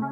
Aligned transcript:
Det 0.00 0.06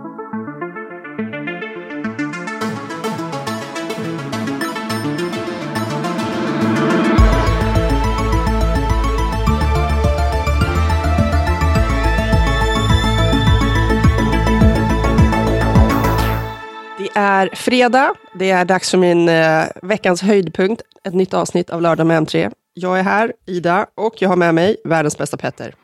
är 17.15 17.55
fredag, 17.55 18.15
det 18.35 18.51
är 18.51 18.65
dags 18.65 18.91
för 18.91 18.99
min 18.99 19.29
eh, 19.29 19.65
veckans 19.83 20.23
höjdpunkt, 20.23 20.83
ett 21.05 21.15
nytt 21.15 21.35
avsnitt 21.35 21.71
av 21.71 21.83
Lördag 21.83 22.07
med 22.07 22.23
M3. 22.23 22.53
Jag 22.75 22.99
är 22.99 23.03
här, 23.03 23.33
Ida, 23.47 23.87
och 23.95 24.23
jag 24.23 24.29
har 24.29 24.37
med 24.37 24.55
mig 24.55 24.77
världens 24.85 25.19
bästa 25.19 25.37
Petter. 25.37 25.75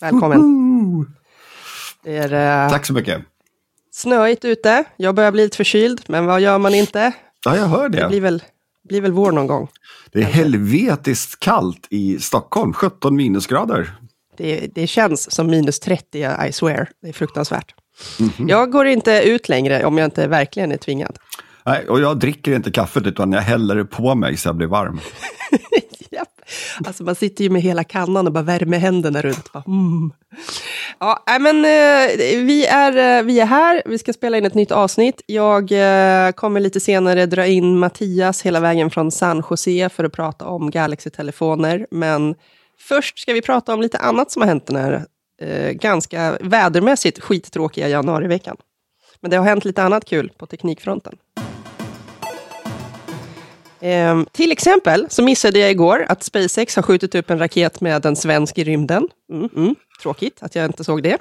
Välkommen. 0.00 0.40
Det 2.04 2.16
är 2.16 2.64
eh, 2.64 2.70
Tack 2.70 2.86
så 2.86 2.92
mycket. 2.92 3.22
Snöigt 3.98 4.44
ute, 4.44 4.84
jag 4.96 5.14
börjar 5.14 5.32
bli 5.32 5.42
lite 5.42 5.56
förkyld, 5.56 6.00
men 6.06 6.26
vad 6.26 6.40
gör 6.40 6.58
man 6.58 6.74
inte? 6.74 7.12
Ja, 7.44 7.56
jag 7.56 7.66
hör 7.66 7.88
Det 7.88 8.06
blir 8.08 8.08
det. 8.08 8.20
väl, 8.20 8.42
blir 8.88 9.00
väl 9.00 9.12
vår 9.12 9.32
någon 9.32 9.46
gång. 9.46 9.68
Det 10.12 10.18
är 10.18 10.24
helvetiskt 10.24 11.40
kallt 11.40 11.86
i 11.90 12.18
Stockholm, 12.18 12.72
17 12.72 13.16
minusgrader. 13.16 13.90
Det, 14.36 14.66
det 14.74 14.86
känns 14.86 15.30
som 15.34 15.46
minus 15.46 15.80
30, 15.80 16.18
I 16.48 16.52
swear. 16.52 16.88
Det 17.02 17.08
är 17.08 17.12
fruktansvärt. 17.12 17.74
Jag 18.48 18.72
går 18.72 18.86
inte 18.86 19.22
ut 19.24 19.48
längre 19.48 19.84
om 19.84 19.98
jag 19.98 20.04
inte 20.04 20.26
verkligen 20.28 20.72
är 20.72 20.76
tvingad. 20.76 21.18
Nej, 21.64 21.88
och 21.88 22.00
jag 22.00 22.18
dricker 22.18 22.52
inte 22.52 22.70
kaffet 22.70 23.06
utan 23.06 23.32
jag 23.32 23.40
häller 23.40 23.74
det 23.74 23.84
på 23.84 24.14
mig 24.14 24.36
så 24.36 24.48
jag 24.48 24.56
blir 24.56 24.66
varm. 24.66 25.00
Alltså 26.84 27.04
man 27.04 27.14
sitter 27.14 27.44
ju 27.44 27.50
med 27.50 27.62
hela 27.62 27.84
kannan 27.84 28.26
och 28.26 28.32
bara 28.32 28.42
värmer 28.42 28.78
händerna 28.78 29.22
runt. 29.22 29.52
Bara, 29.52 29.64
mm. 29.66 30.12
Ja, 30.98 31.24
men 31.40 31.56
eh, 31.56 32.44
vi, 32.44 32.66
är, 32.66 33.18
eh, 33.18 33.24
vi 33.24 33.40
är 33.40 33.46
här, 33.46 33.82
vi 33.86 33.98
ska 33.98 34.12
spela 34.12 34.38
in 34.38 34.46
ett 34.46 34.54
nytt 34.54 34.72
avsnitt. 34.72 35.22
Jag 35.26 35.72
eh, 35.72 36.32
kommer 36.32 36.60
lite 36.60 36.80
senare 36.80 37.26
dra 37.26 37.46
in 37.46 37.78
Mattias 37.78 38.42
hela 38.42 38.60
vägen 38.60 38.90
från 38.90 39.10
San 39.10 39.42
Jose 39.50 39.88
för 39.88 40.04
att 40.04 40.12
prata 40.12 40.46
om 40.46 40.70
Galaxy-telefoner. 40.70 41.86
Men 41.90 42.34
först 42.78 43.18
ska 43.18 43.32
vi 43.32 43.42
prata 43.42 43.74
om 43.74 43.80
lite 43.80 43.98
annat 43.98 44.30
som 44.30 44.42
har 44.42 44.48
hänt 44.48 44.66
den 44.66 44.76
här 44.76 45.04
ganska 45.72 46.38
vädermässigt 46.40 47.20
skittråkiga 47.20 47.88
januariveckan. 47.88 48.56
Men 49.20 49.30
det 49.30 49.36
har 49.36 49.44
hänt 49.44 49.64
lite 49.64 49.82
annat 49.82 50.04
kul 50.04 50.32
på 50.38 50.46
teknikfronten. 50.46 51.18
Ehm, 53.80 54.26
till 54.32 54.52
exempel 54.52 55.06
så 55.08 55.22
missade 55.22 55.58
jag 55.58 55.70
igår 55.70 56.06
att 56.08 56.22
SpaceX 56.22 56.76
har 56.76 56.82
skjutit 56.82 57.14
upp 57.14 57.30
en 57.30 57.38
raket 57.38 57.80
med 57.80 58.06
en 58.06 58.16
svensk 58.16 58.58
i 58.58 58.64
rymden. 58.64 59.08
Mm, 59.32 59.48
mm, 59.56 59.74
tråkigt 60.02 60.38
att 60.40 60.54
jag 60.54 60.64
inte 60.66 60.84
såg 60.84 61.02
det. 61.02 61.18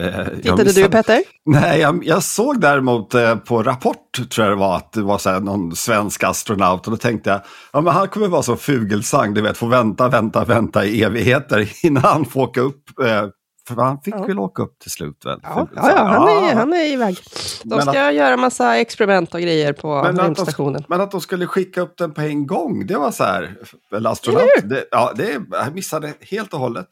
Eh, 0.00 0.24
Tittade 0.24 0.64
missade- 0.64 0.86
du 0.86 0.88
Petter? 0.88 1.22
Nej, 1.44 1.80
jag, 1.80 2.04
jag 2.04 2.22
såg 2.22 2.60
däremot 2.60 3.14
eh, 3.14 3.36
på 3.36 3.62
Rapport, 3.62 4.30
tror 4.30 4.46
jag 4.46 4.56
det 4.56 4.60
var, 4.60 4.76
att 4.76 4.92
det 4.92 5.02
var 5.02 5.18
så 5.18 5.30
här, 5.30 5.40
någon 5.40 5.76
svensk 5.76 6.24
astronaut. 6.24 6.86
Och 6.86 6.90
då 6.90 6.96
tänkte 6.96 7.30
jag, 7.30 7.40
ja 7.72 7.80
men 7.80 7.92
han 7.94 8.08
kommer 8.08 8.28
vara 8.28 8.42
så 8.42 8.56
fugelsang, 8.56 9.34
du 9.34 9.40
vet, 9.42 9.56
få 9.56 9.66
vänta, 9.66 10.08
vänta, 10.08 10.44
vänta 10.44 10.84
i 10.84 11.02
evigheter 11.02 11.72
innan 11.86 12.02
han 12.02 12.24
får 12.24 12.40
åka 12.42 12.60
upp. 12.60 12.82
Eh, 13.04 13.24
för 13.74 13.82
han 13.82 14.00
fick 14.00 14.14
Ja. 14.14 14.22
väl 14.24 14.38
åka 14.38 14.62
upp 14.62 14.78
till 14.78 14.90
slut 14.90 15.24
väl? 15.24 15.40
Ja, 15.42 15.68
ja, 15.76 15.90
ja 15.96 16.04
han, 16.04 16.28
är, 16.28 16.54
han 16.54 16.72
är 16.72 16.84
iväg. 16.92 17.18
De 17.64 17.76
Men 17.76 17.86
ska 17.86 18.10
göra 18.12 18.36
massa 18.36 18.76
experiment 18.78 19.34
och 19.34 19.40
grejer 19.40 19.72
på 19.72 19.94
Men 19.94 20.06
att, 20.06 20.16
de, 20.16 20.24
rymdstationen. 20.24 20.84
men 20.88 21.00
att 21.00 21.10
de 21.10 21.20
skulle 21.20 21.46
skicka 21.46 21.80
upp 21.80 21.96
den 21.98 22.12
på 22.14 22.20
en 22.20 22.46
gång, 22.46 22.86
det 22.86 22.96
var 22.98 23.10
så 23.10 23.24
här, 23.24 23.54
eller 23.96 24.10
astronaut, 24.10 24.48
det, 24.64 24.84
ja, 24.90 25.12
det, 25.16 25.40
jag 25.50 25.74
missade 25.74 26.12
helt 26.20 26.54
och 26.54 26.60
hållet. 26.60 26.88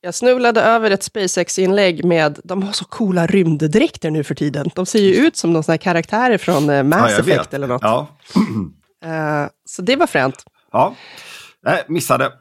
Jag 0.00 0.14
snubblade 0.14 0.62
över 0.62 0.90
ett 0.90 1.02
SpaceX-inlägg 1.02 2.04
med, 2.04 2.38
de 2.44 2.62
har 2.62 2.72
så 2.72 2.84
coola 2.84 3.26
rymddräkter 3.26 4.10
nu 4.10 4.24
för 4.24 4.34
tiden. 4.34 4.70
De 4.74 4.86
ser 4.86 4.98
ju 4.98 5.14
ut 5.14 5.36
som 5.36 5.52
någon 5.52 5.64
sån 5.64 5.78
karaktärer 5.78 6.38
från 6.38 6.70
eh, 6.70 6.82
Mass 6.82 7.10
ja, 7.12 7.18
Effect 7.18 7.54
eller 7.54 7.66
något. 7.66 7.82
Ja, 7.82 8.06
Eh, 9.04 9.46
så 9.64 9.82
det 9.82 9.96
var 9.96 10.06
fränt. 10.06 10.44
ja. 10.72 10.94
Nej, 11.62 11.84
missade. 11.88 12.32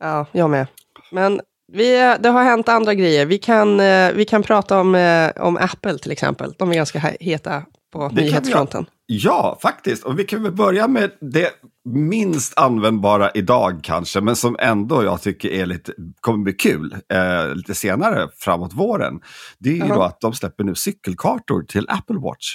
Ja, 0.00 0.26
jag 0.32 0.50
med. 0.50 0.66
Men 1.12 1.40
vi, 1.72 2.16
det 2.20 2.28
har 2.28 2.44
hänt 2.44 2.68
andra 2.68 2.94
grejer. 2.94 3.26
Vi 3.26 3.38
kan, 3.38 3.80
eh, 3.80 4.12
vi 4.12 4.24
kan 4.24 4.42
prata 4.42 4.80
om, 4.80 4.94
eh, 4.94 5.30
om 5.36 5.56
Apple 5.56 5.98
till 5.98 6.12
exempel. 6.12 6.54
De 6.58 6.70
är 6.70 6.74
ganska 6.74 6.98
he- 6.98 7.16
heta 7.20 7.62
på 7.92 8.10
vi 8.14 8.22
nyhetsfronten. 8.22 8.86
Ja, 9.06 9.58
faktiskt. 9.62 10.04
Och 10.04 10.18
vi 10.18 10.24
kan 10.24 10.42
väl 10.42 10.52
börja 10.52 10.88
med 10.88 11.10
det 11.20 11.50
minst 11.88 12.58
användbara 12.58 13.30
idag 13.30 13.80
kanske, 13.82 14.20
men 14.20 14.36
som 14.36 14.56
ändå 14.60 15.04
jag 15.04 15.22
tycker 15.22 15.48
är 15.48 15.66
lite, 15.66 15.92
kommer 16.20 16.38
bli 16.44 16.52
kul 16.52 16.96
eh, 17.12 17.54
lite 17.54 17.74
senare 17.74 18.28
framåt 18.36 18.72
våren. 18.74 19.20
Det 19.58 19.68
är 19.70 19.74
ju 19.74 19.78
Jaha. 19.78 19.94
då 19.96 20.02
att 20.02 20.20
de 20.20 20.32
släpper 20.32 20.64
nu 20.64 20.74
cykelkartor 20.74 21.62
till 21.62 21.86
Apple 21.88 22.16
Watch. 22.18 22.46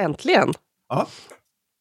Äntligen. 0.00 0.52
Ja. 0.88 1.06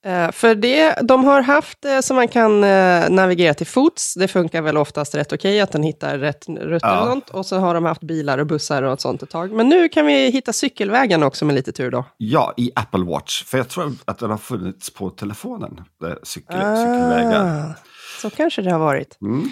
Eh, 0.05 0.31
för 0.31 0.55
det, 0.55 0.95
de 1.01 1.23
har 1.25 1.41
haft 1.41 1.85
eh, 1.85 1.99
så 1.99 2.13
man 2.13 2.27
kan 2.27 2.63
eh, 2.63 3.09
navigera 3.09 3.53
till 3.53 3.67
fots. 3.67 4.13
Det 4.13 4.27
funkar 4.27 4.61
väl 4.61 4.77
oftast 4.77 5.15
rätt 5.15 5.33
okej 5.33 5.61
att 5.61 5.71
den 5.71 5.83
hittar 5.83 6.17
rätt 6.17 6.45
rutter 6.49 6.87
Ja. 6.87 6.99
och 7.01 7.07
sånt. 7.07 7.29
Och 7.29 7.45
så 7.45 7.57
har 7.57 7.73
de 7.73 7.85
haft 7.85 8.01
bilar 8.01 8.37
och 8.37 8.47
bussar 8.47 8.83
och 8.83 9.01
sånt 9.01 9.23
ett 9.23 9.29
tag. 9.29 9.51
Men 9.51 9.69
nu 9.69 9.89
kan 9.89 10.05
vi 10.05 10.29
hitta 10.29 10.53
cykelvägen 10.53 11.23
också 11.23 11.45
med 11.45 11.55
lite 11.55 11.71
tur 11.71 11.91
då. 11.91 12.05
Ja, 12.17 12.53
i 12.57 12.71
Apple 12.75 13.03
Watch. 13.05 13.43
För 13.43 13.57
jag 13.57 13.69
tror 13.69 13.93
att 14.05 14.19
den 14.19 14.29
har 14.29 14.37
funnits 14.37 14.89
på 14.89 15.09
telefonen, 15.09 15.81
cykel, 16.23 16.55
cykelvägar. 16.55 17.69
Ah, 17.69 17.73
så 18.21 18.29
kanske 18.29 18.61
det 18.61 18.71
har 18.71 18.79
varit. 18.79 19.17
Mm. 19.21 19.49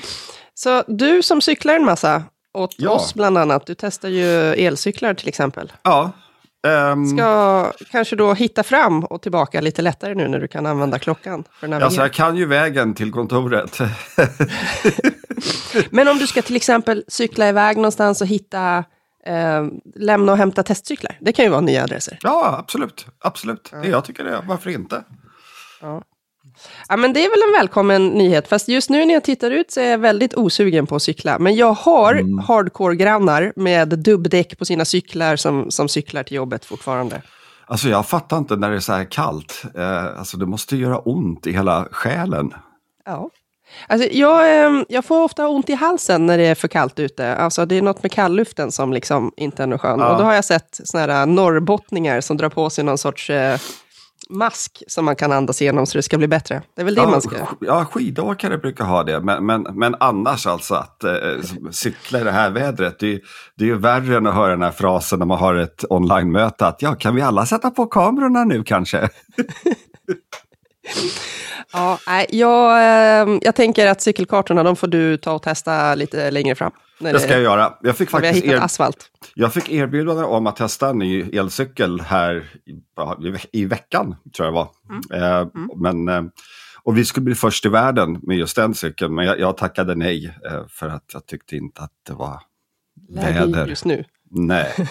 Så 0.53 0.83
du 0.87 1.23
som 1.23 1.41
cyklar 1.41 1.73
en 1.75 1.85
massa, 1.85 2.23
åt 2.53 2.75
Ja. 2.77 2.89
oss 2.91 3.13
bland 3.13 3.37
annat, 3.37 3.65
du 3.65 3.75
testar 3.75 4.09
ju 4.09 4.53
elcyklar 4.53 5.13
till 5.13 5.27
exempel. 5.27 5.71
Ja. 5.83 6.11
Ehm, 6.67 7.07
Ska 7.07 7.71
kanske 7.91 8.15
då 8.15 8.33
hitta 8.33 8.63
fram 8.63 9.03
och 9.03 9.21
tillbaka 9.21 9.61
lite 9.61 9.81
lättare 9.81 10.15
nu 10.15 10.27
när 10.27 10.39
du 10.39 10.47
kan 10.47 10.65
använda 10.65 10.99
klockan 10.99 11.43
för. 11.59 11.81
Alltså 11.81 12.01
jag 12.01 12.13
kan 12.13 12.35
ju 12.35 12.45
vägen 12.45 12.93
till 12.93 13.11
kontoret. 13.11 13.79
Men 15.89 16.07
om 16.07 16.17
du 16.17 16.27
ska 16.27 16.41
till 16.41 16.55
exempel 16.55 17.03
cykla 17.07 17.49
iväg 17.49 17.77
någonstans 17.77 18.21
och 18.21 18.27
hitta, 18.27 18.77
eh, 19.25 19.65
lämna 19.95 20.31
och 20.31 20.37
hämta 20.37 20.63
testcyklar. 20.63 21.17
Det 21.21 21.33
kan 21.33 21.45
ju 21.45 21.51
vara 21.51 21.61
nya 21.61 21.83
adresser. 21.83 22.19
ja, 22.21 22.55
absolut. 22.59 23.05
Absolut. 23.19 23.71
Det, 23.81 23.87
jag 23.87 24.05
tycker 24.05 24.23
det. 24.23 24.41
Varför 24.47 24.69
inte? 24.69 25.03
Ja, 25.81 26.01
men 26.97 27.13
det 27.13 27.25
är 27.25 27.29
väl 27.29 27.49
en 27.55 27.61
välkommen 27.61 28.07
nyhet. 28.07 28.47
Fast 28.47 28.67
just 28.67 28.89
nu 28.89 29.05
när 29.05 29.13
jag 29.13 29.23
tittar 29.23 29.51
ut 29.51 29.71
så 29.71 29.79
är 29.79 29.91
jag 29.91 29.97
väldigt 29.97 30.33
osugen 30.35 30.87
på 30.87 30.95
att 30.95 31.01
cykla. 31.01 31.39
Men 31.39 31.55
jag 31.55 31.73
har 31.73 32.13
Mm. 32.13 32.39
hardcore-grannar 32.39 33.53
med 33.55 33.87
dubbdäck 33.89 34.57
på 34.59 34.65
sina 34.65 34.85
cyklar 34.85 35.35
som, 35.35 35.71
som 35.71 35.89
cyklar 35.89 36.23
till 36.23 36.35
jobbet 36.37 36.65
fortfarande. 36.65 37.21
Alltså 37.65 37.89
jag 37.89 38.05
fattar 38.07 38.37
inte 38.37 38.55
när 38.55 38.69
det 38.69 38.75
är 38.75 38.79
så 38.79 38.93
här 38.93 39.05
kallt. 39.05 39.63
Eh, 39.75 40.19
alltså 40.19 40.37
det 40.37 40.45
måste 40.45 40.75
göra 40.77 40.99
ont 40.99 41.47
i 41.47 41.51
hela 41.51 41.87
själen. 41.91 42.53
Ja. 43.05 43.29
Alltså, 43.87 44.07
jag, 44.11 44.65
eh, 44.65 44.83
jag 44.89 45.05
får 45.05 45.23
ofta 45.23 45.47
ont 45.47 45.69
i 45.69 45.73
halsen 45.73 46.25
när 46.25 46.37
det 46.37 46.45
är 46.45 46.55
för 46.55 46.67
kallt 46.67 46.99
ute. 46.99 47.35
Alltså, 47.35 47.65
det 47.65 47.75
är 47.77 47.81
något 47.81 48.03
med 48.03 48.11
kallluften 48.11 48.71
som 48.71 48.93
liksom 48.93 49.31
inte 49.37 49.63
är 49.63 49.67
något 49.67 49.81
skön. 49.81 49.99
Ja. 49.99 50.11
Och 50.11 50.17
då 50.17 50.23
har 50.23 50.33
jag 50.33 50.45
sett 50.45 50.79
såna 50.83 51.13
här 51.13 51.25
norrbottningar 51.25 52.21
som 52.21 52.37
drar 52.37 52.49
på 52.49 52.69
sig 52.69 52.83
någon 52.83 52.97
sorts 52.97 53.29
eh, 53.29 53.59
mask 54.33 54.83
som 54.87 55.05
man 55.05 55.15
kan 55.15 55.31
andas 55.31 55.61
igenom 55.61 55.85
så 55.85 55.97
det 55.97 56.01
ska 56.03 56.17
bli 56.17 56.27
bättre. 56.27 56.61
Det 56.75 56.81
är 56.81 56.85
väl 56.85 56.95
det 56.95 57.01
Ja, 57.01 57.09
man 57.09 57.21
ska... 57.21 57.35
sk- 57.35 57.57
ja, 57.61 57.85
skidåkare 57.85 58.57
brukar 58.57 58.85
ha 58.85 59.03
det, 59.03 59.19
men, 59.19 59.45
men, 59.45 59.61
men 59.61 59.95
annars 59.99 60.47
alltså 60.47 60.75
att 60.75 61.03
eh, 61.03 61.11
cykla 61.71 62.19
i 62.19 62.23
det 62.23 62.31
här 62.31 62.49
vädret, 62.49 62.99
det, 62.99 63.13
är- 63.13 63.19
det 63.57 63.63
är 63.63 63.67
ju 63.67 63.77
värre 63.77 64.17
än 64.17 64.27
att 64.27 64.35
höra 64.35 64.49
den 64.51 64.61
här 64.61 64.71
frasen 64.71 65.19
när 65.19 65.25
man 65.25 65.39
har 65.39 65.55
ett 65.55 65.85
online-möte 65.89 66.67
att 66.67 66.81
ja, 66.81 66.95
kan 66.95 67.15
vi 67.15 67.21
alla 67.21 67.45
sätta 67.45 67.69
på 67.71 67.85
kamerorna 67.85 68.43
nu 68.43 68.63
kanske? 68.63 69.09
Ja, 71.73 71.97
jag, 72.29 72.71
eh, 72.81 73.37
jag 73.41 73.55
tänker 73.55 73.87
att 73.87 74.01
cykelkartorna, 74.01 74.63
de 74.63 74.75
får 74.75 74.87
du 74.87 75.17
ta 75.17 75.33
och 75.33 75.41
testa 75.43 75.95
lite 75.95 76.31
längre 76.31 76.55
fram. 76.55 76.71
När 76.99 77.13
Det 77.13 77.19
ska 77.19 77.31
jag 77.33 77.41
göra. 77.41 77.73
Jag 77.81 77.97
fick 77.97 78.09
faktiskt 78.09 78.45
er, 78.45 78.55
asfalt. 78.55 79.09
jag 79.35 79.53
fick 79.53 79.69
erbjudande 79.71 80.23
om 80.23 80.47
att 80.47 80.55
testa 80.55 80.89
en 80.89 80.97
ny 80.99 81.21
elcykel 81.21 82.01
här 82.01 82.45
i, 82.65 82.71
i, 83.27 83.29
ve- 83.31 83.39
i 83.51 83.65
veckan, 83.65 84.15
tror 84.35 84.45
jag 84.45 84.53
det 84.53 84.55
var. 84.55 84.69
Mm. 85.13 85.41
Eh, 85.41 85.47
Men, 85.75 86.07
eh, 86.07 86.31
och 86.83 86.97
vi 86.97 87.05
skulle 87.05 87.23
bli 87.23 87.35
först 87.35 87.65
i 87.65 87.69
världen 87.69 88.19
med 88.23 88.37
just 88.37 88.55
den 88.55 88.73
cykeln, 88.73 89.15
men 89.15 89.25
jag, 89.25 89.39
jag 89.39 89.57
tackade 89.57 89.95
nej 89.95 90.37
eh, 90.51 90.67
för 90.69 90.89
att 90.89 91.03
jag 91.13 91.25
tyckte 91.25 91.55
inte 91.55 91.81
att 91.81 91.91
det 92.07 92.13
var 92.13 92.39
Läge 93.09 93.39
väder. 93.39 93.67
just 93.67 93.85
nu. 93.85 94.03
Nej. 94.29 94.73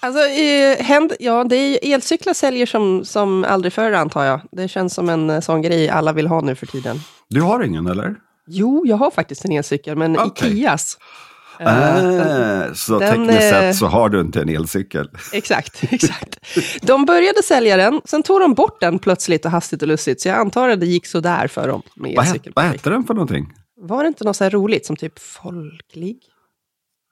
Alltså, 0.00 0.20
eh, 0.20 0.84
händ, 0.84 1.12
ja, 1.20 1.44
det 1.44 1.56
är, 1.56 1.94
elcyklar 1.94 2.32
säljer 2.34 2.66
som, 2.66 3.04
som 3.04 3.44
aldrig 3.44 3.72
förr 3.72 3.92
antar 3.92 4.24
jag. 4.24 4.40
Det 4.52 4.68
känns 4.68 4.94
som 4.94 5.08
en 5.08 5.30
eh, 5.30 5.40
sån 5.40 5.62
grej 5.62 5.88
alla 5.88 6.12
vill 6.12 6.26
ha 6.26 6.40
nu 6.40 6.54
för 6.54 6.66
tiden. 6.66 6.96
Du 7.28 7.40
har 7.42 7.62
ingen 7.62 7.86
eller? 7.86 8.16
Jo, 8.46 8.82
jag 8.86 8.96
har 8.96 9.10
faktiskt 9.10 9.44
en 9.44 9.52
elcykel, 9.52 9.96
men 9.96 10.18
Okej. 10.18 10.52
Ikeas. 10.52 10.98
Eh, 10.98 11.14
Äh, 11.58 12.72
så 12.72 12.98
den, 12.98 13.10
tekniskt 13.10 13.42
eh, 13.42 13.50
sett 13.50 13.76
så 13.76 13.86
har 13.86 14.08
du 14.08 14.20
inte 14.20 14.40
en 14.40 14.48
elcykel. 14.48 15.10
Exakt, 15.32 15.84
exakt. 15.92 16.36
De 16.82 17.04
började 17.04 17.42
sälja 17.42 17.76
den, 17.76 18.00
sen 18.04 18.22
tog 18.22 18.40
de 18.40 18.54
bort 18.54 18.80
den 18.80 18.98
plötsligt 18.98 19.44
och 19.44 19.50
hastigt 19.50 19.82
och 19.82 19.88
lustigt, 19.88 20.20
så 20.20 20.28
jag 20.28 20.38
antar 20.38 20.68
att 20.68 20.80
det 20.80 20.86
gick 20.86 21.06
så 21.06 21.20
där 21.20 21.48
för 21.48 21.68
dem 21.68 21.82
med 21.94 22.16
Vad, 22.16 22.26
elcykel. 22.26 22.52
vad 22.56 22.64
hette 22.64 22.90
den 22.90 23.04
för 23.04 23.14
någonting? 23.14 23.52
Var 23.80 24.02
det 24.02 24.08
inte 24.08 24.24
något 24.24 24.36
så 24.36 24.44
här 24.44 24.50
roligt 24.50 24.86
som 24.86 24.96
typ 24.96 25.18
folklig? 25.18 26.18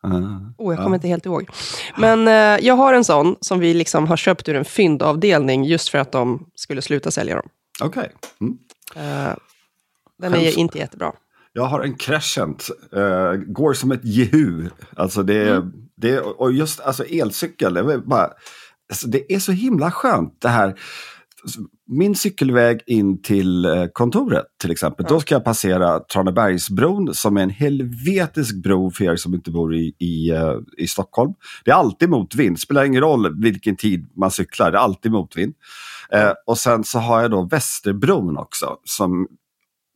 Uh, 0.07 0.15
oh, 0.59 0.75
jag 0.75 0.77
kommer 0.77 0.91
ja. 0.91 0.95
inte 0.95 1.09
helt 1.09 1.27
ihåg. 1.27 1.51
Men 1.97 2.29
eh, 2.29 2.67
jag 2.67 2.75
har 2.75 2.95
en 2.95 3.05
sån 3.05 3.37
som 3.41 3.61
vi 3.61 3.75
liksom 3.75 4.07
har 4.07 4.17
köpt 4.17 4.49
ur 4.49 4.57
en 4.57 4.65
fyndavdelning 4.65 5.65
just 5.65 5.89
för 5.89 5.99
att 5.99 6.13
de 6.13 6.47
skulle 6.55 6.83
sluta 6.83 7.11
sälja 7.11 7.37
dem. 7.37 7.49
Okej. 7.81 8.01
Okay. 8.01 8.13
Mm. 8.41 8.59
Eh, 8.97 9.35
den 10.19 10.35
är 10.35 10.59
inte 10.59 10.79
jättebra. 10.79 11.13
Jag 11.53 11.65
har 11.65 11.81
en 11.81 11.95
Crescent, 11.95 12.71
uh, 12.97 13.33
går 13.33 13.73
som 13.73 13.93
ett 13.93 14.05
jehu. 14.05 14.69
Alltså 14.97 15.23
det, 15.23 15.51
mm. 15.51 15.73
det, 15.97 16.21
och 16.21 16.53
just 16.53 16.81
alltså 16.81 17.05
elcykel, 17.05 17.75
det 17.75 17.81
är, 17.81 17.99
bara, 17.99 18.31
alltså 18.91 19.09
det 19.09 19.33
är 19.33 19.39
så 19.39 19.53
himla 19.53 19.91
skönt 19.91 20.41
det 20.41 20.49
här. 20.49 20.79
Min 21.87 22.15
cykelväg 22.15 22.83
in 22.87 23.23
till 23.23 23.65
eh, 23.65 23.87
kontoret 23.93 24.45
till 24.61 24.71
exempel, 24.71 25.07
ja. 25.09 25.15
då 25.15 25.21
ska 25.21 25.35
jag 25.35 25.45
passera 25.45 26.01
Tranebergsbron 26.01 27.15
som 27.15 27.37
är 27.37 27.43
en 27.43 27.51
helvetisk 27.51 28.63
bro 28.63 28.91
för 28.91 29.05
er 29.05 29.17
som 29.17 29.35
inte 29.35 29.51
bor 29.51 29.75
i, 29.75 29.95
i, 29.99 30.33
uh, 30.33 30.59
i 30.79 30.87
Stockholm. 30.89 31.35
Det 31.65 31.71
är 31.71 31.75
alltid 31.75 32.09
motvind, 32.09 32.61
spelar 32.61 32.85
ingen 32.85 33.01
roll 33.01 33.43
vilken 33.43 33.77
tid 33.77 34.11
man 34.17 34.31
cyklar, 34.31 34.71
det 34.71 34.79
är 34.79 34.83
alltid 34.83 35.13
motvind. 35.13 35.55
Uh, 36.15 36.33
och 36.47 36.59
sen 36.59 36.85
så 36.85 36.99
har 36.99 37.23
jag 37.23 37.31
då 37.31 37.43
Västerbron 37.43 38.37
också 38.37 38.77
som 38.85 39.29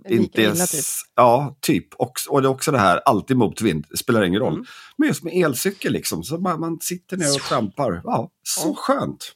inte 0.09 0.43
illa, 0.43 0.67
typ. 0.67 0.85
Ja, 1.15 1.59
typ. 1.61 1.95
Och, 1.95 2.13
och 2.29 2.43
det 2.43 2.49
är 2.49 2.51
också 2.51 2.71
det 2.73 2.79
här, 2.79 3.01
alltid 3.05 3.37
motvind, 3.37 3.87
det 3.91 3.97
spelar 3.97 4.25
ingen 4.25 4.41
roll. 4.41 4.53
Mm. 4.53 4.67
Men 4.99 5.09
just 5.09 5.25
med 5.25 5.35
elcykel 5.35 5.93
liksom, 5.93 6.23
så 6.23 6.39
man, 6.39 6.61
man 6.61 6.79
sitter 6.81 7.17
ner 7.17 7.35
och 7.35 7.41
trampar. 7.41 8.01
Ja, 8.05 8.31
så 8.43 8.69
ja. 8.69 8.75
skönt. 8.77 9.33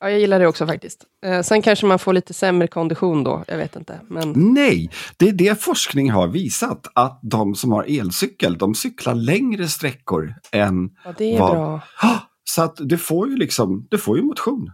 Ja, 0.00 0.10
jag 0.10 0.20
gillar 0.20 0.38
det 0.38 0.46
också 0.46 0.66
faktiskt. 0.66 1.04
Eh, 1.24 1.42
sen 1.42 1.62
kanske 1.62 1.86
man 1.86 1.98
får 1.98 2.12
lite 2.12 2.34
sämre 2.34 2.68
kondition 2.68 3.24
då, 3.24 3.44
jag 3.48 3.56
vet 3.56 3.76
inte. 3.76 4.00
Men... 4.08 4.32
Nej, 4.36 4.90
det 5.16 5.28
är 5.28 5.32
det 5.32 5.62
forskning 5.62 6.10
har 6.10 6.28
visat, 6.28 6.86
att 6.94 7.20
de 7.22 7.54
som 7.54 7.72
har 7.72 8.00
elcykel, 8.00 8.58
de 8.58 8.74
cyklar 8.74 9.14
längre 9.14 9.68
sträckor 9.68 10.34
än... 10.52 10.90
Ja, 11.04 11.14
det 11.18 11.34
är 11.36 11.38
vad... 11.38 11.50
bra. 11.50 11.80
Så 12.44 12.62
att 12.62 12.76
du 12.80 12.98
får 12.98 13.28
ju 13.28 13.36
liksom, 13.36 13.86
du 13.90 13.98
får 13.98 14.16
ju 14.16 14.22
motion. 14.22 14.70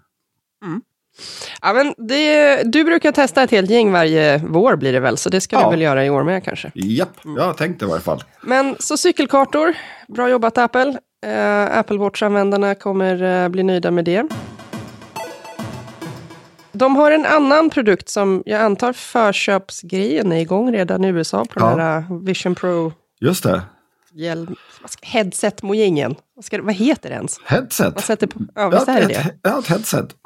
Mm. 0.64 0.82
Ja, 1.62 1.72
men 1.72 1.94
det, 2.08 2.62
du 2.72 2.84
brukar 2.84 3.12
testa 3.12 3.42
ett 3.42 3.50
helt 3.50 3.70
gäng 3.70 3.92
varje 3.92 4.38
vår 4.38 4.76
blir 4.76 4.92
det 4.92 5.00
väl, 5.00 5.16
så 5.16 5.28
det 5.28 5.40
ska 5.40 5.56
ja. 5.56 5.64
du 5.64 5.70
väl 5.70 5.82
göra 5.82 6.04
i 6.04 6.10
år 6.10 6.22
med 6.22 6.44
kanske? 6.44 6.72
Japp, 6.74 7.16
jag 7.22 7.42
har 7.42 7.54
tänkt 7.54 7.80
det 7.80 7.86
i 7.86 7.88
varje 7.88 8.02
fall. 8.02 8.24
Men 8.42 8.76
så 8.78 8.96
cykelkartor, 8.96 9.74
bra 10.08 10.28
jobbat 10.28 10.58
Apple. 10.58 10.98
Uh, 11.26 11.78
Apple 11.78 11.98
Watch-användarna 11.98 12.74
kommer 12.74 13.22
uh, 13.22 13.48
bli 13.48 13.62
nöjda 13.62 13.90
med 13.90 14.04
det. 14.04 14.26
De 16.72 16.96
har 16.96 17.10
en 17.10 17.26
annan 17.26 17.70
produkt 17.70 18.08
som 18.08 18.42
jag 18.46 18.60
antar 18.60 18.92
förköpsgrejen 18.92 20.32
är 20.32 20.40
igång 20.40 20.72
redan 20.72 21.04
i 21.04 21.08
USA 21.08 21.44
på 21.44 21.60
ja. 21.60 21.70
den 21.70 21.80
här 21.80 22.24
Vision 22.24 22.54
Pro. 22.54 22.92
Just 23.20 23.42
det 23.42 23.62
hjälm, 24.12 24.56
headset-mojängen. 25.02 26.14
Vad, 26.50 26.60
vad 26.60 26.74
heter 26.74 27.08
det 27.08 27.14
ens? 27.14 27.40
Headset? 27.44 27.94
Man 27.94 28.02
sätter 28.02 28.26
på, 28.26 28.40
ja, 28.54 28.68
visst 28.68 28.88
är 28.88 29.00
det 29.00 29.06
det? 29.06 29.34
Ja, 29.42 29.58
ett 29.58 29.66
headset. 29.66 30.16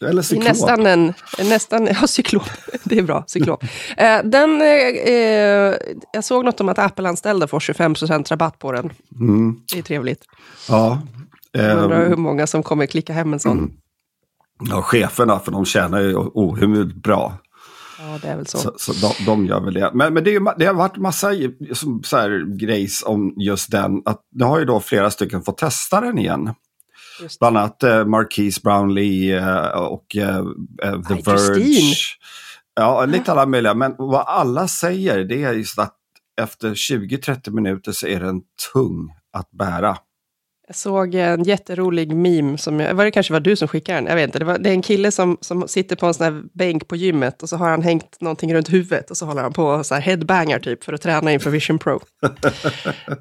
Eller 0.08 0.22
cyklop. 0.22 0.48
Nästan 0.48 0.86
en, 0.86 1.12
nästan, 1.38 1.86
ja 2.00 2.06
cyklop. 2.06 2.42
Det 2.84 2.98
är 2.98 3.02
bra, 3.02 3.24
cyklop. 3.26 3.64
Eh, 3.96 4.18
den, 4.24 4.62
eh, 4.62 5.74
jag 6.12 6.24
såg 6.24 6.44
något 6.44 6.60
om 6.60 6.68
att 6.68 6.78
Apple-anställda 6.78 7.46
får 7.46 7.60
25% 7.60 8.30
rabatt 8.30 8.58
på 8.58 8.72
den. 8.72 8.92
Mm. 9.20 9.56
Det 9.72 9.78
är 9.78 9.82
trevligt. 9.82 10.24
Ja. 10.68 11.02
Jag 11.52 11.78
undrar 11.78 12.02
ehm, 12.02 12.08
hur 12.08 12.16
många 12.16 12.46
som 12.46 12.62
kommer 12.62 12.86
klicka 12.86 13.12
hem 13.12 13.32
en 13.32 13.40
sån. 13.40 13.58
Mm. 13.58 13.70
Ja, 14.70 14.82
cheferna, 14.82 15.38
för 15.38 15.52
de 15.52 15.64
tjänar 15.64 16.00
ju 16.00 16.16
ohemult 16.16 16.94
bra. 16.94 17.38
Ja, 18.02 18.18
det 18.22 18.28
är 18.28 18.36
väl 18.36 18.46
så. 18.46 18.58
Så, 18.58 18.74
så 18.78 18.92
de, 18.92 19.24
de, 19.24 19.46
gör 19.46 19.60
väl 19.60 19.74
det. 19.74 19.90
Men, 19.94 20.14
men 20.14 20.24
det, 20.24 20.34
är, 20.34 20.58
det 20.58 20.66
har 20.66 20.74
varit 20.74 20.96
massa 20.96 21.32
så 22.02 22.16
här, 22.16 22.56
grejs 22.58 23.02
om 23.06 23.34
just 23.36 23.70
den. 23.70 24.02
Att 24.04 24.20
det 24.30 24.44
har 24.44 24.58
ju 24.58 24.64
då 24.64 24.80
flera 24.80 25.10
stycken 25.10 25.42
fått 25.42 25.58
testa 25.58 26.00
den 26.00 26.18
igen. 26.18 26.54
Bland 27.40 27.56
annat 27.56 27.82
eh, 27.82 28.04
Marquise 28.04 28.60
Brownlee 28.64 29.38
eh, 29.38 29.66
och 29.66 30.16
eh, 30.16 30.38
eh 30.82 31.02
The 31.08 31.14
Aj, 31.14 31.22
Verge. 31.22 31.54
Christine. 31.54 31.94
Ja, 32.74 33.04
lite 33.04 33.32
alla 33.32 33.46
möjliga. 33.46 33.74
Men 33.74 33.94
vad 33.98 34.26
alla 34.26 34.68
säger 34.68 35.24
det 35.24 35.44
är 35.44 35.52
just 35.52 35.78
att 35.78 35.96
efter 36.40 36.74
20-30 36.74 37.50
minuter 37.50 37.92
så 37.92 38.06
är 38.06 38.20
den 38.20 38.40
tung 38.72 39.14
att 39.32 39.50
bära. 39.50 39.96
Jag 40.72 40.76
såg 40.76 41.14
en 41.14 41.42
jätterolig 41.42 42.14
meme, 42.16 42.58
som 42.58 42.80
jag, 42.80 42.94
var 42.94 43.04
det 43.04 43.10
kanske 43.10 43.32
var 43.32 43.40
du 43.40 43.56
som 43.56 43.68
skickade 43.68 43.98
den? 43.98 44.06
Jag 44.06 44.14
vet 44.14 44.24
inte. 44.24 44.38
Det, 44.38 44.44
var, 44.44 44.58
det 44.58 44.70
är 44.70 44.74
en 44.74 44.82
kille 44.82 45.10
som, 45.10 45.38
som 45.40 45.68
sitter 45.68 45.96
på 45.96 46.06
en 46.06 46.14
sån 46.14 46.24
här 46.24 46.42
bänk 46.52 46.88
på 46.88 46.96
gymmet 46.96 47.42
och 47.42 47.48
så 47.48 47.56
har 47.56 47.70
han 47.70 47.82
hängt 47.82 48.20
någonting 48.20 48.54
runt 48.54 48.72
huvudet 48.72 49.10
och 49.10 49.16
så 49.16 49.26
håller 49.26 49.42
han 49.42 49.52
på 49.52 49.84
så 49.84 49.94
här 49.94 50.02
headbangar 50.02 50.58
typ 50.58 50.84
för 50.84 50.92
att 50.92 51.02
träna 51.02 51.32
inför 51.32 51.50
Vision 51.50 51.78
Pro. 51.78 52.00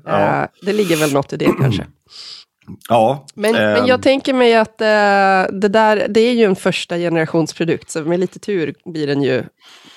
ja. 0.05 0.41
uh, 0.41 0.65
det 0.65 0.73
ligger 0.73 0.95
väl 0.97 1.13
något 1.13 1.33
i 1.33 1.37
det 1.37 1.51
kanske. 1.59 1.85
Ja. 2.89 3.25
Men, 3.33 3.55
ähm... 3.55 3.61
men 3.61 3.87
jag 3.87 4.01
tänker 4.01 4.33
mig 4.33 4.55
att 4.55 4.81
uh, 4.81 5.59
det 5.59 5.69
där, 5.69 6.07
det 6.09 6.19
är 6.19 6.33
ju 6.33 6.43
en 6.43 6.55
första 6.55 6.97
generationsprodukt, 6.97 7.89
så 7.89 8.01
med 8.01 8.19
lite 8.19 8.39
tur 8.39 8.73
blir 8.85 9.07
den 9.07 9.23
ju, 9.23 9.43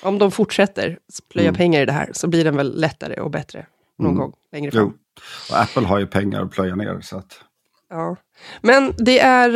om 0.01 0.19
de 0.19 0.31
fortsätter 0.31 0.97
plöja 1.31 1.49
mm. 1.49 1.57
pengar 1.57 1.81
i 1.81 1.85
det 1.85 1.91
här, 1.91 2.09
så 2.13 2.27
blir 2.27 2.43
den 2.43 2.55
väl 2.55 2.79
lättare 2.79 3.19
och 3.21 3.31
bättre 3.31 3.65
någon 3.99 4.11
mm. 4.11 4.19
gång 4.19 4.33
längre 4.51 4.71
fram. 4.71 4.83
Jo. 4.83 4.93
Och 5.49 5.61
Apple 5.61 5.87
har 5.87 5.99
ju 5.99 6.07
pengar 6.07 6.41
att 6.41 6.51
plöja 6.51 6.75
ner. 6.75 7.01
Så 7.01 7.17
att... 7.17 7.39
Ja. 7.89 8.15
Men 8.61 8.93
det 8.97 9.19
är 9.19 9.49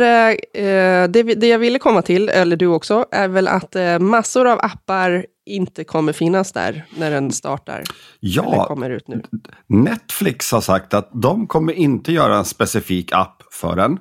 eh, 0.54 1.08
det, 1.08 1.22
det 1.22 1.48
jag 1.48 1.58
ville 1.58 1.78
komma 1.78 2.02
till, 2.02 2.28
eller 2.28 2.56
du 2.56 2.66
också, 2.66 3.04
är 3.10 3.28
väl 3.28 3.48
att 3.48 3.76
eh, 3.76 3.98
massor 3.98 4.46
av 4.46 4.58
appar 4.58 5.26
inte 5.46 5.84
kommer 5.84 6.12
finnas 6.12 6.52
där 6.52 6.84
när 6.96 7.10
den 7.10 7.32
startar. 7.32 7.82
Ja, 8.20 8.64
kommer 8.64 8.90
ut 8.90 9.08
nu. 9.08 9.22
Netflix 9.66 10.52
har 10.52 10.60
sagt 10.60 10.94
att 10.94 11.10
de 11.12 11.46
kommer 11.46 11.72
inte 11.72 12.12
göra 12.12 12.36
en 12.36 12.44
specifik 12.44 13.12
app 13.12 13.42
för 13.52 13.76
den. 13.76 13.98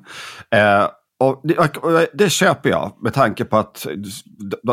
Eh, 0.51 0.87
och 1.19 1.41
det, 1.43 1.77
och 1.77 2.05
det, 2.13 2.29
köper 2.29 2.69
jag 2.69 2.97
med 3.01 3.13
tanke 3.13 3.45
på 3.45 3.57
att 3.57 3.87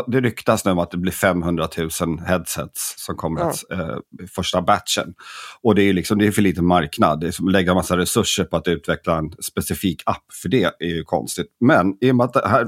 det 0.07 0.21
ryktas 0.21 0.65
nu 0.65 0.71
om 0.71 0.79
att 0.79 0.91
det 0.91 0.97
blir 0.97 1.11
500 1.11 1.67
000 2.01 2.19
headsets 2.19 2.93
som 2.97 3.15
kommer 3.15 3.41
ja. 3.41 3.49
att, 3.49 3.71
eh, 3.71 3.97
första 4.35 4.61
batchen. 4.61 5.13
Och 5.61 5.75
det 5.75 5.83
är, 5.83 5.93
liksom, 5.93 6.17
det 6.17 6.27
är 6.27 6.31
för 6.31 6.41
liten 6.41 6.65
marknad. 6.65 7.19
Det 7.19 7.27
är 7.27 7.31
som 7.31 7.47
att 7.47 7.51
lägga 7.51 7.73
massa 7.73 7.97
resurser 7.97 8.43
på 8.43 8.57
att 8.57 8.67
utveckla 8.67 9.17
en 9.17 9.31
specifik 9.31 10.03
app 10.05 10.23
för 10.41 10.49
det 10.49 10.63
är 10.63 10.87
ju 10.95 11.03
konstigt. 11.03 11.47
Men 11.59 11.97
i 12.01 12.11
och 12.11 12.15
med 12.15 12.23
att 12.23 12.33
det 12.33 12.47
här 12.47 12.67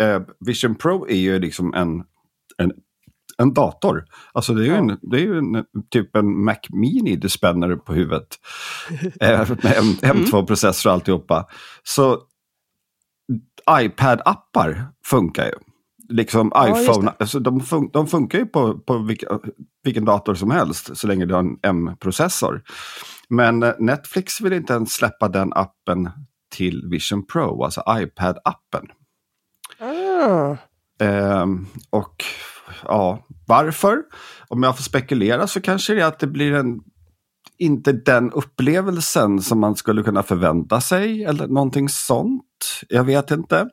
eh, 0.00 0.22
Vision 0.46 0.74
Pro 0.74 1.08
är 1.08 1.16
ju 1.16 1.38
liksom 1.38 1.74
en, 1.74 2.02
en 2.58 2.72
en 3.38 3.54
dator. 3.54 4.04
Alltså 4.32 4.54
det 4.54 4.62
är 4.62 4.66
ju, 4.66 4.74
en, 4.74 4.98
det 5.02 5.16
är 5.16 5.20
ju 5.20 5.38
en, 5.38 5.64
typ 5.90 6.16
en 6.16 6.44
Mac 6.44 6.56
Mini 6.68 7.16
du 7.16 7.28
spänner 7.28 7.76
på 7.76 7.94
huvudet. 7.94 8.26
eh, 9.20 9.48
med 9.48 9.76
M2-processor 10.02 10.90
och 10.90 10.94
alltihopa. 10.94 11.46
Så 11.82 12.18
iPad-appar 13.70 14.84
funkar 15.06 15.44
ju. 15.44 15.54
Liksom 16.08 16.52
ja, 16.54 16.82
iPhone, 16.82 17.12
alltså 17.18 17.40
de, 17.40 17.60
fun 17.60 17.90
de, 17.92 18.06
funkar 18.06 18.38
ju 18.38 18.46
på, 18.46 18.78
på 18.78 18.98
vilka, 18.98 19.38
vilken 19.84 20.04
dator 20.04 20.34
som 20.34 20.50
helst 20.50 20.96
så 20.96 21.06
länge 21.06 21.26
du 21.26 21.34
har 21.34 21.40
en 21.40 21.58
M-processor. 21.62 22.62
Men 23.28 23.62
eh, 23.62 23.72
Netflix 23.78 24.40
vill 24.40 24.52
inte 24.52 24.72
ens 24.72 24.92
släppa 24.92 25.28
den 25.28 25.52
appen 25.52 26.10
till 26.50 26.86
Vision 26.90 27.26
Pro, 27.26 27.64
alltså 27.64 27.80
iPad-appen. 27.80 28.86
Ah. 29.80 30.56
Ehm, 31.04 31.66
och 31.90 32.24
ja, 32.84 33.26
varför? 33.46 34.02
Om 34.48 34.62
jag 34.62 34.76
får 34.76 34.82
spekulera 34.82 35.46
så 35.46 35.60
kanske 35.60 35.94
det 35.94 36.02
är 36.02 36.06
att 36.06 36.18
det 36.18 36.26
blir 36.26 36.52
en 36.54 36.80
inte 37.62 37.92
den 37.92 38.32
upplevelsen 38.32 39.42
som 39.42 39.60
man 39.60 39.76
skulle 39.76 40.02
kunna 40.02 40.22
förvänta 40.22 40.80
sig 40.80 41.24
eller 41.24 41.48
någonting 41.48 41.88
sånt. 41.88 42.80
Jag 42.88 43.04
vet 43.04 43.30
inte. 43.30 43.68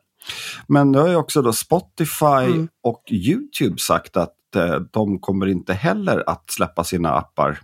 Men 0.66 0.92
nu 0.92 0.98
har 0.98 1.08
ju 1.08 1.16
också 1.16 1.42
då 1.42 1.52
Spotify 1.52 2.44
mm. 2.44 2.68
och 2.82 3.02
YouTube 3.10 3.78
sagt 3.78 4.16
att 4.16 4.56
eh, 4.56 4.76
de 4.92 5.18
kommer 5.18 5.46
inte 5.46 5.72
heller 5.74 6.30
att 6.30 6.50
släppa 6.50 6.84
sina 6.84 7.10
appar, 7.10 7.60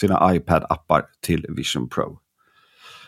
sina 0.00 0.34
iPad-appar 0.34 1.02
till 1.20 1.46
Vision 1.48 1.88
Pro. 1.88 2.18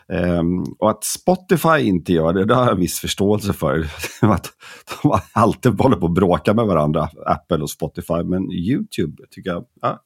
Um, 0.09 0.65
och 0.79 0.91
att 0.91 1.05
Spotify 1.05 1.79
inte 1.79 2.13
gör 2.13 2.33
det, 2.33 2.45
det 2.45 2.55
har 2.55 2.67
jag 2.67 2.77
viss 2.77 2.99
förståelse 2.99 3.53
för. 3.53 3.79
att 4.21 4.53
de 5.03 5.21
alltid 5.33 5.81
håller 5.81 5.97
på 5.97 6.07
att 6.07 6.15
bråka 6.15 6.55
med 6.55 6.67
varandra, 6.67 7.09
Apple 7.27 7.59
och 7.59 7.71
Spotify. 7.71 8.23
Men 8.25 8.53
YouTube 8.53 9.23
tycker 9.31 9.51
jag, 9.51 9.65
ja, 9.81 10.03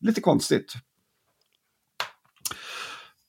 lite 0.00 0.20
konstigt. 0.20 0.74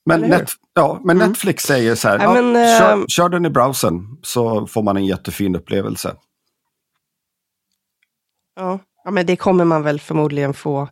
Men, 0.06 0.20
net, 0.20 0.50
ja, 0.74 1.00
men 1.04 1.16
mm. 1.16 1.28
Netflix 1.28 1.64
säger 1.64 1.94
så 1.94 2.08
här, 2.08 2.18
ja, 2.18 2.32
men, 2.32 2.54
ja, 2.54 2.78
kör, 2.78 2.98
äh... 2.98 3.04
kör, 3.08 3.28
den 3.28 3.46
i 3.46 3.50
browsern 3.50 4.16
så 4.22 4.66
får 4.66 4.82
man 4.82 4.96
en 4.96 5.06
jättefin 5.06 5.56
upplevelse. 5.56 6.16
Ja, 8.56 8.78
ja 9.04 9.10
men 9.10 9.26
det 9.26 9.36
kommer 9.36 9.64
man 9.64 9.82
väl 9.82 10.00
förmodligen 10.00 10.54
få. 10.54 10.88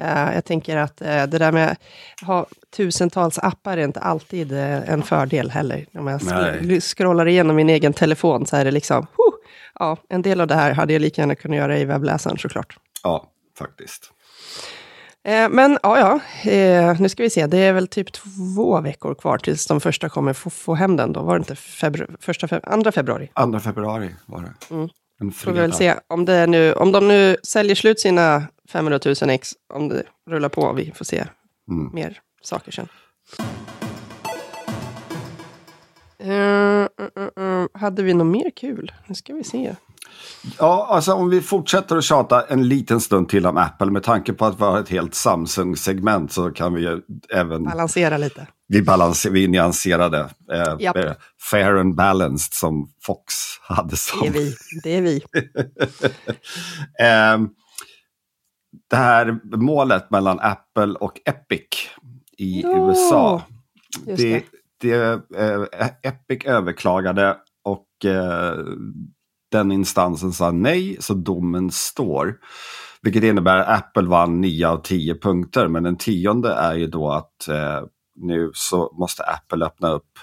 Uh, 0.00 0.34
jag 0.34 0.44
tänker 0.44 0.76
att 0.76 1.02
uh, 1.02 1.06
det 1.06 1.26
där 1.26 1.52
med 1.52 1.70
att 1.70 2.26
ha 2.26 2.46
tusentals 2.76 3.38
appar 3.38 3.76
är 3.76 3.84
inte 3.84 4.00
alltid 4.00 4.52
uh, 4.52 4.90
en 4.90 5.02
fördel 5.02 5.50
heller. 5.50 5.86
Om 5.94 6.06
jag 6.06 6.82
scrollar 6.82 7.28
igenom 7.28 7.56
min 7.56 7.70
egen 7.70 7.92
telefon 7.92 8.46
så 8.46 8.56
är 8.56 8.64
det 8.64 8.70
liksom, 8.70 9.06
ja, 9.78 9.96
en 10.08 10.22
del 10.22 10.40
av 10.40 10.46
det 10.46 10.54
här 10.54 10.72
hade 10.72 10.92
jag 10.92 11.02
lika 11.02 11.22
gärna 11.22 11.34
kunnat 11.34 11.56
göra 11.58 11.78
i 11.78 11.84
webbläsaren 11.84 12.38
såklart. 12.38 12.76
Ja, 13.02 13.30
faktiskt. 13.58 14.10
Eh, 15.24 15.48
men 15.48 15.78
ja, 15.82 15.98
ja, 15.98 16.50
eh, 16.50 17.00
nu 17.00 17.08
ska 17.08 17.22
vi 17.22 17.30
se. 17.30 17.46
Det 17.46 17.58
är 17.58 17.72
väl 17.72 17.88
typ 17.88 18.12
två 18.12 18.80
veckor 18.80 19.14
kvar 19.14 19.38
tills 19.38 19.66
de 19.66 19.80
första 19.80 20.08
kommer 20.08 20.32
få, 20.32 20.50
få 20.50 20.74
hem 20.74 20.96
den. 20.96 21.12
Då 21.12 21.22
var 21.22 21.34
det 21.34 21.38
inte 21.38 21.56
februari, 21.56 22.12
första 22.20 22.48
feb 22.48 22.60
andra 22.62 22.92
februari? 22.92 23.30
Andra 23.34 23.60
februari 23.60 24.14
var 24.26 24.42
det. 24.42 24.74
Mm. 24.74 24.88
En 25.20 25.32
Får 25.32 25.52
vi 25.52 25.60
väl 25.60 25.72
se 25.72 25.94
om, 26.06 26.24
det 26.24 26.46
nu, 26.46 26.72
om 26.72 26.92
de 26.92 27.08
nu 27.08 27.36
säljer 27.42 27.74
slut 27.74 28.00
sina 28.00 28.42
500 28.68 29.00
000 29.04 29.14
ex, 29.30 29.52
om 29.74 29.88
det 29.88 30.02
rullar 30.30 30.48
på. 30.48 30.72
Vi 30.72 30.92
får 30.94 31.04
se 31.04 31.24
mm. 31.70 31.90
mer 31.94 32.20
saker 32.42 32.72
sen. 32.72 32.88
Uh, 36.24 36.30
uh, 36.30 37.44
uh, 37.44 37.66
hade 37.74 38.02
vi 38.02 38.14
något 38.14 38.26
mer 38.26 38.50
kul? 38.50 38.92
Nu 39.06 39.14
ska 39.14 39.34
vi 39.34 39.44
se. 39.44 39.74
Ja, 40.58 40.86
alltså 40.90 41.12
om 41.12 41.30
vi 41.30 41.40
fortsätter 41.40 41.96
att 41.96 42.04
tjata 42.04 42.46
en 42.46 42.68
liten 42.68 43.00
stund 43.00 43.28
till 43.28 43.46
om 43.46 43.56
Apple 43.56 43.90
med 43.90 44.02
tanke 44.02 44.32
på 44.32 44.44
att 44.44 44.60
vi 44.60 44.64
har 44.64 44.80
ett 44.80 44.88
helt 44.88 45.14
Samsung-segment 45.14 46.32
så 46.32 46.50
kan 46.50 46.74
vi 46.74 47.00
även... 47.34 47.64
Balansera 47.64 48.18
lite. 48.18 48.46
Vi, 48.68 48.82
balanser, 48.82 49.30
vi 49.30 49.48
nyanserade. 49.48 50.28
Eh, 50.52 50.88
eh, 51.02 51.12
fair 51.50 51.76
and 51.76 51.94
balanced 51.94 52.52
som 52.52 52.88
Fox 53.02 53.34
hade 53.62 53.96
som... 53.96 54.20
Det 54.20 54.26
är 54.26 54.32
vi. 54.32 54.54
Det 54.82 54.96
är 54.96 55.02
vi. 55.02 55.16
eh, 57.00 57.48
det 58.90 58.96
här 58.96 59.40
målet 59.56 60.10
mellan 60.10 60.40
Apple 60.40 60.94
och 60.94 61.20
Epic 61.24 61.68
i 62.38 62.60
ja, 62.60 62.88
USA. 62.88 63.42
Det, 64.06 64.14
det. 64.16 64.44
det 64.80 65.20
eh, 65.36 65.88
Epic 66.02 66.44
överklagade 66.44 67.36
och 67.64 68.04
eh, 68.04 68.58
den 69.54 69.72
instansen 69.72 70.32
sa 70.32 70.50
nej, 70.50 70.96
så 71.00 71.14
domen 71.14 71.70
står. 71.70 72.36
Vilket 73.02 73.22
innebär 73.22 73.58
att 73.58 73.78
Apple 73.78 74.08
vann 74.08 74.40
9 74.40 74.68
av 74.68 74.82
10 74.82 75.14
punkter, 75.14 75.68
men 75.68 75.82
den 75.82 75.96
tionde 75.96 76.52
är 76.52 76.74
ju 76.74 76.86
då 76.86 77.10
att 77.10 77.48
eh, 77.48 77.80
nu 78.16 78.50
så 78.54 78.94
måste 78.98 79.22
Apple 79.22 79.66
öppna 79.66 79.90
upp, 79.90 80.18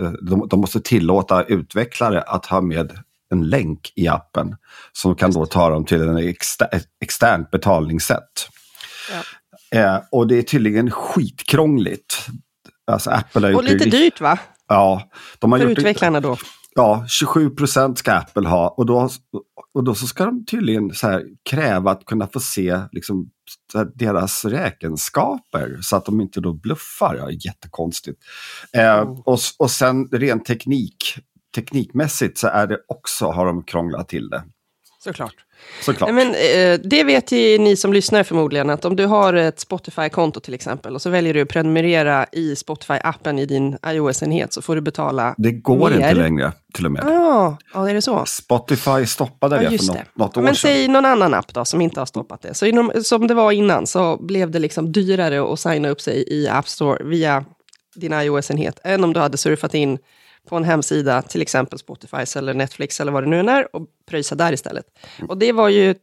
eh, 0.00 0.10
de, 0.10 0.48
de, 0.48 0.60
måste 0.60 0.80
tillåta 0.80 1.44
utvecklare 1.44 2.22
att 2.22 2.46
ha 2.46 2.60
med 2.60 2.98
en 3.30 3.48
länk 3.48 3.92
i 3.96 4.08
appen 4.08 4.56
som 4.92 5.14
kan 5.14 5.30
då 5.30 5.46
ta 5.46 5.70
dem 5.70 5.84
till 5.84 6.02
en 6.02 6.16
exter, 6.16 6.68
externt 7.00 7.50
betalningssätt. 7.50 8.48
Ja. 9.10 9.78
Eh, 9.78 10.00
och 10.10 10.26
det 10.26 10.38
är 10.38 10.42
tydligen 10.42 10.90
skitkrångligt. 10.90 12.26
Alltså 12.86 13.10
Apple 13.10 13.54
och 13.54 13.64
lite 13.64 13.84
dyrt 13.84 14.20
va? 14.20 14.38
Ja. 14.68 15.02
De 15.38 15.52
har 15.52 15.58
För 15.58 15.68
gjort 15.68 15.78
utvecklarna 15.78 16.20
då? 16.20 16.36
Ja, 16.74 17.04
27 17.08 17.50
procent 17.50 17.98
ska 17.98 18.12
Apple 18.12 18.48
ha 18.48 18.68
och 18.68 18.86
då, 18.86 19.08
och 19.74 19.84
då 19.84 19.94
så 19.94 20.06
ska 20.06 20.24
de 20.24 20.44
tydligen 20.44 20.94
så 20.94 21.08
här, 21.08 21.24
kräva 21.50 21.90
att 21.90 22.04
kunna 22.04 22.26
få 22.26 22.40
se 22.40 22.80
liksom, 22.92 23.30
deras 23.94 24.44
räkenskaper 24.44 25.78
så 25.80 25.96
att 25.96 26.04
de 26.04 26.20
inte 26.20 26.40
då 26.40 26.52
bluffar. 26.52 27.16
Ja, 27.16 27.30
jättekonstigt. 27.30 28.22
Eh, 28.72 29.02
oh. 29.02 29.20
och, 29.20 29.38
och 29.58 29.70
sen 29.70 30.08
rent 30.12 30.44
teknik, 30.44 30.96
teknikmässigt 31.54 32.38
så 32.38 32.48
är 32.48 32.66
det 32.66 32.78
också, 32.88 33.26
har 33.26 33.46
de 33.46 33.62
krånglat 33.62 34.08
till 34.08 34.28
det. 34.28 34.44
Såklart. 35.04 35.43
Såklart. 35.82 36.14
Men, 36.14 36.28
eh, 36.34 36.80
det 36.84 37.04
vet 37.04 37.32
ju 37.32 37.58
ni 37.58 37.76
som 37.76 37.92
lyssnar 37.92 38.22
förmodligen, 38.22 38.70
att 38.70 38.84
om 38.84 38.96
du 38.96 39.06
har 39.06 39.34
ett 39.34 39.60
Spotify-konto 39.60 40.40
till 40.40 40.54
exempel, 40.54 40.94
och 40.94 41.02
så 41.02 41.10
väljer 41.10 41.34
du 41.34 41.40
att 41.40 41.48
prenumerera 41.48 42.26
i 42.32 42.54
Spotify-appen 42.54 43.40
i 43.40 43.46
din 43.46 43.78
iOS-enhet, 43.86 44.52
så 44.52 44.62
får 44.62 44.74
du 44.74 44.80
betala 44.80 45.34
Det 45.38 45.52
går 45.52 45.90
mer. 45.90 45.96
inte 45.96 46.14
längre, 46.14 46.52
till 46.74 46.86
och 46.86 46.92
med. 46.92 47.02
Ja, 47.06 47.56
ah, 47.72 47.88
är 47.88 47.94
det 47.94 48.02
så? 48.02 48.24
Spotify 48.26 49.06
stoppade 49.06 49.62
ja, 49.62 49.70
det 49.70 49.78
för 49.78 49.86
något, 49.86 49.98
något 50.14 50.36
år 50.36 50.42
Men 50.42 50.54
sedan. 50.54 50.70
säg 50.70 50.88
någon 50.88 51.04
annan 51.04 51.34
app 51.34 51.54
då, 51.54 51.64
som 51.64 51.80
inte 51.80 52.00
har 52.00 52.06
stoppat 52.06 52.42
det. 52.42 52.54
Så 52.54 52.66
inom, 52.66 52.92
som 53.02 53.26
det 53.26 53.34
var 53.34 53.52
innan, 53.52 53.86
så 53.86 54.16
blev 54.16 54.50
det 54.50 54.58
liksom 54.58 54.92
dyrare 54.92 55.52
att 55.52 55.60
signa 55.60 55.88
upp 55.88 56.00
sig 56.00 56.24
i 56.28 56.48
App 56.48 56.68
Store 56.68 57.04
via 57.04 57.44
din 57.94 58.12
iOS-enhet, 58.12 58.80
än 58.84 59.04
om 59.04 59.12
du 59.12 59.20
hade 59.20 59.36
surfat 59.36 59.74
in 59.74 59.98
på 60.48 60.56
en 60.56 60.64
hemsida, 60.64 61.22
till 61.22 61.42
exempel 61.42 61.78
Spotify 61.78 62.16
eller 62.36 62.54
Netflix 62.54 63.00
eller 63.00 63.12
vad 63.12 63.22
det 63.22 63.28
nu 63.28 63.50
är, 63.50 63.76
och 63.76 63.86
pröjsa 64.06 64.34
där 64.34 64.52
istället. 64.52 64.86
Och 65.28 65.38
det 65.38 65.52
var 65.52 65.68
ju 65.68 65.94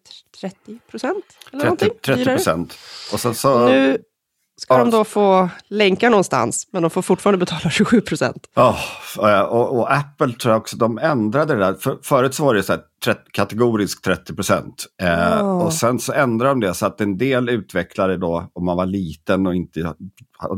30 0.41 0.79
procent? 0.91 1.25
30, 1.61 1.89
30 1.89 2.25
procent. 2.25 2.77
Och 3.13 3.19
sen 3.19 3.35
så... 3.35 3.67
Nu 3.67 3.97
ska 4.61 4.77
de 4.77 4.89
då 4.89 5.03
få 5.03 5.49
länkar 5.67 6.09
någonstans, 6.09 6.67
men 6.71 6.81
de 6.81 6.91
får 6.91 7.01
fortfarande 7.01 7.37
betala 7.37 7.69
27 7.69 8.01
procent. 8.01 8.47
Oh, 8.55 9.41
och, 9.41 9.79
och, 9.79 9.93
Apple 9.93 10.33
tror 10.33 10.51
jag 10.53 10.61
också, 10.61 10.77
de 10.77 10.97
ändrade 10.97 11.53
det 11.53 11.59
där. 11.59 11.73
För, 11.73 11.97
förut 12.03 12.33
så 12.33 12.45
var 12.45 12.53
det 12.53 12.63
så 12.63 12.73
här, 12.73 12.81
30, 13.05 13.21
kategoriskt 13.31 14.03
30 14.03 14.35
procent. 14.35 14.85
Eh, 15.01 15.45
oh. 15.45 15.65
Och 15.65 15.73
sen 15.73 15.99
så 15.99 16.13
ändrade 16.13 16.51
de 16.51 16.59
det 16.59 16.73
så 16.73 16.85
att 16.85 17.01
en 17.01 17.17
del 17.17 17.49
utvecklare 17.49 18.17
då, 18.17 18.51
om 18.53 18.65
man 18.65 18.77
var 18.77 18.85
liten 18.85 19.47
och 19.47 19.55
inte 19.55 19.93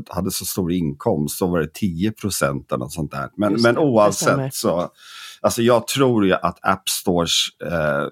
hade 0.09 0.31
så 0.31 0.45
stor 0.45 0.71
inkomst, 0.71 1.37
så 1.37 1.47
var 1.47 1.59
det 1.59 1.73
10 1.73 2.11
procent 2.11 2.71
eller 2.71 2.79
något 2.79 2.93
sånt 2.93 3.11
där. 3.11 3.29
Men, 3.37 3.61
men 3.61 3.77
oavsett 3.77 4.53
så, 4.53 4.89
alltså 5.41 5.61
jag 5.61 5.87
tror 5.87 6.25
ju 6.25 6.33
att 6.33 6.59
App 6.61 6.89
Stores 6.89 7.31
eh, 7.65 8.07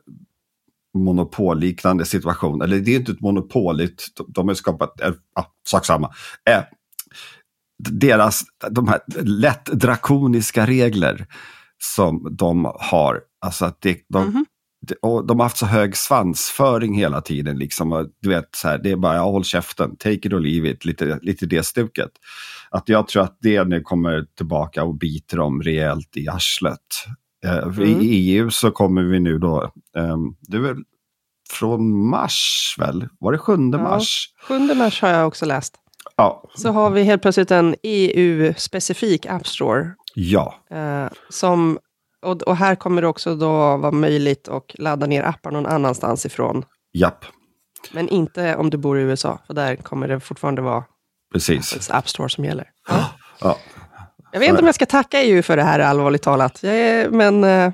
monopolliknande 0.93 2.05
situation. 2.05 2.61
Eller 2.61 2.79
det 2.79 2.91
är 2.91 2.99
inte 2.99 3.11
ett 3.11 3.21
monopol, 3.21 3.87
de 4.27 4.47
har 4.47 4.55
skapat, 4.55 5.01
äh, 5.01 5.13
sak 5.67 5.85
samma. 5.85 6.11
Eh, 6.49 6.63
deras, 7.89 8.43
de 8.69 8.87
här 8.87 8.99
lätt 9.23 9.65
drakoniska 9.65 10.65
regler 10.65 11.27
som 11.83 12.27
de 12.37 12.71
har, 12.79 13.21
alltså 13.45 13.65
att 13.65 13.81
det, 13.81 14.05
de, 14.09 14.23
mm 14.23 14.33
-hmm. 14.33 14.95
och 15.01 15.27
de 15.27 15.39
har 15.39 15.45
haft 15.45 15.57
så 15.57 15.65
hög 15.65 15.97
svansföring 15.97 16.95
hela 16.95 17.21
tiden. 17.21 17.57
Liksom, 17.57 18.09
du 18.21 18.29
vet, 18.29 18.49
så 18.55 18.67
här, 18.67 18.77
det 18.77 18.91
är 18.91 18.95
bara, 18.95 19.15
ja, 19.15 19.23
håll 19.23 19.43
käften, 19.43 19.97
take 19.97 20.13
it 20.13 20.33
or 20.33 20.39
leave 20.39 20.69
it, 20.69 20.85
lite, 20.85 21.19
lite 21.21 21.45
det 21.45 21.65
stuket. 21.65 22.11
Att 22.71 22.89
jag 22.89 23.07
tror 23.07 23.23
att 23.23 23.37
det 23.41 23.63
nu 23.63 23.81
kommer 23.81 24.25
tillbaka 24.37 24.83
och 24.83 24.97
biter 24.97 25.37
dem 25.37 25.61
rejält 25.61 26.17
i 26.17 26.27
arslet. 26.27 26.79
Mm. 27.45 28.01
I 28.01 28.05
EU 28.05 28.49
så 28.49 28.71
kommer 28.71 29.03
vi 29.03 29.19
nu 29.19 29.37
då, 29.37 29.71
um, 29.97 30.35
det 30.41 30.57
är 30.57 30.61
väl 30.61 30.83
från 31.49 32.09
mars 32.09 32.75
väl? 32.79 33.07
Var 33.19 33.31
det 33.31 33.37
7 33.37 33.57
mars? 33.57 34.33
Ja, 34.49 34.57
7 34.57 34.73
mars 34.75 35.01
har 35.01 35.09
jag 35.09 35.27
också 35.27 35.45
läst. 35.45 35.75
Ja. 36.15 36.43
Så 36.55 36.71
har 36.71 36.89
vi 36.89 37.03
helt 37.03 37.21
plötsligt 37.21 37.51
en 37.51 37.75
EU-specifik 37.83 39.25
App 39.25 39.47
Store. 39.47 39.93
Ja. 40.15 40.55
Eh, 40.71 41.07
som, 41.29 41.79
och, 42.21 42.41
och, 42.41 42.55
här 42.55 42.75
kommer 42.75 43.01
det 43.01 43.07
också 43.07 43.35
då 43.35 43.77
vara 43.77 43.91
möjligt 43.91 44.47
att 44.47 44.79
ladda 44.79 45.07
ner 45.07 45.23
appar 45.23 45.51
någon 45.51 45.65
annanstans 45.65 46.25
ifrån. 46.25 46.65
Japp. 46.93 47.25
Men 47.91 48.09
inte 48.09 48.55
om 48.55 48.69
du 48.69 48.77
bor 48.77 48.99
i 48.99 49.01
USA, 49.01 49.39
för 49.47 49.53
där 49.53 49.75
kommer 49.75 50.07
det 50.07 50.19
fortfarande 50.19 50.61
vara 50.61 50.83
Precis. 51.33 51.89
App 51.89 52.09
Store 52.09 52.29
som 52.29 52.45
gäller. 52.45 52.69
Ja. 52.89 53.05
ja. 53.41 53.57
Jag 54.31 54.39
vet 54.39 54.49
inte 54.49 54.61
om 54.61 54.65
jag 54.65 54.75
ska 54.75 54.85
tacka 54.85 55.21
EU 55.21 55.41
för 55.41 55.57
det 55.57 55.63
här 55.63 55.79
allvarligt 55.79 56.21
talat, 56.21 56.63
är, 56.63 57.09
men 57.09 57.43
eh, 57.43 57.71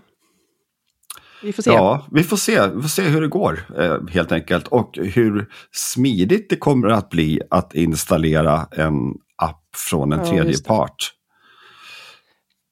vi 1.42 1.54
får 1.54 1.64
se. 1.64 1.70
Ja, 1.70 2.08
vi 2.12 2.24
får 2.24 2.38
se, 2.38 2.68
vi 2.68 2.82
får 2.82 2.90
se 2.90 3.02
hur 3.02 3.22
det 3.22 3.28
går 3.28 3.60
eh, 3.80 3.98
helt 4.10 4.32
enkelt. 4.32 4.68
Och 4.68 4.98
hur 4.98 5.50
smidigt 5.72 6.50
det 6.50 6.56
kommer 6.56 6.88
att 6.88 7.10
bli 7.10 7.42
att 7.50 7.76
installera 7.76 8.68
en 8.72 9.14
app 9.36 9.64
från 9.76 10.12
en 10.12 10.20
ja, 10.20 10.26
tredje 10.26 10.64
part. 10.64 11.12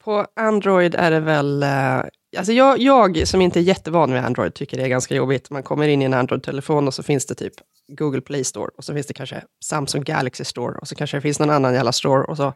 På 0.04 0.26
Android 0.36 0.96
är 0.96 1.12
det 1.12 1.20
väl 1.20 1.64
eh, 1.64 2.02
Alltså 2.38 2.54
jag, 2.54 2.80
jag 2.80 3.28
som 3.28 3.42
inte 3.42 3.60
är 3.60 3.62
jättevan 3.62 4.10
med 4.10 4.26
Android 4.26 4.54
tycker 4.54 4.78
det 4.78 4.84
är 4.84 4.88
ganska 4.88 5.16
jobbigt. 5.16 5.50
Man 5.50 5.64
kommer 5.64 5.88
in 5.88 6.02
i 6.02 6.06
en 6.06 6.14
Android-telefon 6.14 6.88
och 6.88 6.94
så 6.94 7.04
finns 7.04 7.26
det 7.26 7.36
typ 7.36 7.54
Google 7.88 8.22
Play 8.22 8.44
Store 8.44 8.72
och 8.78 8.84
så 8.84 8.94
finns 8.94 9.08
det 9.08 9.14
kanske 9.14 9.44
Samsung 9.64 10.04
Galaxy 10.04 10.44
Store 10.44 10.78
och 10.78 10.88
så 10.88 10.96
kanske 10.96 11.18
det 11.18 11.22
finns 11.22 11.40
någon 11.40 11.50
annan 11.50 11.74
jävla 11.74 11.92
store 11.92 12.24
och 12.24 12.38
så 12.38 12.48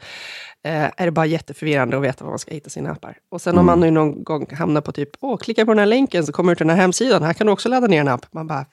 eh, 0.63 0.91
är 0.97 1.05
det 1.05 1.11
bara 1.11 1.25
jätteförvirrande 1.25 1.97
att 1.97 2.03
veta 2.03 2.23
var 2.23 2.31
man 2.31 2.39
ska 2.39 2.51
hitta 2.51 2.69
sina 2.69 2.91
appar. 2.91 3.17
Och 3.31 3.41
sen 3.41 3.53
mm. 3.53 3.59
om 3.59 3.65
man 3.65 3.79
nu 3.79 3.91
någon 3.91 4.23
gång 4.23 4.55
hamnar 4.55 4.81
på 4.81 4.91
typ, 4.91 5.09
åh, 5.19 5.37
klicka 5.37 5.65
på 5.65 5.71
den 5.71 5.79
här 5.79 5.85
länken 5.85 6.25
så 6.25 6.31
kommer 6.31 6.51
du 6.51 6.55
till 6.55 6.67
den 6.67 6.75
här 6.75 6.81
hemsidan, 6.81 7.23
här 7.23 7.33
kan 7.33 7.47
du 7.47 7.53
också 7.53 7.69
ladda 7.69 7.87
ner 7.87 8.01
en 8.01 8.07
app. 8.07 8.33
Man 8.33 8.47
bara, 8.47 8.65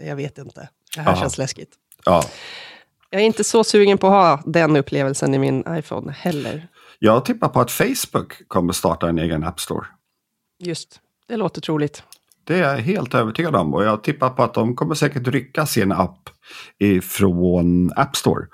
jag 0.00 0.16
vet 0.16 0.38
inte, 0.38 0.68
det 0.94 1.00
här 1.00 1.12
Aha. 1.12 1.20
känns 1.20 1.38
läskigt. 1.38 1.74
Ja. 2.04 2.22
Jag 3.10 3.22
är 3.22 3.26
inte 3.26 3.44
så 3.44 3.64
sugen 3.64 3.98
på 3.98 4.06
att 4.06 4.12
ha 4.12 4.50
den 4.52 4.76
upplevelsen 4.76 5.34
i 5.34 5.38
min 5.38 5.64
iPhone 5.68 6.12
heller. 6.12 6.68
Jag 6.98 7.24
tippar 7.24 7.48
på 7.48 7.60
att 7.60 7.70
Facebook 7.70 8.48
kommer 8.48 8.72
starta 8.72 9.08
en 9.08 9.18
egen 9.18 9.44
App 9.44 9.60
Store. 9.60 9.86
Just, 10.58 11.00
det 11.28 11.36
låter 11.36 11.60
troligt. 11.60 12.02
Det 12.46 12.54
är 12.54 12.74
jag 12.74 12.78
helt 12.78 13.14
övertygad 13.14 13.56
om 13.56 13.74
och 13.74 13.84
jag 13.84 14.02
tippar 14.02 14.30
på 14.30 14.42
att 14.42 14.54
de 14.54 14.76
kommer 14.76 14.94
säkert 14.94 15.28
rycka 15.28 15.66
sin 15.66 15.92
app 15.92 16.28
ifrån 16.78 17.92
App 17.96 18.16
Store. 18.16 18.46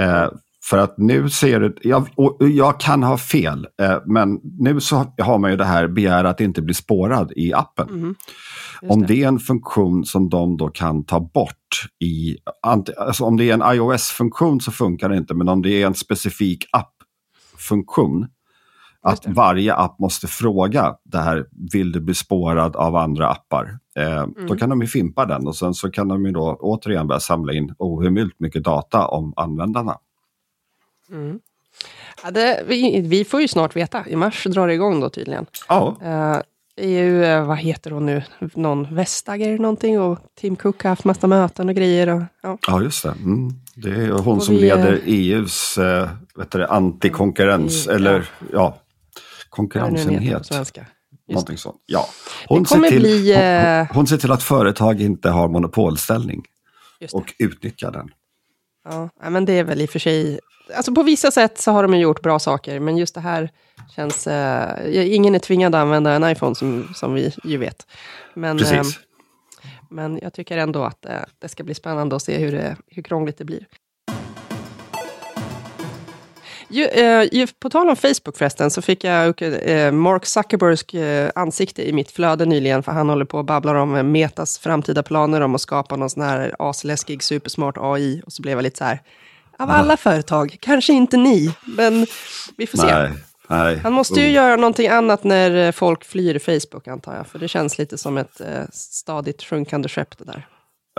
Eh, 0.00 0.28
för 0.64 0.78
att 0.78 0.98
nu 0.98 1.30
ser 1.30 1.60
det, 1.60 1.74
jag, 1.82 2.08
jag 2.38 2.80
kan 2.80 3.02
ha 3.02 3.18
fel, 3.18 3.66
eh, 3.82 3.98
men 4.06 4.40
nu 4.42 4.80
så 4.80 5.12
har 5.18 5.38
man 5.38 5.50
ju 5.50 5.56
det 5.56 5.64
här 5.64 5.88
begär 5.88 6.24
att 6.24 6.40
inte 6.40 6.62
bli 6.62 6.74
spårad 6.74 7.32
i 7.36 7.52
appen. 7.52 7.88
Mm. 7.88 8.14
Om 8.82 9.06
det 9.06 9.22
är 9.22 9.28
en 9.28 9.38
funktion 9.38 10.04
som 10.04 10.28
de 10.28 10.56
då 10.56 10.68
kan 10.68 11.04
ta 11.04 11.20
bort 11.20 11.86
i, 12.00 12.36
alltså 12.62 13.24
om 13.24 13.36
det 13.36 13.50
är 13.50 13.54
en 13.54 13.74
iOS-funktion 13.74 14.60
så 14.60 14.72
funkar 14.72 15.08
det 15.08 15.16
inte, 15.16 15.34
men 15.34 15.48
om 15.48 15.62
det 15.62 15.82
är 15.82 15.86
en 15.86 15.94
specifik 15.94 16.66
app-funktion 16.72 18.26
att 19.02 19.26
varje 19.26 19.74
app 19.74 19.98
måste 19.98 20.26
fråga 20.26 20.96
det 21.04 21.18
här, 21.18 21.46
vill 21.72 21.92
du 21.92 22.00
bli 22.00 22.14
spårad 22.14 22.76
av 22.76 22.96
andra 22.96 23.28
appar? 23.28 23.78
Eh, 23.96 24.10
Mm. 24.20 24.46
Då 24.46 24.56
kan 24.56 24.68
de 24.70 24.80
ju 24.80 24.86
fimpa 24.86 25.26
den 25.26 25.46
och 25.46 25.56
sen 25.56 25.74
så 25.74 25.90
kan 25.90 26.08
de 26.08 26.26
ju 26.26 26.32
då 26.32 26.56
återigen 26.60 27.06
börja 27.06 27.20
samla 27.20 27.52
in 27.52 27.74
ohemult 27.78 28.34
mycket 28.40 28.64
data 28.64 29.06
om 29.06 29.32
användarna. 29.36 29.98
Ja, 32.22 32.30
det, 32.30 32.64
vi, 32.66 33.00
vi 33.00 33.24
får 33.24 33.40
ju 33.40 33.48
snart 33.48 33.76
veta. 33.76 34.04
I 34.08 34.16
mars 34.16 34.44
drar 34.44 34.66
det 34.68 34.74
igång 34.74 35.00
då 35.00 35.10
tydligen. 35.10 35.46
Ja, 35.68 35.96
Uh, 36.04 36.42
EU, 36.76 37.22
eh, 37.22 37.46
vad 37.46 37.58
heter 37.58 37.90
hon 37.90 38.06
nu, 38.06 38.22
någon 38.54 38.94
Vestager 38.94 39.58
någonting 39.58 40.00
och 40.00 40.18
Tim 40.40 40.56
Cook 40.56 40.82
har 40.82 40.90
haft 40.90 41.04
massa 41.04 41.26
möten 41.26 41.68
och 41.68 41.74
grejer. 41.74 42.08
Och, 42.08 42.22
ja. 42.42 42.58
ja 42.66 42.82
just 42.82 43.02
det. 43.02 43.08
Mm. 43.10 43.48
Det 43.74 43.90
är 43.90 44.10
hon 44.10 44.36
Och 44.36 44.42
som 44.42 44.54
vi, 44.54 44.60
leder 44.60 44.92
eh, 44.92 44.98
EUs 45.06 45.78
eh, 45.78 46.08
vet 46.36 46.50
du, 46.50 46.66
antikonkurrens, 46.66 47.86
Ja. 47.86 47.92
eller 47.94 48.28
ja, 48.52 48.76
konkurrensenhet. 49.50 50.46
svenska. 50.46 50.86
Någonting 51.28 51.58
sånt. 51.58 51.76
Ja. 51.86 52.08
Kommer 52.46 52.64
ser 52.64 52.88
till, 52.88 53.00
bli, 53.00 53.34
hon, 53.34 53.42
eh, 53.42 53.78
hon, 53.78 53.86
hon 53.94 54.06
ser 54.06 54.16
till 54.16 54.32
att 54.32 54.42
företag 54.42 55.00
inte 55.00 55.30
har 55.30 55.48
monopolställning 55.48 56.42
och 57.12 57.34
utnyttjar 57.38 57.90
den. 57.90 58.10
Ja, 58.84 59.08
ja, 59.22 59.30
men 59.30 59.44
det 59.44 59.52
är 59.52 59.64
väl 59.64 59.80
i 59.80 59.86
och 59.86 59.90
för 59.90 59.98
sig... 59.98 60.40
Alltså 60.76 60.94
på 60.94 61.02
vissa 61.02 61.30
sätt 61.30 61.58
så 61.58 61.72
har 61.72 61.82
de 61.82 61.94
ju 61.94 62.00
gjort 62.00 62.22
bra 62.22 62.38
saker, 62.38 62.80
men 62.80 62.96
just 62.96 63.14
det 63.14 63.20
här 63.20 63.50
känns... 63.96 64.26
Eh, 64.26 65.14
ingen 65.14 65.34
är 65.34 65.38
tvingad 65.38 65.74
att 65.74 65.80
använda 65.80 66.12
en 66.12 66.24
iPhone, 66.24 66.54
som, 66.54 66.88
som 66.94 67.14
vi 67.14 67.32
ju 67.44 67.56
vet. 67.56 67.86
Men, 68.34 68.58
Precis. 68.58 68.74
eh, 68.74 68.84
men 69.90 70.18
jag 70.22 70.32
tycker 70.32 70.58
ändå 70.58 70.84
att 70.84 71.06
eh, 71.06 71.12
det 71.38 71.48
ska 71.48 71.64
bli 71.64 71.74
spännande 71.74 72.16
att 72.16 72.22
se 72.22 72.38
hur, 72.38 72.52
det, 72.52 72.76
hur 72.86 73.02
krångligt 73.02 73.38
det 73.38 73.44
blir. 73.44 73.66
Ju, 76.70 76.84
eh, 76.84 77.48
på 77.60 77.70
tal 77.70 77.88
om 77.88 77.96
Facebook 77.96 78.36
förresten, 78.36 78.70
så 78.70 78.82
fick 78.82 79.04
jag 79.04 79.42
eh, 79.42 79.92
Mark 79.92 80.26
Zuckerbergs 80.26 80.94
eh, 80.94 81.30
ansikte 81.34 81.88
i 81.88 81.92
mitt 81.92 82.10
flöde 82.10 82.46
nyligen, 82.46 82.82
för 82.82 82.92
han 82.92 83.08
håller 83.08 83.24
på 83.24 83.38
och 83.38 83.44
babblar 83.44 83.74
om 83.74 83.96
eh, 83.96 84.02
Metas 84.02 84.58
framtida 84.58 85.02
planer 85.02 85.40
om 85.40 85.54
att 85.54 85.60
skapa 85.60 85.96
någon 85.96 86.10
sån 86.10 86.22
här 86.22 86.54
asläskig 86.58 87.22
supersmart 87.22 87.76
AI. 87.78 88.22
Och 88.26 88.32
så 88.32 88.42
blev 88.42 88.58
jag 88.58 88.62
lite 88.62 88.78
så 88.78 88.84
här, 88.84 89.02
av 89.58 89.70
alla 89.70 89.96
företag, 89.96 90.56
kanske 90.60 90.92
inte 90.92 91.16
ni, 91.16 91.54
men 91.64 92.06
vi 92.56 92.66
får 92.66 92.78
se. 92.78 92.86
Nej, 92.86 93.10
nej. 93.48 93.78
Han 93.82 93.92
måste 93.92 94.20
ju 94.20 94.26
Oh. 94.26 94.32
göra 94.32 94.56
någonting 94.56 94.88
annat 94.88 95.24
när 95.24 95.66
eh, 95.66 95.72
folk 95.72 96.04
flyr 96.04 96.38
Facebook, 96.38 96.88
antar 96.88 97.16
jag. 97.16 97.26
För 97.26 97.38
det 97.38 97.48
känns 97.48 97.78
lite 97.78 97.98
som 97.98 98.18
ett 98.18 98.40
eh, 98.40 98.62
stadigt 98.72 99.42
sjunkande 99.42 99.88
skepp 99.88 100.18
det 100.18 100.24
där. 100.24 100.46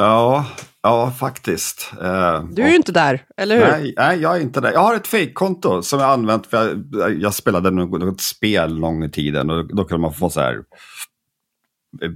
Ja, 0.02 0.46
ja 0.82 1.12
faktiskt. 1.12 1.92
Eh, 2.02 2.44
Du 2.52 2.64
är 2.64 2.70
ju 2.70 2.76
inte 2.76 2.92
där, 2.92 3.26
eller 3.38 3.56
hur? 3.56 3.68
Nej, 3.72 3.94
nej, 3.98 4.20
jag 4.22 4.36
är 4.38 4.42
inte 4.42 4.62
där. 4.62 4.72
Jag 4.72 4.80
har 4.80 4.96
ett 4.96 5.08
fejkkonto 5.08 5.82
som 5.82 6.00
jag 6.00 6.10
använt 6.10 6.48
för 6.48 6.84
jag, 6.92 7.22
jag 7.22 7.34
spelade 7.34 7.72
något, 7.72 8.00
något 8.02 8.22
spel 8.22 8.80
gång 8.80 9.04
i 9.04 9.12
tiden 9.12 9.50
och 9.50 9.76
då 9.76 9.84
kunde 9.86 10.02
man 10.02 10.14
få 10.14 10.30
så 10.30 10.42
här 10.42 10.64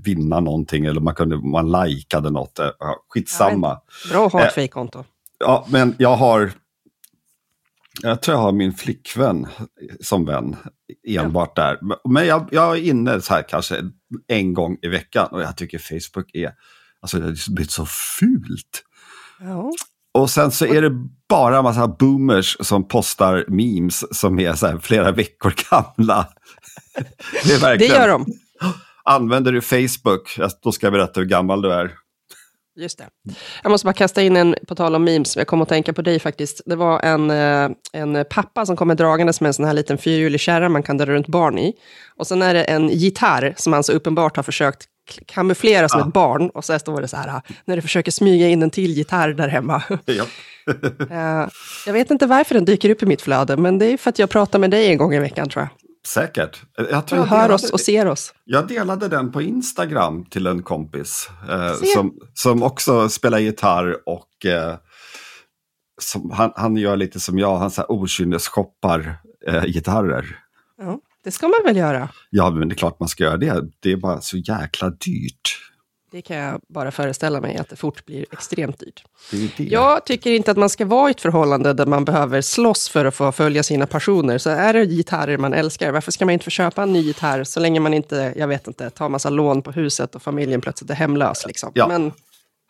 vinna 0.04 0.40
någonting 0.40 0.86
eller 0.86 1.02
man 1.02 1.16
kunde 1.16 1.38
man 1.38 1.72
likade 1.72 2.30
något. 2.30 2.60
Eh, 2.60 2.70
Ja, 2.80 3.06
skitsamma. 3.10 3.82
Bra 4.12 4.26
att 4.28 4.34
ha 4.34 4.40
Eh. 4.42 4.48
ett 4.48 4.54
fejkkonto. 4.54 5.04
Ja, 5.40 5.66
men 5.70 5.96
jag 5.98 6.16
har 6.16 6.52
jag 8.02 8.22
tror 8.22 8.36
jag 8.38 8.42
har 8.42 8.52
min 8.52 8.74
flickvän 8.74 9.48
som 10.02 10.26
vän 10.26 10.56
enbart 11.08 11.56
där. 11.56 11.80
Men 12.10 12.28
jag, 12.28 12.48
jag 12.52 12.78
är 12.78 12.82
inne 12.84 13.22
så 13.22 13.34
här 13.34 13.42
kanske 13.50 13.82
en 14.28 14.54
gång 14.54 14.78
i 14.82 14.88
veckan 14.88 15.28
och 15.32 15.42
jag 15.42 15.58
tycker 15.58 15.78
Facebook 15.80 16.30
är, 16.34 16.52
alltså 17.06 17.18
det 17.18 17.26
har 17.26 17.54
blivit 17.54 17.72
så 17.72 17.86
fult. 18.20 18.84
Ja. 19.40 19.72
Och 20.14 20.30
sen 20.30 20.52
så 20.52 20.66
är 20.66 20.82
det 20.82 20.92
bara 21.30 21.58
en 21.58 21.64
massa 21.64 21.88
boomers 21.88 22.58
som 22.60 22.88
postar 22.88 23.46
memes 23.48 24.18
som 24.20 24.40
är 24.40 24.54
så 24.54 24.80
flera 24.80 25.12
veckor 25.12 25.54
gamla. 25.70 26.28
Det 27.44 27.54
är 27.54 27.58
Det 27.58 27.62
verkligen, 27.62 27.96
gör 27.96 28.08
de. 28.08 28.26
Använder 29.04 29.52
du 29.52 29.62
Facebook, 29.62 30.40
då 30.64 30.72
ska 30.72 30.86
jag 30.86 30.94
berätta 30.94 31.20
hur 31.20 31.28
gammal 31.28 31.62
du 31.62 31.72
är. 31.74 31.92
Just 32.78 32.98
det. 32.98 33.06
Jag 33.64 33.70
måste 33.70 33.86
bara 33.86 33.94
kasta 33.94 34.22
in 34.22 34.36
en, 34.36 34.56
på 34.68 34.76
tal 34.76 34.96
om 34.96 35.04
memes, 35.04 35.36
jag 35.36 35.48
kom 35.48 35.62
att 35.62 35.70
tänka 35.70 35.94
på 35.94 36.02
dig 36.02 36.20
faktiskt. 36.20 36.62
Det 36.66 36.76
var 36.76 37.00
en, 37.00 37.32
eh, 37.32 37.70
en 37.94 38.26
pappa 38.30 38.66
som 38.66 38.76
kommer 38.76 38.96
dragandes 38.96 39.42
med 39.42 39.48
en 39.48 39.54
sån 39.54 39.66
här 39.66 39.74
liten 39.74 39.98
fyrhjulig 39.98 40.40
kärra 40.40 40.70
man 40.70 40.84
kan 40.84 40.98
dra 40.98 41.06
runt 41.06 41.28
barn 41.28 41.60
i. 41.60 41.74
Och 42.18 42.28
sen 42.28 42.42
är 42.42 42.54
det 42.54 42.64
en 42.64 42.90
gitarr 42.90 43.54
som 43.58 43.74
han 43.74 43.84
så 43.84 43.92
uppenbart 43.92 44.36
har 44.36 44.44
försökt 44.44 44.86
kamouflera 45.26 45.90
som 45.90 46.00
Ja. 46.00 46.08
ett 46.08 46.14
barn. 46.14 46.50
Och 46.50 46.66
så 46.66 46.80
står 46.80 47.02
det 47.02 47.08
så 47.08 47.18
här, 47.18 47.42
när 47.66 47.76
du 47.76 47.82
försöker 47.82 48.12
smyga 48.12 48.48
in 48.48 48.64
en 48.64 48.70
till 48.70 48.92
gitarr 48.92 49.30
där 49.34 49.48
hemma. 49.48 49.84
Ja. 50.06 50.26
Eh, 51.12 51.48
jag 51.86 51.94
vet 51.94 52.12
inte 52.12 52.26
varför 52.28 52.56
den 52.56 52.66
dyker 52.66 52.90
upp 52.90 53.04
i 53.04 53.06
mitt 53.06 53.22
flöde, 53.22 53.58
men 53.58 53.78
det 53.80 53.86
är 53.86 53.98
för 53.98 54.10
att 54.10 54.20
jag 54.20 54.30
pratar 54.30 54.60
med 54.60 54.72
dig 54.72 54.88
en 54.92 54.98
gång 54.98 55.14
i 55.14 55.20
veckan 55.20 55.50
tror 55.50 55.62
jag. 55.62 55.70
Säkert. 56.08 56.62
Jag, 56.78 56.88
tror 57.08 57.20
Jag 57.20 57.20
jag, 57.20 57.26
hör 57.26 57.52
oss 57.52 57.72
och 57.72 57.80
ser 57.80 58.08
oss. 58.08 58.34
jag 58.44 58.68
delade 58.68 59.08
den 59.08 59.32
på 59.32 59.42
Instagram 59.42 60.26
till 60.26 60.48
en 60.48 60.64
kompis 60.64 61.30
eh, 61.50 61.74
som, 61.94 62.14
som 62.34 62.64
också 62.64 63.10
spelar 63.10 63.40
gitarr 63.40 63.98
och 64.06 64.46
eh, 64.46 64.76
som, 66.02 66.32
han, 66.32 66.52
han 66.56 66.78
gör 66.78 66.96
lite 66.98 67.20
som 67.20 67.40
jag, 67.40 67.58
han 67.58 67.72
så 67.72 67.82
här 67.82 67.92
okynnesshoppar 67.92 69.18
eh, 69.48 69.64
gitarrer. 69.66 70.40
Ja, 70.78 71.00
det 71.26 71.32
ska 71.32 71.48
man 71.48 71.60
väl 71.66 71.78
göra. 71.78 72.10
Ja, 72.30 72.50
men 72.50 72.70
det 72.70 72.74
är 72.74 72.78
klart 72.78 73.00
man 73.00 73.10
ska 73.10 73.24
göra 73.24 73.38
det. 73.38 73.64
Det 73.80 73.92
är 73.92 73.98
bara 73.98 74.22
så 74.22 74.38
jäkla 74.38 74.90
dyrt. 74.90 75.60
Det 76.12 76.22
kan 76.22 76.38
jag 76.38 76.62
bara 76.70 76.92
föreställa 76.92 77.42
mig 77.42 77.58
att 77.58 77.70
det 77.70 77.76
fort 77.76 78.06
blir 78.06 78.26
extremt 78.32 78.80
dyrt. 78.80 79.04
Det 79.32 79.58
det. 79.58 79.64
Jag 79.64 80.06
tycker 80.06 80.32
inte 80.32 80.52
att 80.52 80.58
man 80.58 80.70
ska 80.70 80.86
vara 80.86 81.10
i 81.10 81.12
ett 81.12 81.22
förhållande 81.22 81.74
där 81.74 81.86
man 81.86 82.06
behöver 82.06 82.42
slåss 82.42 82.90
för 82.90 83.06
att 83.06 83.16
få 83.16 83.32
följa 83.32 83.64
sina 83.64 83.88
passioner. 83.88 84.38
Så 84.38 84.50
är 84.50 84.74
det 84.74 84.86
gitarrer 84.86 85.38
man 85.38 85.54
älskar, 85.54 85.92
varför 85.92 86.12
ska 86.12 86.26
man 86.26 86.34
inte 86.34 86.46
få 86.46 86.52
köpa 86.52 86.84
en 86.84 86.94
ny 86.94 87.02
gitarr 87.02 87.44
så 87.44 87.60
länge 87.60 87.80
man 87.80 87.94
inte, 87.94 88.34
jag 88.36 88.48
vet 88.48 88.68
inte, 88.68 88.90
tar 88.90 89.10
massa 89.10 89.30
lån 89.30 89.62
på 89.62 89.72
huset 89.72 90.16
och 90.16 90.22
familjen 90.22 90.62
plötsligt 90.62 90.90
är 90.92 90.96
hemlös. 90.96 91.46
Liksom. 91.46 91.72
Ja. 91.74 91.88
Men 91.88 92.12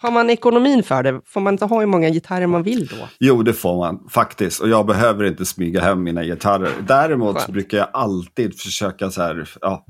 har 0.05 0.11
man 0.11 0.29
ekonomin 0.29 0.83
för 0.83 1.03
det, 1.03 1.21
får 1.25 1.41
man 1.41 1.53
inte 1.53 1.65
ha 1.65 1.79
hur 1.79 1.85
många 1.87 2.09
gitarrer 2.09 2.47
man 2.47 2.63
vill 2.63 2.85
då? 2.87 2.95
Jo, 3.19 3.43
det 3.43 3.53
får 3.53 3.77
man 3.77 4.07
faktiskt. 4.09 4.61
Och 4.61 4.69
jag 4.69 4.85
behöver 4.85 5.23
inte 5.23 5.45
smyga 5.45 5.81
hem 5.81 6.03
mina 6.03 6.23
gitarrer. 6.23 6.71
Däremot 6.87 7.35
Skönt. 7.37 7.47
brukar 7.53 7.77
jag 7.77 7.87
alltid 7.93 8.59
försöka 8.59 9.11
så 9.11 9.21
här, 9.21 9.49
ja, 9.61 9.85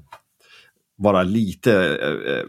vara 0.97 1.23
lite 1.23 1.73
eh, 2.01 2.33
eh, 2.33 2.43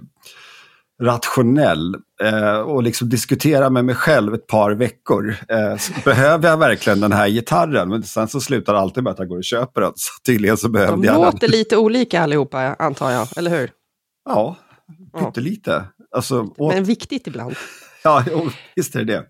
rationell 1.02 1.94
eh, 2.22 2.58
och 2.58 2.82
liksom 2.82 3.08
diskutera 3.08 3.70
med 3.70 3.84
mig 3.84 3.94
själv 3.94 4.34
ett 4.34 4.46
par 4.46 4.70
veckor. 4.72 5.36
Eh, 5.48 5.76
behöver 6.04 6.48
jag 6.48 6.56
verkligen 6.56 7.00
den 7.00 7.12
här 7.12 7.28
gitarren? 7.28 7.88
Men 7.88 8.02
sen 8.02 8.28
så 8.28 8.40
slutar 8.40 8.72
det 8.72 8.78
alltid 8.78 9.02
med 9.04 9.10
att 9.10 9.18
jag 9.18 9.28
går 9.28 9.36
och 9.36 9.44
köper 9.44 9.80
den. 9.80 9.92
Så 9.94 10.22
tydligen 10.26 10.56
så 10.56 10.66
De 10.66 10.72
behövde 10.72 11.06
jag 11.06 11.16
låter 11.24 11.38
den. 11.40 11.50
lite 11.50 11.76
olika 11.76 12.22
allihopa, 12.22 12.74
antar 12.74 13.10
jag, 13.10 13.28
eller 13.36 13.50
hur? 13.50 13.70
Ja, 14.24 14.56
Ja. 15.12 15.18
pyttelite. 15.18 15.84
Alltså, 16.16 16.48
och, 16.58 16.74
Men 16.74 16.84
viktigt 16.84 17.26
ibland. 17.26 17.54
ja, 18.04 18.24
jo, 18.30 18.50
visst 18.76 18.94
är 18.94 19.04
det 19.04 19.12
det. 19.12 19.26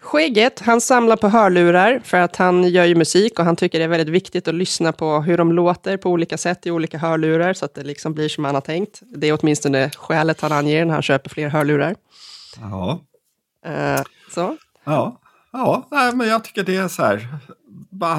Skägget, 0.00 0.60
han 0.60 0.80
samlar 0.80 1.16
på 1.16 1.28
hörlurar 1.28 2.00
för 2.04 2.16
att 2.16 2.36
han 2.36 2.68
gör 2.68 2.84
ju 2.84 2.94
musik 2.94 3.38
och 3.38 3.44
han 3.44 3.56
tycker 3.56 3.78
det 3.78 3.84
är 3.84 3.88
väldigt 3.88 4.08
viktigt 4.08 4.48
att 4.48 4.54
lyssna 4.54 4.92
på 4.92 5.20
hur 5.20 5.36
de 5.36 5.52
låter 5.52 5.96
på 5.96 6.10
olika 6.10 6.38
sätt 6.38 6.66
i 6.66 6.70
olika 6.70 6.98
hörlurar 6.98 7.52
så 7.52 7.64
att 7.64 7.74
det 7.74 7.82
liksom 7.82 8.14
blir 8.14 8.28
som 8.28 8.44
han 8.44 8.54
har 8.54 8.62
tänkt. 8.62 9.02
Det 9.16 9.26
är 9.28 9.38
åtminstone 9.40 9.90
skälet 9.90 10.40
han 10.40 10.52
anger 10.52 10.84
när 10.84 10.92
han 10.92 11.02
köper 11.02 11.30
fler 11.30 11.48
hörlurar. 11.48 11.94
Ja. 12.60 13.00
Eh, 13.66 14.02
så. 14.34 14.56
Ja, 14.84 15.20
ja 15.52 15.88
nej, 15.90 16.14
men 16.14 16.28
jag 16.28 16.44
tycker 16.44 16.62
det 16.62 16.76
är 16.76 16.88
så 16.88 17.02
här. 17.02 17.28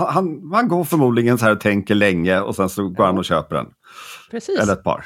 Han, 0.08 0.52
han 0.54 0.68
går 0.68 0.84
förmodligen 0.84 1.38
så 1.38 1.46
här 1.46 1.52
och 1.52 1.62
tänker 1.62 1.96
länge 1.96 2.40
och 2.40 2.56
sen 2.56 2.70
så 2.70 2.90
går 2.90 3.06
han 3.06 3.18
och 3.18 3.26
köper 3.26 3.56
en. 3.56 3.68
Precis. 4.32 4.60
Eller 4.60 4.74
ett 4.74 4.84
par. 4.84 5.06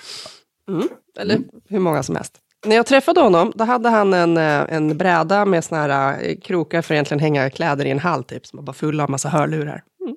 Eller 1.19 1.39
hur 1.69 1.79
många 1.79 2.03
som 2.03 2.15
helst. 2.15 2.42
När 2.65 2.75
jag 2.75 2.85
träffade 2.85 3.21
honom, 3.21 3.53
då 3.55 3.63
hade 3.63 3.89
han 3.89 4.13
en, 4.13 4.37
eh, 4.37 4.65
en 4.69 4.97
bräda 4.97 5.45
med 5.45 5.63
såna 5.63 5.81
här 5.81 6.17
eh, 6.23 6.35
krokar 6.35 6.81
för 6.81 6.93
egentligen 6.93 7.19
hänga 7.19 7.49
kläder 7.49 7.85
i 7.85 7.91
en 7.91 7.99
hall, 7.99 8.23
typ, 8.23 8.45
som 8.45 8.57
var 8.57 8.63
bara 8.63 8.73
fulla 8.73 9.03
av 9.03 9.09
massa 9.09 9.29
hörlurar. 9.29 9.83
Mm. 10.05 10.15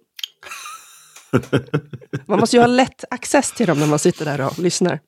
Man 2.27 2.41
måste 2.41 2.57
ju 2.57 2.61
ha 2.61 2.67
lätt 2.67 3.05
access 3.11 3.53
till 3.53 3.67
dem 3.67 3.81
när 3.81 3.87
man 3.87 3.99
sitter 3.99 4.25
där 4.25 4.47
och 4.47 4.59
lyssnar. 4.59 5.01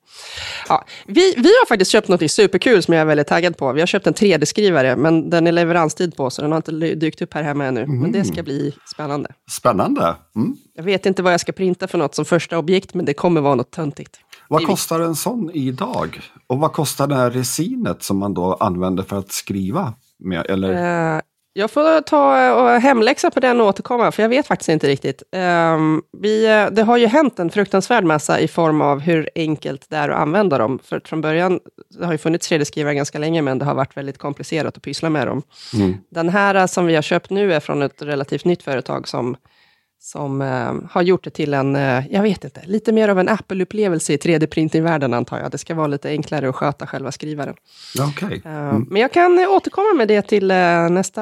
Ja, 0.69 0.85
vi, 1.05 1.33
vi 1.37 1.49
har 1.49 1.65
faktiskt 1.67 1.91
köpt 1.91 2.07
något 2.07 2.31
superkul 2.31 2.83
som 2.83 2.93
jag 2.93 3.01
är 3.01 3.05
väldigt 3.05 3.27
taggad 3.27 3.57
på. 3.57 3.73
Vi 3.73 3.79
har 3.79 3.87
köpt 3.87 4.07
en 4.07 4.13
3D-skrivare, 4.13 4.95
men 4.95 5.29
den 5.29 5.47
är 5.47 5.51
leveranstid 5.51 6.15
på, 6.15 6.29
så 6.29 6.41
den 6.41 6.51
har 6.51 6.57
inte 6.57 6.71
dykt 6.71 7.21
upp 7.21 7.33
här 7.33 7.43
hemma 7.43 7.65
ännu. 7.65 7.85
Men 7.87 8.11
det 8.11 8.25
ska 8.25 8.43
bli 8.43 8.73
spännande. 8.93 9.29
Spännande. 9.49 10.15
Mm. 10.35 10.55
Jag 10.73 10.83
vet 10.83 11.05
inte 11.05 11.23
vad 11.23 11.33
jag 11.33 11.39
ska 11.39 11.51
printa 11.51 11.87
för 11.87 11.97
något 11.97 12.15
som 12.15 12.25
första 12.25 12.57
objekt, 12.57 12.93
men 12.93 13.05
det 13.05 13.13
kommer 13.13 13.41
vara 13.41 13.55
något 13.55 13.71
töntigt. 13.71 14.19
Vad 14.49 14.65
kostar 14.65 14.99
en 14.99 15.15
sån 15.15 15.51
idag? 15.53 16.21
Och 16.47 16.59
vad 16.59 16.73
kostar 16.73 17.07
det 17.07 17.15
här 17.15 17.31
resinet 17.31 18.03
som 18.03 18.17
man 18.17 18.33
då 18.33 18.53
använder 18.53 19.03
för 19.03 19.17
att 19.17 19.31
skriva 19.31 19.93
med? 20.19 20.45
Eller? 20.49 21.15
Eh, 21.15 21.21
jag 21.53 21.71
får 21.71 22.01
ta 22.01 22.53
och 22.53 22.81
hemläxa 22.81 23.31
på 23.31 23.39
den 23.39 23.61
och 23.61 23.67
återkomma, 23.67 24.11
för 24.11 24.23
jag 24.23 24.29
vet 24.29 24.47
faktiskt 24.47 24.69
inte 24.69 24.87
riktigt. 24.87 25.23
Ehm, 25.31 26.01
vi, 26.21 26.45
eh, 26.45 26.65
det 26.71 26.83
har 26.83 26.97
ju 26.97 27.07
hänt 27.07 27.39
en 27.39 27.49
fruktansvärd 27.49 28.03
massa 28.03 28.39
i 28.39 28.47
form 28.47 28.81
av 28.81 28.99
hur 28.99 29.29
enkelt 29.35 29.89
det 29.89 29.97
är 29.97 30.09
att 30.09 30.19
använda 30.19 30.57
dem. 30.57 30.79
För 30.83 31.01
från 31.05 31.21
början, 31.21 31.59
det 31.99 32.05
har 32.05 32.11
ju 32.11 32.17
funnits 32.17 32.51
3D-skrivare 32.51 32.93
ganska 32.93 33.19
länge, 33.19 33.41
men 33.41 33.59
det 33.59 33.65
har 33.65 33.75
varit 33.75 33.97
väldigt 33.97 34.17
komplicerat 34.17 34.77
att 34.77 34.83
pyssla 34.83 35.09
med 35.09 35.27
dem. 35.27 35.41
Mm. 35.73 35.97
Den 36.11 36.29
här 36.29 36.55
eh, 36.55 36.65
som 36.65 36.85
vi 36.85 36.95
har 36.95 37.01
köpt 37.01 37.29
nu 37.29 37.53
är 37.53 37.59
från 37.59 37.81
ett 37.81 38.01
relativt 38.01 38.45
nytt 38.45 38.63
företag 38.63 39.07
som 39.07 39.35
som 40.01 40.41
eh, 40.41 40.73
har 40.91 41.01
gjort 41.01 41.23
det 41.23 41.29
till 41.29 41.53
en, 41.53 41.75
eh, 41.75 42.03
jag 42.11 42.21
vet 42.23 42.43
inte, 42.43 42.61
lite 42.65 42.91
mer 42.91 43.09
av 43.09 43.19
en 43.19 43.29
Apple-upplevelse 43.29 44.13
i 44.13 44.17
3D-printingvärlden 44.17 45.13
antar 45.15 45.39
jag. 45.39 45.51
Det 45.51 45.57
ska 45.57 45.75
vara 45.75 45.87
lite 45.87 46.09
enklare 46.09 46.49
att 46.49 46.55
sköta 46.55 46.87
själva 46.87 47.11
skrivaren. 47.11 47.55
Okay. 48.11 48.41
Eh, 48.45 48.69
Mm. 48.69 48.85
Men 48.89 49.01
jag 49.01 49.11
kan 49.13 49.39
eh, 49.39 49.49
återkomma 49.51 49.93
med 49.93 50.07
det 50.07 50.21
till 50.21 50.51
eh, 50.51 50.89
nästa... 50.89 51.21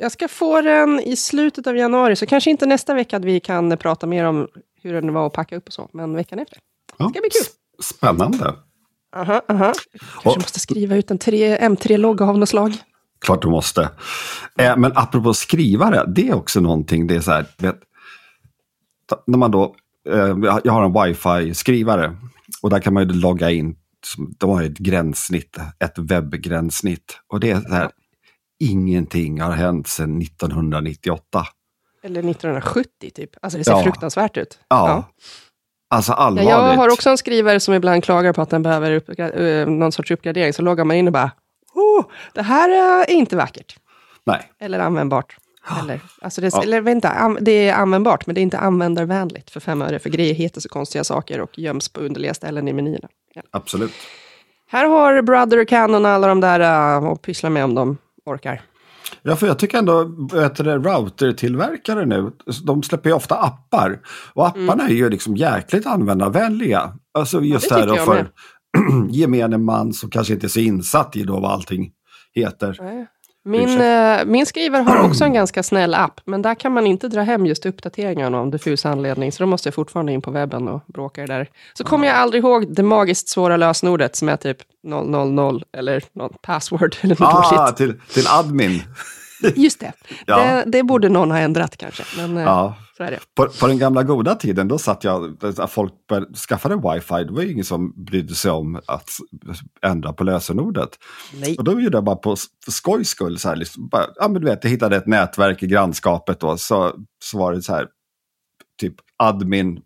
jag 0.00 0.12
ska 0.12 0.28
få 0.28 0.60
den 0.60 1.00
i 1.00 1.16
slutet 1.16 1.66
av 1.66 1.76
januari, 1.76 2.16
så 2.16 2.26
kanske 2.26 2.50
inte 2.50 2.66
nästa 2.66 2.94
vecka 2.94 3.16
att 3.16 3.24
vi 3.24 3.40
kan 3.40 3.72
eh, 3.72 3.78
prata 3.78 4.06
mer 4.06 4.24
om 4.24 4.48
hur 4.82 4.92
den 4.94 5.12
var 5.12 5.26
att 5.26 5.32
packa 5.32 5.56
upp 5.56 5.66
och 5.66 5.72
så, 5.72 5.88
men 5.92 6.16
veckan 6.16 6.38
efter. 6.38 6.58
Ja, 6.98 7.04
Det 7.04 7.10
ska 7.10 7.20
bli 7.20 7.30
kul. 7.30 7.46
Spännande. 7.82 8.54
Aha, 9.16 9.42
aha. 9.48 9.72
Kanske 10.00 10.28
Och- 10.28 10.36
måste 10.36 10.60
skriva 10.60 10.96
ut 10.96 11.10
en 11.10 11.18
3, 11.18 11.56
M3-logga 11.58 12.24
av 12.26 12.38
något 12.38 12.48
slag. 12.48 12.72
Klart 13.20 13.42
du 13.42 13.48
måste. 13.48 13.88
Eh, 14.58 14.76
men 14.76 14.92
apropå 14.94 15.34
skrivare, 15.34 16.04
det 16.14 16.28
är 16.28 16.34
också 16.34 16.60
någonting, 16.60 17.06
det 17.06 17.14
är 17.16 17.20
så 17.20 17.32
här, 17.32 17.46
vet, 17.58 17.76
när 19.26 19.38
man 19.38 19.50
då, 19.50 19.74
eh, 20.08 20.36
jag 20.64 20.72
har 20.72 20.84
en 20.84 20.92
wifi-skrivare 20.92 22.16
och 22.62 22.70
där 22.70 22.78
kan 22.80 22.94
man 22.94 23.08
ju 23.08 23.14
logga 23.14 23.50
in, 23.50 23.76
de 24.38 24.50
har 24.50 24.62
ju 24.62 24.66
ett 24.66 24.78
gränssnitt, 24.78 25.56
ett 25.84 25.98
webbgränssnitt. 25.98 27.18
Och 27.32 27.40
det 27.40 27.50
är 27.50 27.60
så 27.60 27.74
här, 27.74 27.90
ingenting 28.60 29.40
har 29.40 29.52
hänt 29.52 29.86
sedan 29.88 30.18
1998. 30.22 31.46
Eller 32.02 32.20
1970 32.30 33.10
typ. 33.14 33.30
Alltså 33.42 33.58
det 33.58 33.64
ser 33.64 33.72
Ja. 33.72 33.82
fruktansvärt 33.82 34.36
ut. 34.36 34.58
Ja. 34.68 35.04
Alltså 35.90 36.12
Ja, 36.12 36.16
allvarligt. 36.16 36.50
jag 36.50 36.76
har 36.76 36.92
också 36.92 37.10
en 37.10 37.18
skrivare 37.18 37.60
som 37.60 37.74
ibland 37.74 38.04
klagar 38.04 38.32
på 38.32 38.42
att 38.42 38.50
den 38.50 38.62
behöver 38.62 38.92
upp, 38.92 39.18
eh, 39.18 39.66
någon 39.66 39.92
sorts 39.92 40.10
uppgradering. 40.10 40.52
Så 40.52 40.62
loggar 40.62 40.84
man 40.84 40.96
in 40.96 41.06
och 41.06 41.12
bara, 41.12 41.30
oh, 41.74 42.04
det 42.34 42.42
här 42.42 42.70
är 42.70 43.10
inte 43.10 43.36
vackert. 43.36 43.76
Nej, 44.26 44.52
Eller 44.60 44.78
användbart. 44.78 45.36
Eller, 45.82 46.00
alltså 46.22 46.40
det, 46.40 46.50
Ja. 46.52 46.62
eller, 46.62 46.80
vänta, 46.80 47.36
det 47.40 47.68
är 47.68 47.74
användbart, 47.74 48.26
men 48.26 48.34
det 48.34 48.40
är 48.40 48.42
inte 48.42 48.58
användarvänligt 48.58 49.50
för 49.50 49.60
fem 49.60 49.82
öre. 49.82 49.98
För 49.98 50.10
grejer 50.10 50.34
heter 50.34 50.60
så 50.60 50.68
konstiga 50.68 51.04
saker 51.04 51.40
och 51.40 51.58
göms 51.58 51.88
på 51.88 52.00
underliga 52.00 52.34
ställen 52.34 52.68
i 52.68 52.72
menyerna. 52.72 53.08
Ja. 53.34 53.42
absolut. 53.50 53.92
Här 54.70 54.86
har 54.86 55.22
Brother, 55.22 55.64
Canon 55.64 56.06
alla 56.06 56.26
de 56.26 56.40
där 56.40 56.98
uh, 57.00 57.08
och 57.08 57.22
pyssla 57.22 57.50
med 57.50 57.64
om 57.64 57.74
de 57.74 57.98
orkar. 58.24 58.62
Ja, 59.22 59.36
för 59.36 59.46
jag 59.46 59.58
tycker 59.58 59.78
ändå 59.78 60.02
routertillverkare 60.78 62.06
nu, 62.06 62.32
de 62.64 62.82
släpper 62.82 63.10
ju 63.10 63.16
ofta 63.16 63.34
appar. 63.34 64.00
Och 64.34 64.46
apparna 64.46 64.84
är 64.84 64.92
ju 64.94 65.10
liksom 65.10 65.36
jäkligt 65.36 65.86
användarvänliga. 65.86 66.92
Alltså 67.14 67.40
just 67.40 67.70
Mm. 67.70 67.86
det 67.86 67.94
här 67.94 68.04
för 68.04 68.26
gemene 69.10 69.58
man 69.58 69.92
som 69.92 70.10
kanske 70.10 70.32
inte 70.34 70.46
är 70.46 70.48
så 70.48 70.60
insatt 70.60 71.16
i 71.16 71.22
då 71.22 71.40
vad 71.40 71.50
allting 71.52 71.90
heter. 72.34 72.78
Min, 73.46 73.80
eh, 73.80 74.24
min 74.26 74.46
skrivare 74.46 74.82
har 74.82 75.04
också 75.04 75.24
en 75.24 75.32
ganska 75.40 75.62
snäll 75.62 75.94
app, 75.94 76.20
men 76.24 76.42
där 76.42 76.54
kan 76.54 76.72
man 76.72 76.86
inte 76.86 77.08
dra 77.08 77.20
hem 77.20 77.46
just 77.46 77.66
uppdateringarna 77.66 78.38
av 78.40 78.50
diffus 78.50 78.86
anledning, 78.86 79.32
så 79.32 79.42
då 79.42 79.46
måste 79.46 79.66
jag 79.66 79.74
fortfarande 79.74 80.12
in 80.12 80.22
på 80.22 80.30
webben 80.30 80.68
och 80.68 80.80
bråka 80.86 81.26
där. 81.26 81.48
Så 81.74 81.84
kommer 81.84 82.06
jag 82.06 82.16
aldrig 82.16 82.44
ihåg 82.44 82.74
det 82.74 82.82
magiskt 82.82 83.28
svåra 83.28 83.56
lösenordet 83.56 84.16
som 84.16 84.28
är 84.28 84.36
typ 84.36 84.58
000 85.36 85.64
eller 85.72 86.04
något 86.12 86.42
password 86.42 86.96
eller 87.00 87.20
något 87.20 87.52
Ah, 87.52 87.72
till, 87.72 88.00
till 88.14 88.26
admin. 88.28 88.82
Just 89.54 89.80
det. 89.80 89.92
Ja. 90.26 90.36
det, 90.36 90.64
det 90.66 90.82
borde 90.82 91.08
någon 91.08 91.30
ha 91.30 91.38
ändrat 91.38 91.76
kanske, 91.76 92.02
men 92.16 92.36
eh, 92.36 92.42
Ja. 92.42 92.74
Så 92.96 93.02
är 93.02 93.10
det. 93.10 93.18
På, 93.34 93.48
på 93.48 93.66
den 93.66 93.78
gamla 93.78 94.02
goda 94.02 94.34
tiden, 94.34 94.68
då 94.68 94.78
satt 94.78 95.04
jag, 95.04 95.42
när 95.42 95.66
folk 95.66 95.92
började- 96.08 96.34
skaffade 96.36 96.74
wifi, 96.74 97.24
det 97.24 97.32
var 97.32 97.42
ju 97.42 97.52
ingen 97.52 97.64
som 97.64 98.04
brydde 98.04 98.34
sig 98.34 98.50
om 98.50 98.80
att 98.86 99.08
ändra 99.82 100.12
på 100.12 100.24
lösenordet. 100.24 100.88
Nej. 101.40 101.56
Och 101.56 101.64
då 101.64 101.80
gjorde 101.80 101.96
jag 101.96 102.04
bara 102.04 102.16
på 102.16 102.36
skojs 102.68 103.08
skull, 103.08 103.38
så 103.38 103.48
här, 103.48 103.56
liksom, 103.56 103.88
bara, 103.88 104.06
ja 104.16 104.28
men 104.28 104.42
du 104.42 104.48
vet, 104.48 104.64
jag 104.64 104.70
hittade 104.70 104.96
ett 104.96 105.06
nätverk 105.06 105.62
i 105.62 105.66
grannskapet 105.66 106.40
då, 106.40 106.56
så, 106.56 106.92
så 107.24 107.38
var 107.38 107.52
det 107.52 107.62
så 107.62 107.74
här, 107.74 107.88
typ 108.80 108.94
admin 109.16 109.80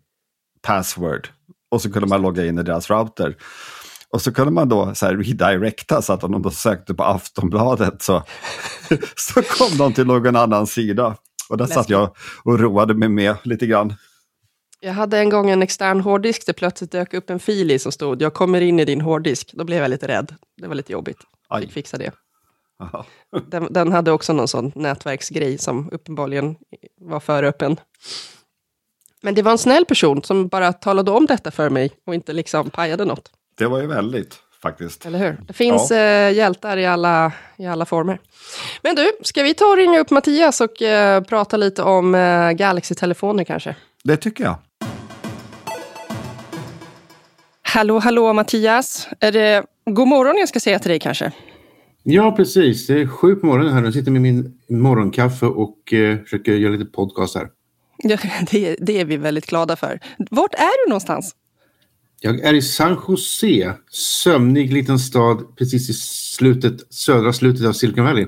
password. 0.61 1.29
Och 1.71 1.81
så 1.81 1.91
kunde 1.91 2.07
man 2.07 2.21
logga 2.21 2.45
in 2.45 2.59
i 2.59 2.63
deras 2.63 2.89
router. 2.89 3.35
Och 4.13 4.21
så 4.21 4.33
kunde 4.33 4.51
man 4.51 4.69
då 4.69 4.95
så 4.95 5.05
här 5.05 5.15
redirecta 5.17 6.01
så 6.01 6.13
att 6.13 6.23
om 6.23 6.31
de 6.31 6.41
då 6.41 6.51
sökte 6.51 6.93
på 6.93 7.03
Aftonbladet 7.03 8.01
så, 8.01 8.23
så 9.15 9.41
kom 9.41 9.77
de 9.77 9.93
till 9.93 10.07
någon 10.07 10.35
annan 10.35 10.67
sida. 10.67 11.15
Och 11.49 11.57
där 11.57 11.65
satt 11.65 11.75
Läskigt. 11.75 11.91
jag 11.91 12.15
och 12.43 12.59
roade 12.59 12.93
mig 12.93 13.09
med 13.09 13.35
lite 13.43 13.65
grann. 13.67 13.93
Jag 14.79 14.93
hade 14.93 15.19
en 15.19 15.29
gång 15.29 15.49
en 15.49 15.61
extern 15.61 16.01
hårddisk 16.01 16.45
där 16.45 16.53
plötsligt 16.53 16.91
dök 16.91 17.13
upp 17.13 17.29
en 17.29 17.39
fil 17.39 17.71
i 17.71 17.79
som 17.79 17.91
stod 17.91 18.21
“Jag 18.21 18.33
kommer 18.33 18.61
in 18.61 18.79
i 18.79 18.85
din 18.85 19.01
hårddisk”. 19.01 19.51
Då 19.53 19.63
blev 19.63 19.81
jag 19.81 19.89
lite 19.89 20.07
rädd. 20.07 20.35
Det 20.61 20.67
var 20.67 20.75
lite 20.75 20.91
jobbigt. 20.91 21.17
Aj. 21.47 21.61
Fick 21.61 21.71
fixa 21.71 21.97
det. 21.97 22.11
Den, 23.47 23.73
den 23.73 23.91
hade 23.91 24.11
också 24.11 24.33
någon 24.33 24.47
sån 24.47 24.71
nätverksgrej 24.75 25.57
som 25.57 25.89
uppenbarligen 25.91 26.55
var 27.01 27.19
för 27.19 27.43
öppen. 27.43 27.79
Men 29.21 29.35
det 29.35 29.41
var 29.41 29.51
en 29.51 29.57
snäll 29.57 29.85
person 29.85 30.23
som 30.23 30.47
bara 30.47 30.73
talade 30.73 31.11
om 31.11 31.25
detta 31.25 31.51
för 31.51 31.69
mig 31.69 31.91
och 32.05 32.15
inte 32.15 32.33
liksom 32.33 32.69
pajade 32.69 33.05
något. 33.05 33.31
Det 33.57 33.67
var 33.67 33.81
ju 33.81 33.87
väldigt 33.87 34.39
faktiskt. 34.61 35.05
Eller 35.05 35.19
hur? 35.19 35.37
Det 35.47 35.53
finns 35.53 35.91
eh, 35.91 36.33
hjältar 36.33 36.77
i 36.77 36.85
alla, 36.85 37.31
i 37.57 37.65
alla 37.65 37.85
former. 37.85 38.19
Men 38.81 38.95
du, 38.95 39.11
ska 39.23 39.43
vi 39.43 39.53
ta 39.53 39.65
och 39.65 39.77
ringa 39.77 39.99
upp 39.99 40.09
Mattias 40.09 40.61
och 40.61 40.81
eh, 40.81 41.23
prata 41.23 41.57
lite 41.57 41.83
om 41.83 42.15
eh, 42.15 42.51
Galaxy-telefoner 42.51 43.43
kanske? 43.43 43.75
Det 44.03 44.17
tycker 44.17 44.43
jag. 44.43 44.55
Hallå, 47.61 47.99
hallå 47.99 48.33
Mattias. 48.33 49.07
Är 49.19 49.31
det 49.31 49.63
god 49.85 50.07
morgon 50.07 50.35
jag 50.37 50.49
ska 50.49 50.59
säga 50.59 50.79
till 50.79 50.89
dig 50.89 50.99
kanske? 50.99 51.31
Ja, 52.03 52.31
precis. 52.31 52.87
Det 52.87 53.01
är 53.01 53.07
sju 53.07 53.35
på 53.35 53.45
morgonen 53.45 53.73
här. 53.73 53.83
Jag 53.83 53.93
sitter 53.93 54.11
med 54.11 54.21
min 54.21 54.59
morgonkaffe 54.69 55.45
och 55.45 55.93
eh, 55.93 56.17
försöker 56.17 56.51
göra 56.51 56.71
lite 56.71 56.85
podcast 56.85 57.35
här. 57.35 57.47
Ja, 57.97 58.17
det, 58.51 58.75
det 58.79 58.99
är 58.99 59.05
vi 59.05 59.17
väldigt 59.17 59.45
glada 59.45 59.75
för. 59.75 59.99
Vart 60.29 60.53
är 60.53 60.85
du 60.85 60.89
någonstans? 60.89 61.35
Jag 62.21 62.39
är 62.39 62.53
i 62.53 62.61
San 62.61 63.01
Jose, 63.07 63.73
sömnig 63.91 64.73
liten 64.73 64.99
stad 64.99 65.55
precis 65.57 65.89
i 65.89 65.93
slutet, 65.93 66.93
södra 66.93 67.33
slutet 67.33 67.65
av 67.65 67.73
Silicon 67.73 68.05
Valley. 68.05 68.27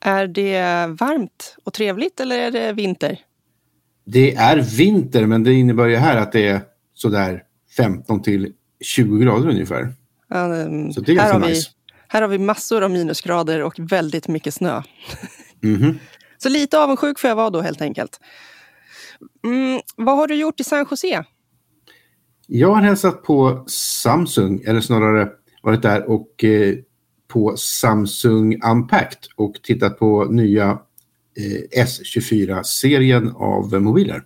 Är 0.00 0.26
det 0.26 0.86
varmt 0.86 1.56
och 1.64 1.72
trevligt 1.72 2.20
eller 2.20 2.38
är 2.38 2.50
det 2.50 2.72
vinter? 2.72 3.18
Det 4.04 4.34
är 4.34 4.56
vinter, 4.76 5.26
men 5.26 5.44
det 5.44 5.52
innebär 5.52 5.86
ju 5.86 5.96
här 5.96 6.16
att 6.16 6.32
det 6.32 6.46
är 6.48 6.60
sådär 6.94 7.42
15 7.76 8.22
till 8.22 8.52
20 8.80 9.18
grader 9.18 9.48
ungefär. 9.48 9.82
Um, 10.34 10.92
Så 10.92 11.00
det 11.00 11.12
är 11.12 11.16
här, 11.16 11.22
ganska 11.22 11.38
har 11.38 11.46
vi, 11.46 11.48
nice. 11.48 11.70
här 12.08 12.22
har 12.22 12.28
vi 12.28 12.38
massor 12.38 12.82
av 12.82 12.90
minusgrader 12.90 13.62
och 13.62 13.74
väldigt 13.78 14.28
mycket 14.28 14.54
snö. 14.54 14.82
Mhm. 15.60 15.98
Så 16.38 16.48
lite 16.48 16.78
avundsjuk 16.78 17.18
får 17.18 17.28
jag 17.28 17.36
vara 17.36 17.50
då 17.50 17.60
helt 17.60 17.80
enkelt. 17.82 18.20
Mm, 19.44 19.80
vad 19.96 20.16
har 20.16 20.26
du 20.26 20.34
gjort 20.34 20.60
i 20.60 20.64
San 20.64 20.86
Jose? 20.90 21.24
Jag 22.52 22.74
har 22.74 22.82
hälsat 22.82 23.22
på 23.22 23.64
Samsung, 24.02 24.62
eller 24.66 24.80
snarare 24.80 25.28
varit 25.62 25.82
där 25.82 26.10
och 26.10 26.44
eh, 26.44 26.74
på 27.28 27.56
Samsung 27.56 28.60
Unpacked 28.64 29.18
och 29.36 29.54
tittat 29.62 29.98
på 29.98 30.24
nya 30.24 30.78
eh, 31.36 31.84
S24-serien 31.84 33.32
av 33.36 33.82
mobiler. 33.82 34.22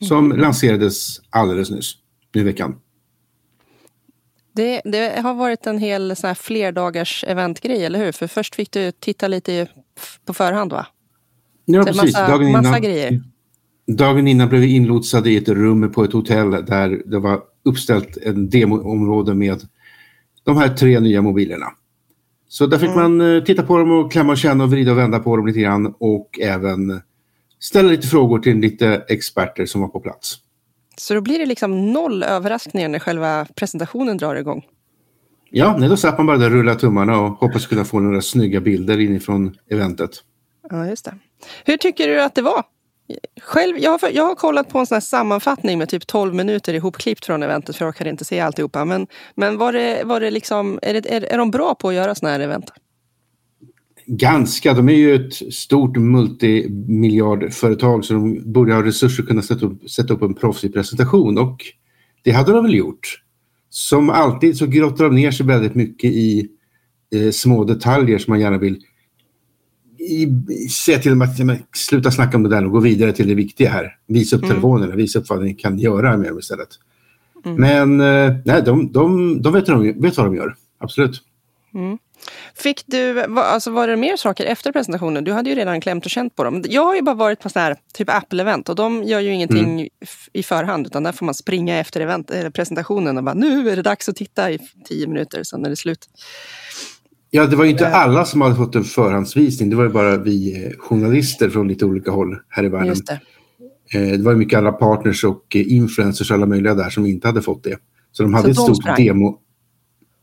Som 0.00 0.32
lanserades 0.32 1.20
alldeles 1.30 1.70
nyss, 1.70 1.94
nu 2.34 2.40
i 2.40 2.44
veckan. 2.44 2.76
Det, 4.52 4.80
det 4.84 5.20
har 5.20 5.34
varit 5.34 5.66
en 5.66 5.78
hel 5.78 6.16
sån 6.16 6.28
här 6.28 6.34
flerdagars 6.34 7.24
eventgrej, 7.28 7.84
eller 7.84 8.04
hur? 8.04 8.12
För 8.12 8.26
först 8.26 8.54
fick 8.54 8.72
du 8.72 8.92
titta 8.92 9.28
lite 9.28 9.68
på 10.24 10.34
förhand, 10.34 10.72
va? 10.72 10.86
Ja, 11.64 11.84
precis. 11.84 12.02
massa- 12.02 12.28
dagen, 12.28 12.52
massa 12.52 12.68
innan, 12.68 12.82
grejer. 12.82 13.22
dagen 13.86 14.28
innan 14.28 14.48
blev 14.48 14.60
vi 14.60 14.74
inlotsade 14.74 15.30
i 15.30 15.36
ett 15.36 15.48
rum 15.48 15.92
på 15.92 16.04
ett 16.04 16.12
hotell 16.12 16.50
där 16.50 17.02
det 17.06 17.18
var 17.18 17.40
uppställt 17.66 18.16
en 18.16 18.50
demoområde 18.50 19.34
med 19.34 19.60
de 20.44 20.56
här 20.56 20.68
tre 20.68 21.00
nya 21.00 21.22
mobilerna. 21.22 21.66
Så 22.48 22.66
där 22.66 22.78
fick 22.78 22.90
Mm. 22.90 23.00
man 23.18 23.36
eh, 23.36 23.42
titta 23.44 23.62
på 23.62 23.78
dem 23.78 23.90
och 23.90 24.12
klämma 24.12 24.32
och 24.32 24.38
känna 24.38 24.64
och 24.64 24.70
vrida 24.70 24.92
och 24.92 24.98
vända 24.98 25.18
på 25.18 25.36
dem 25.36 25.46
lite 25.46 25.60
grann 25.60 25.94
och 25.98 26.38
även 26.42 27.00
ställa 27.60 27.88
lite 27.90 28.06
frågor 28.06 28.38
till 28.38 28.56
lite 28.56 29.04
experter 29.08 29.66
som 29.66 29.80
var 29.80 29.88
på 29.88 30.00
plats. 30.00 30.36
Så 30.96 31.14
då 31.14 31.20
blir 31.20 31.38
det 31.38 31.46
liksom 31.46 31.92
noll 31.92 32.22
överraskningar 32.22 32.88
när 32.88 32.98
själva 32.98 33.44
presentationen 33.54 34.16
drar 34.16 34.34
igång. 34.36 34.64
Ja, 35.50 35.76
nej, 35.78 35.88
då 35.88 35.96
satt 35.96 36.18
man 36.18 36.26
bara 36.26 36.36
där 36.38 36.46
och 36.46 36.52
rullade 36.52 36.80
tummarna 36.80 37.20
och 37.20 37.30
hoppas 37.30 37.66
kunna 37.66 37.84
få 37.84 38.00
några 38.00 38.20
snygga 38.20 38.60
bilder 38.60 39.00
inifrån 39.00 39.54
eventet. 39.70 40.10
Ja, 40.70 40.86
just 40.86 41.04
det. 41.04 41.14
Hur 41.64 41.76
tycker 41.76 42.08
du 42.08 42.22
att 42.22 42.34
det 42.34 42.42
var? 42.42 42.62
Själv, 43.42 43.78
jag, 43.78 43.90
har, 43.90 44.10
jag 44.12 44.24
har 44.24 44.34
kollat 44.34 44.68
på 44.68 44.78
en 44.78 44.86
sån 44.86 44.96
här 44.96 45.00
sammanfattning 45.00 45.78
med 45.78 45.88
typ 45.88 46.06
12 46.06 46.34
minuter 46.34 46.74
ihopklippt 46.74 47.24
från 47.24 47.42
eventet, 47.42 47.76
för 47.76 47.84
jag 47.84 47.88
orkade 47.88 48.10
inte 48.10 48.24
se 48.24 48.40
alltihopa. 48.40 48.84
Men, 48.84 49.06
men 49.34 49.58
var 49.58 49.72
det, 49.72 50.02
var 50.04 50.20
det 50.20 50.30
liksom, 50.30 50.78
är, 50.82 50.94
det, 50.94 51.14
är, 51.14 51.20
är 51.20 51.38
de 51.38 51.50
bra 51.50 51.74
på 51.74 51.88
att 51.88 51.94
göra 51.94 52.14
såna 52.14 52.32
här 52.32 52.40
event? 52.40 52.72
Ganska, 54.06 54.74
de 54.74 54.88
är 54.88 54.92
ju 54.92 55.14
ett 55.14 55.54
stort 55.54 55.96
multimiljardföretag 55.96 58.04
så 58.04 58.14
de 58.14 58.52
borde 58.52 58.74
ha 58.74 58.82
resurser 58.82 59.22
att 59.22 59.28
kunna 59.28 59.42
sätta 59.42 59.66
upp, 59.66 59.90
sätta 59.90 60.14
upp 60.14 60.22
en 60.22 60.34
proffsig 60.34 60.74
presentation 60.74 61.38
och 61.38 61.56
det 62.22 62.30
hade 62.30 62.52
de 62.52 62.64
väl 62.64 62.74
gjort. 62.74 63.22
Som 63.70 64.10
alltid 64.10 64.56
så 64.56 64.66
grottar 64.66 65.04
de 65.04 65.14
ner 65.14 65.30
sig 65.30 65.46
väldigt 65.46 65.74
mycket 65.74 66.10
i 66.10 66.48
eh, 67.14 67.30
små 67.30 67.64
detaljer 67.64 68.18
som 68.18 68.32
man 68.32 68.40
gärna 68.40 68.58
vill 68.58 68.82
i- 70.06 70.68
säga 70.68 70.98
till 70.98 71.10
dem 71.10 71.22
att 71.22 71.36
sluta 71.76 72.10
snacka 72.10 72.36
om 72.36 72.42
det 72.42 72.48
där 72.48 72.64
och 72.64 72.70
gå 72.72 72.80
vidare 72.80 73.12
till 73.12 73.28
det 73.28 73.34
viktiga 73.34 73.70
här. 73.70 73.96
Visa 74.06 74.36
upp 74.36 74.42
Mm. 74.42 74.50
telefonerna, 74.50 74.94
visa 74.96 75.18
upp 75.18 75.28
vad 75.28 75.42
ni 75.44 75.54
kan 75.54 75.78
göra 75.78 76.16
med 76.16 76.28
dem 76.28 76.38
istället. 76.38 76.68
Mm. 77.44 77.56
Men 77.60 78.00
eh, 78.00 78.36
nej, 78.44 78.62
de, 78.62 78.92
de, 78.92 79.42
de 79.42 79.52
vet, 79.52 79.68
vad 79.68 79.78
de 79.84 80.00
vet 80.02 80.16
vad 80.16 80.26
de 80.26 80.34
gör. 80.36 80.54
Absolut. 80.78 81.22
Fick 82.54 82.82
du, 82.86 83.20
alltså 83.36 83.70
var 83.70 83.88
det 83.88 83.96
mer 83.96 84.16
saker 84.16 84.44
efter 84.44 84.72
presentationen? 84.72 85.24
Du 85.24 85.32
hade 85.32 85.50
ju 85.50 85.56
redan 85.56 85.80
klämt 85.80 86.04
och 86.04 86.10
känt 86.10 86.36
på 86.36 86.44
dem. 86.44 86.64
Jag 86.68 86.84
har 86.84 86.94
ju 86.94 87.02
bara 87.02 87.14
varit 87.14 87.40
på 87.40 87.48
sån 87.48 87.62
här 87.62 87.76
typ 87.94 88.08
Apple-event 88.08 88.68
och 88.70 88.76
de 88.76 89.02
gör 89.04 89.20
ju 89.20 89.30
ingenting 89.34 89.88
f- 90.02 90.28
i 90.32 90.42
förhand 90.42 90.86
utan 90.86 91.02
där 91.02 91.12
får 91.12 91.26
man 91.26 91.34
springa 91.34 91.78
efter 91.78 92.00
event, 92.00 92.30
eller 92.30 92.50
presentationen 92.50 93.18
och 93.18 93.24
bara 93.24 93.34
nu 93.34 93.70
är 93.70 93.76
det 93.76 93.82
dags 93.82 94.08
att 94.08 94.16
titta 94.16 94.50
i 94.50 94.58
tio 94.88 95.06
minuter, 95.06 95.42
sen 95.42 95.64
är 95.64 95.70
det 95.70 95.76
slut. 95.76 96.06
Ja, 97.30 97.46
det 97.46 97.56
var 97.56 97.64
ju 97.64 97.70
inte 97.70 97.86
Eh. 97.86 97.94
alla 97.94 98.24
som 98.24 98.40
hade 98.40 98.54
fått 98.54 98.74
en 98.74 98.84
förhandsvisning. 98.84 99.70
Det 99.70 99.76
var 99.76 99.84
ju 99.84 99.90
bara 99.90 100.16
vi 100.16 100.64
eh, 100.66 100.72
journalister 100.78 101.50
från 101.50 101.68
lite 101.68 101.84
olika 101.84 102.10
håll 102.10 102.36
här 102.48 102.64
i 102.64 102.68
världen. 102.68 102.86
Just 102.88 103.06
det. 103.06 103.20
Eh, 103.94 104.18
Det 104.18 104.22
var 104.24 104.32
ju 104.32 104.38
mycket 104.38 104.58
alla 104.58 104.72
partners 104.72 105.24
och 105.24 105.56
influencers 105.56 106.30
alla 106.30 106.46
möjliga 106.46 106.74
där 106.74 106.90
som 106.90 107.06
inte 107.06 107.28
hade 107.28 107.42
fått 107.42 107.64
det. 107.64 107.78
Så 108.12 108.22
de 108.22 108.34
hade 108.34 108.44
Så 108.44 108.50
ett 108.50 108.56
de 108.68 108.74
stort 108.74 108.84
sprang? 108.84 109.04
demo. 109.06 109.38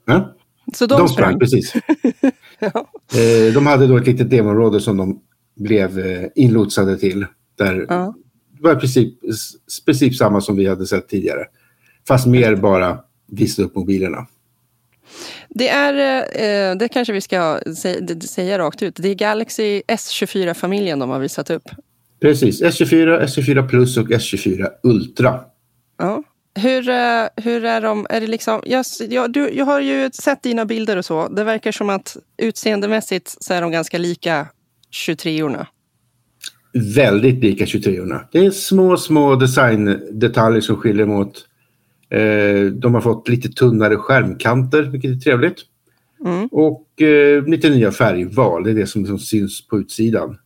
Ja, 0.05 0.35
Så 0.73 0.85
de, 0.85 0.99
de, 0.99 1.09
sprang, 1.09 1.27
sprang. 1.27 1.39
precis. 1.39 1.73
Ja. 2.59 2.87
De 3.53 3.67
hade 3.67 3.87
då 3.87 3.97
ett 3.97 4.07
litet 4.07 4.29
demoområde 4.29 4.79
som 4.79 4.97
de 4.97 5.19
blev 5.59 5.99
inlotsade 6.35 6.97
till. 6.97 7.25
Där 7.57 7.85
Ja. 7.89 8.13
det 8.57 8.63
var 8.63 8.71
i 8.73 8.79
princip, 8.79 9.13
princip 9.85 10.15
samma 10.15 10.41
som 10.41 10.55
vi 10.55 10.67
hade 10.67 10.85
sett 10.85 11.07
tidigare. 11.09 11.43
Fast 12.07 12.27
mer 12.27 12.55
bara 12.55 12.99
visa 13.31 13.61
upp 13.63 13.75
mobilerna. 13.75 14.27
Det 15.49 15.69
är, 15.69 16.21
eh, 16.71 16.75
det 16.75 16.87
kanske 16.87 17.13
vi 17.13 17.21
ska 17.21 17.59
säga, 18.29 18.59
rakt 18.59 18.83
ut, 18.83 18.95
det 18.95 19.09
är 19.09 19.15
Galaxy 19.15 19.81
S24-familjen 19.87 20.99
de 20.99 21.09
har 21.09 21.19
visat 21.19 21.49
upp. 21.49 21.69
Precis, 22.21 22.61
S24, 22.61 23.23
S24 23.23 23.67
Plus 23.67 23.97
och 23.97 24.07
S24 24.07 24.67
Ultra. 24.83 25.39
Ja. 25.97 26.23
Hur, 26.55 26.89
eh, 26.89 27.25
hur 27.35 27.65
är 27.65 27.81
de? 27.81 28.07
Är 28.09 28.21
det 28.21 28.27
liksom, 28.27 28.61
jag, 28.65 28.85
jag, 29.09 29.31
du, 29.31 29.49
jag 29.53 29.65
har 29.65 29.79
ju 29.79 30.09
sett 30.13 30.43
dina 30.43 30.65
bilder 30.65 30.97
och 30.97 31.05
så. 31.05 31.27
Det 31.27 31.43
verkar 31.43 31.71
som 31.71 31.89
att 31.89 32.17
utseendemässigt 32.37 33.43
så 33.43 33.53
är 33.53 33.61
de 33.61 33.71
ganska 33.71 33.97
lika 33.97 34.47
23orna. 35.07 35.65
Väldigt 36.95 37.43
lika 37.43 37.65
23orna. 37.65 38.19
Det 38.31 38.45
är 38.45 38.51
små, 38.51 38.97
små 38.97 39.35
designdetaljer 39.35 40.61
som 40.61 40.77
skiljer. 40.77 41.07
Eh, 41.07 41.25
De 42.71 42.93
har 42.93 43.01
fått 43.01 43.29
lite 43.29 43.49
tunnare 43.49 43.97
skärmkanter, 43.97 44.83
vilket 44.83 45.11
är 45.11 45.15
trevligt. 45.15 45.57
Mm. 46.25 46.47
Och 46.51 47.01
eh, 47.01 47.43
lite 47.47 47.69
nya 47.69 47.91
färgval, 47.91 48.63
det 48.63 48.69
är 48.69 48.75
det 48.75 48.87
som, 48.87 49.05
som 49.05 49.19
syns 49.19 49.67
på 49.67 49.79
utsidan. 49.79 50.37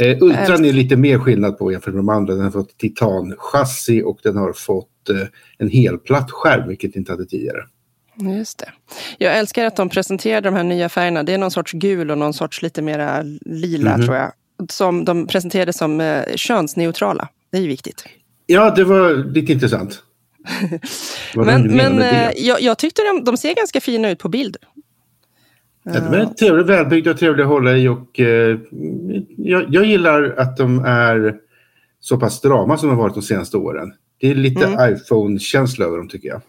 Eh, 0.00 0.18
Ultran 0.22 0.64
är 0.64 0.72
lite 0.72 0.96
mer 0.96 1.18
skillnad 1.18 1.58
på 1.58 1.72
jämfört 1.72 1.94
med 1.94 1.98
de 1.98 2.08
andra. 2.08 2.34
Den 2.34 2.44
har 2.44 2.50
fått 2.50 2.78
titanchassi 2.78 4.02
och 4.02 4.18
den 4.22 4.36
har 4.36 4.52
fått 4.52 5.08
eh, 5.10 5.26
en 5.58 5.68
helplatt 5.70 6.30
skärm, 6.30 6.68
vilket 6.68 6.96
inte 6.96 7.12
hade 7.12 7.26
tidigare. 7.26 7.58
Just 8.38 8.58
det. 8.58 8.68
Jag 9.18 9.38
älskar 9.38 9.64
att 9.64 9.76
de 9.76 9.88
presenterar 9.88 10.40
de 10.40 10.54
här 10.54 10.64
nya 10.64 10.88
färgerna. 10.88 11.22
Det 11.22 11.34
är 11.34 11.38
någon 11.38 11.50
sorts 11.50 11.72
gul 11.72 12.10
och 12.10 12.18
någon 12.18 12.34
sorts 12.34 12.62
lite 12.62 12.82
mera 12.82 13.22
lila 13.46 13.96
Mhm. 13.96 14.06
tror 14.06 14.16
jag. 14.16 14.32
Som 14.68 15.04
de 15.04 15.26
presenterade 15.26 15.72
som 15.72 16.00
eh, 16.00 16.22
könsneutrala. 16.36 17.28
Det 17.50 17.58
är 17.58 17.62
ju 17.62 17.68
viktigt. 17.68 18.04
Ja, 18.46 18.70
det 18.70 18.84
var 18.84 19.14
lite 19.34 19.52
intressant. 19.52 20.02
Men, 21.34 21.76
men 21.76 22.02
eh, 22.02 22.30
jag, 22.36 22.60
jag 22.60 22.78
tyckte 22.78 23.02
de, 23.02 23.24
de 23.24 23.36
ser 23.36 23.54
ganska 23.54 23.80
fina 23.80 24.10
ut 24.10 24.18
på 24.18 24.28
bild. 24.28 24.56
Ja, 25.82 25.92
de 26.00 26.14
är 26.14 26.26
trevliga, 26.26 26.66
välbyggda 26.66 27.10
och 27.10 27.18
trevliga 27.18 27.46
att 27.46 27.52
hålla 27.52 27.76
i 27.76 27.88
och 27.88 28.20
eh, 28.20 28.58
jag, 29.36 29.64
jag 29.68 29.84
gillar 29.84 30.34
att 30.38 30.56
de 30.56 30.84
är 30.84 31.34
så 32.00 32.16
pass 32.18 32.34
strama 32.34 32.76
som 32.78 32.88
de 32.88 32.96
har 32.96 33.02
varit 33.02 33.14
de 33.14 33.22
senaste 33.22 33.56
åren. 33.56 33.92
Det 34.20 34.30
är 34.30 34.34
lite 34.34 34.66
Mm. 34.66 34.94
iPhone-känsla 34.94 35.84
över 35.86 35.98
dem 35.98 36.08
tycker 36.08 36.28
jag. 36.28 36.42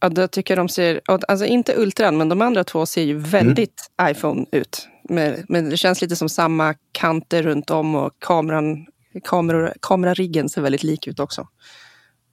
Ja, 0.00 0.08
då 0.08 0.28
tycker 0.28 0.56
de 0.56 0.68
ser, 0.68 1.00
alltså 1.06 1.46
inte 1.46 1.74
Ultran, 1.76 2.16
men 2.16 2.28
de 2.28 2.42
andra 2.42 2.64
två 2.64 2.86
ser 2.86 3.02
ju 3.02 3.18
väldigt 3.18 3.90
iPhone 4.02 4.46
ut. 4.52 4.88
Men, 5.08 5.34
men 5.48 5.70
det 5.70 5.76
känns 5.76 6.02
lite 6.02 6.16
som 6.16 6.28
samma 6.28 6.74
kanter 6.92 7.42
runt 7.42 7.70
om 7.70 7.94
och 7.94 8.12
kameran, 8.18 8.86
kameror, 9.24 9.72
kamerariggen 9.80 10.48
ser 10.48 10.60
väldigt 10.62 10.82
lik 10.82 11.06
ut 11.06 11.20
också. 11.20 11.48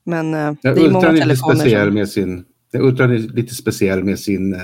Men 0.03 0.33
eh, 0.33 0.53
Ja, 0.61 0.73
det 0.73 0.85
är 0.85 0.91
många 0.91 1.07
är 1.07 1.13
lite 1.13 1.23
telefoner 1.23 1.55
speciell 1.55 1.87
som... 1.87 1.93
med 1.93 2.09
sin, 2.09 2.45
Ultran 2.73 3.11
är 3.11 3.17
lite 3.17 3.55
speciell 3.55 4.03
med 4.03 4.19
sin 4.19 4.53
eh, 4.53 4.61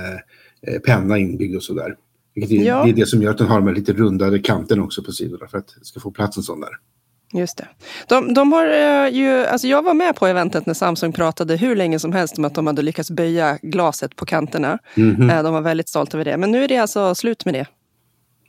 eh, 0.67 0.80
penna 0.86 1.17
inbyggd 1.17 1.56
och 1.56 1.63
sådär. 1.63 1.95
Vilket 2.36 2.65
Ja. 2.65 2.84
Det 2.84 2.89
är 2.89 2.93
det 2.93 3.06
som 3.06 3.21
gör 3.21 3.32
att 3.32 3.38
den 3.38 3.47
har 3.47 3.60
de 3.60 3.67
här 3.67 3.76
lite 3.76 3.93
rundade 3.93 4.39
kanterna 4.39 4.84
också 4.84 5.04
på 5.04 5.12
sidorna 5.12 5.47
för 5.47 5.58
att 5.58 5.67
det 5.80 5.86
ska 5.86 6.00
få 6.00 6.12
plats 6.12 6.38
en 6.38 6.43
sån 6.43 6.60
där. 6.60 6.69
Just 7.34 7.58
det. 7.58 7.67
De, 8.08 8.34
de 8.34 8.54
har 8.54 8.65
eh, 8.67 9.13
ju, 9.13 9.45
alltså 9.45 9.67
jag 9.67 9.82
var 9.82 9.93
med 9.93 10.15
på 10.15 10.28
eventet 10.28 10.65
när 10.65 10.73
Samsung 10.73 11.12
pratade 11.12 11.56
hur 11.56 11.76
länge 11.76 12.00
som 12.00 12.12
helst 12.12 12.38
om 12.38 12.45
att 12.45 12.56
de 12.56 12.67
hade 12.67 12.82
lyckats 12.82 13.12
böja 13.12 13.58
glaset 13.62 14.15
på 14.15 14.26
kanterna. 14.26 14.80
Mhm. 14.95 15.30
Eh, 15.30 15.43
de 15.43 15.54
var 15.54 15.62
väldigt 15.62 15.89
stolta 15.89 16.17
över 16.17 16.26
det. 16.26 16.38
Men 16.38 16.52
nu 16.52 16.63
är 16.63 16.67
det 16.67 16.78
alltså 16.78 17.15
slut 17.15 17.45
med 17.45 17.54
det. 17.54 17.65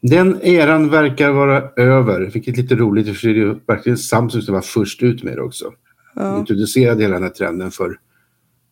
Den 0.02 0.42
eran 0.42 0.90
verkar 0.90 1.30
vara 1.30 1.70
över, 1.76 2.30
vilket 2.34 2.58
är 2.58 2.62
lite 2.62 2.74
roligt 2.74 3.18
för 3.18 3.28
det 3.28 3.34
är 3.34 3.36
ju 3.36 3.54
verkligen 3.66 3.98
Samsung 3.98 4.42
som 4.42 4.54
var 4.54 4.60
först 4.60 5.02
ut 5.02 5.22
med 5.22 5.36
det 5.36 5.42
också. 5.42 5.72
Ja. 6.18 6.38
Introducerade 6.38 7.02
hela 7.02 7.14
den 7.14 7.22
här 7.22 7.30
trenden 7.30 7.70
för 7.70 7.98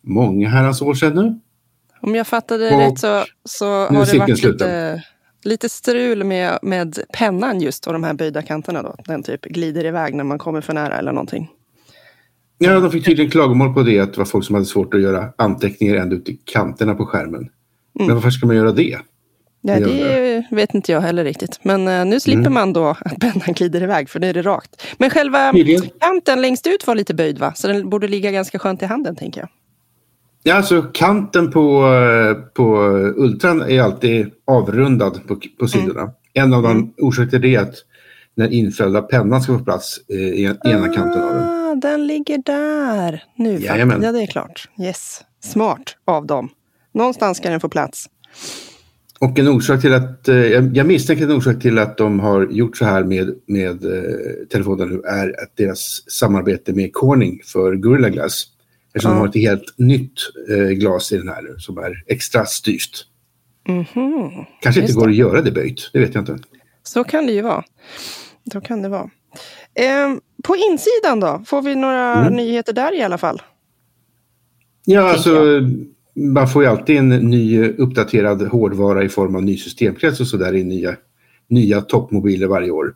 många 0.03 0.49
herrans 0.49 0.83
år 0.83 0.95
sedan 0.95 1.15
nu. 1.15 1.41
Om 2.01 2.15
jag 2.15 2.27
fattade 2.27 2.71
Och 2.71 2.81
rätt 2.81 2.99
så, 2.99 3.25
så 3.45 3.67
har 3.67 4.13
det 4.13 4.19
varit 4.19 4.45
lite, 4.45 5.03
lite 5.45 5.69
strul 5.69 6.25
med, 6.25 6.59
med 6.63 6.99
pennan 7.13 7.61
just 7.61 7.87
och 7.87 7.93
de 7.93 8.05
här 8.05 8.15
böjda 8.15 8.43
kanterna. 8.43 8.83
Då. 8.83 8.97
Den 9.05 9.23
typ 9.23 9.45
glider 9.45 9.85
iväg 9.85 10.15
när 10.15 10.25
man 10.25 10.39
kommer 10.39 10.61
för 10.61 10.73
nära 10.75 10.99
eller 10.99 11.13
någonting. 11.13 11.51
Ja, 12.59 12.81
de 12.81 12.91
fick 12.91 13.05
tydligen 13.05 13.31
klagomål 13.31 13.75
på 13.75 13.83
det 13.83 14.01
att 14.01 14.13
det 14.13 14.19
var 14.19 14.25
folk 14.25 14.45
som 14.45 14.55
hade 14.55 14.67
svårt 14.67 14.95
att 14.95 15.01
göra 15.01 15.33
anteckningar 15.39 15.95
ända 15.95 16.17
ut 16.17 16.29
i 16.29 16.41
kanterna 16.45 16.95
på 16.95 17.07
skärmen. 17.07 17.49
Men 17.95 18.15
varför 18.15 18.31
ska 18.31 18.47
man 18.47 18.57
göra 18.57 18.73
det? 18.73 18.99
Ja, 19.67 19.81
det 19.81 20.47
vet 20.51 20.75
inte 20.75 20.93
jag 20.93 21.01
heller 21.01 21.25
riktigt. 21.25 21.59
Men 21.65 21.89
eh, 21.89 22.05
nu 22.05 22.21
slipper 22.21 22.41
Mm. 22.41 22.55
man 22.55 22.73
då 22.73 22.87
att 23.01 23.17
pennan 23.21 23.53
glider 23.57 23.83
iväg 23.83 24.09
för 24.09 24.21
nu 24.21 24.29
är 24.29 24.35
det 24.35 24.43
rakt. 24.43 24.83
Men 24.99 25.11
själva 25.11 25.53
kanten 26.01 26.41
längst 26.43 26.67
ut 26.67 26.87
var 26.87 26.95
lite 26.95 27.15
böjd 27.15 27.39
va? 27.39 27.53
Så 27.55 27.69
den 27.69 27.89
borde 27.91 28.09
ligga 28.09 28.31
ganska 28.31 28.59
skönt 28.59 28.83
i 28.83 28.87
handen 28.87 29.17
tänker 29.17 29.41
jag. 29.41 29.49
Ja, 30.43 30.55
alltså 30.55 30.83
kanten 30.83 31.51
på, 31.53 31.87
eh, 31.95 32.35
på 32.55 32.77
Ultran 33.17 33.63
är 33.63 33.81
alltid 33.83 34.31
avrundad 34.45 35.21
på, 35.29 35.41
på 35.61 35.69
sidorna. 35.69 36.11
En 36.33 36.55
av 36.55 36.63
de 36.63 36.95
orsakerna 36.99 37.31
till 37.31 37.41
det 37.41 37.55
är 37.55 37.61
att 37.61 37.75
när 38.35 38.53
infällda 38.53 39.03
pennan 39.03 39.43
ska 39.43 39.59
få 39.59 39.65
plats 39.65 39.99
eh, 40.09 40.17
i 40.17 40.45
en- 40.45 40.59
ena 40.65 40.89
kanten 40.89 41.23
av 41.23 41.35
den. 41.35 41.43
Ah, 41.43 41.75
den 41.75 42.07
ligger 42.07 42.39
där. 42.39 43.25
Nu. 43.37 43.59
Ja, 43.61 43.75
det 44.13 44.23
är 44.23 44.27
klart. 44.27 44.69
Yes. 44.81 45.21
Smart 45.41 45.97
av 46.05 46.27
dem. 46.27 46.49
Någonstans 46.95 47.39
ska 47.39 47.51
den 47.51 47.61
få 47.61 47.69
plats. 47.69 48.07
Och 49.21 49.39
en 49.39 49.49
orsak 49.49 49.81
till 49.81 49.95
att, 49.95 50.29
eh, 50.29 50.37
jag 50.37 50.77
jag 50.77 50.87
misstänker 50.87 51.25
en 51.25 51.33
orsak 51.33 51.63
till 51.63 51.79
att 51.79 51.97
de 51.97 52.21
har 52.21 52.47
gjort 52.51 52.77
så 52.77 52.85
här 52.85 53.05
med, 53.05 53.35
med 53.47 53.85
eh, 53.85 54.47
telefonen 54.51 54.89
nu 54.89 55.01
är 55.03 55.29
att 55.43 55.57
deras 55.57 56.11
samarbete 56.11 56.73
med 56.73 56.93
Corning 56.93 57.41
för 57.45 57.75
Gorilla 57.75 58.09
Glass. 58.11 58.45
Eftersom 58.95 59.11
de 59.11 59.17
Ja. 59.17 59.21
har 59.21 59.29
ett 59.29 59.35
helt 59.35 59.79
nytt 59.79 60.13
eh, 60.51 60.69
glas 60.69 61.13
i 61.13 61.17
den 61.17 61.29
här 61.29 61.43
nu 61.43 61.55
som 61.59 61.79
är 61.79 62.03
extra 62.07 62.45
styvt. 62.47 63.05
Mhm. 63.69 63.85
Kanske 64.63 64.81
inte 64.81 64.91
Just 64.91 64.99
går 64.99 65.07
det. 65.07 65.11
att 65.13 65.17
göra 65.17 65.43
det 65.43 65.53
böjt, 65.53 65.91
det 65.93 65.99
vet 65.99 66.15
jag 66.15 66.23
inte. 66.23 66.39
Så 66.83 67.05
kan 67.05 67.27
det 67.27 67.33
ju 67.33 67.43
vara. 67.43 67.65
Så 68.53 68.61
kan 68.61 68.83
det 68.83 68.89
vara. 68.89 69.11
Ehm, 69.75 70.21
på 70.45 70.57
insidan 70.57 71.21
då? 71.21 71.43
Får 71.47 71.63
vi 71.63 71.75
några 71.75 72.15
Mm. 72.21 72.33
nyheter 72.35 72.73
där 72.73 72.95
i 72.95 73.03
alla 73.03 73.19
fall? 73.19 73.43
Ja, 74.85 75.11
alltså 75.11 75.61
man 76.17 76.49
får 76.49 76.63
ju 76.63 76.69
alltid 76.69 76.97
en 76.97 77.09
ny 77.09 77.69
uppdaterad 77.69 78.43
hårdvara 78.43 79.05
i 79.05 79.09
form 79.09 79.37
av 79.37 79.45
ny 79.45 79.57
systemkrets 79.57 80.21
och 80.21 80.27
sådär 80.27 80.55
i 80.55 80.65
nya, 80.65 80.97
nya 81.49 81.81
toppmobiler 81.81 82.47
varje 82.47 82.71
år. 82.71 82.95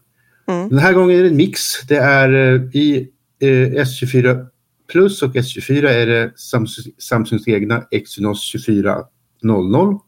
Mm. 0.49 0.69
Den 0.69 0.79
här 0.79 0.93
gången 0.93 1.19
är 1.19 1.23
det 1.23 1.29
en 1.29 1.37
mix. 1.37 1.61
Det 1.89 1.97
är 1.97 2.55
eh, 2.55 2.77
i 2.77 3.09
eh, 3.41 3.47
S24 3.47 4.47
Plus 4.93 5.23
och 5.23 5.35
S24 5.35 5.87
är 5.87 6.07
det 6.07 6.33
Samsung, 6.37 6.93
Samsungs 6.99 7.49
egna 7.49 7.85
Exynos 7.91 8.53
2400. 8.53 9.99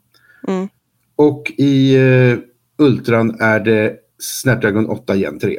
Mm. 0.49 0.69
Och 1.17 1.53
i 1.59 1.95
eh, 1.95 2.39
Ultran 2.79 3.41
är 3.41 3.61
det 3.61 3.97
Snapdragon 4.19 4.87
8 4.87 5.15
Gen 5.15 5.39
3. 5.39 5.59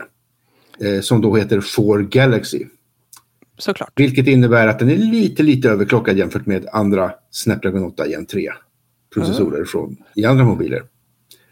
Eh, 0.79 1.01
som 1.01 1.21
då 1.21 1.35
heter 1.35 1.61
4 1.61 2.01
Galaxy. 2.01 2.65
Såklart. 3.57 3.91
Vilket 3.95 4.27
innebär 4.27 4.67
att 4.67 4.79
den 4.79 4.89
är 4.89 4.95
lite, 4.95 5.43
lite 5.43 5.69
överklockad 5.69 6.17
jämfört 6.17 6.45
med 6.45 6.67
andra 6.71 7.11
Snapdragon 7.31 7.83
8 7.83 8.07
Gen 8.07 8.25
3 8.25 8.49
processorer 9.13 9.65
från 9.65 9.97
i 10.15 10.25
andra 10.25 10.45
mobiler. 10.45 10.83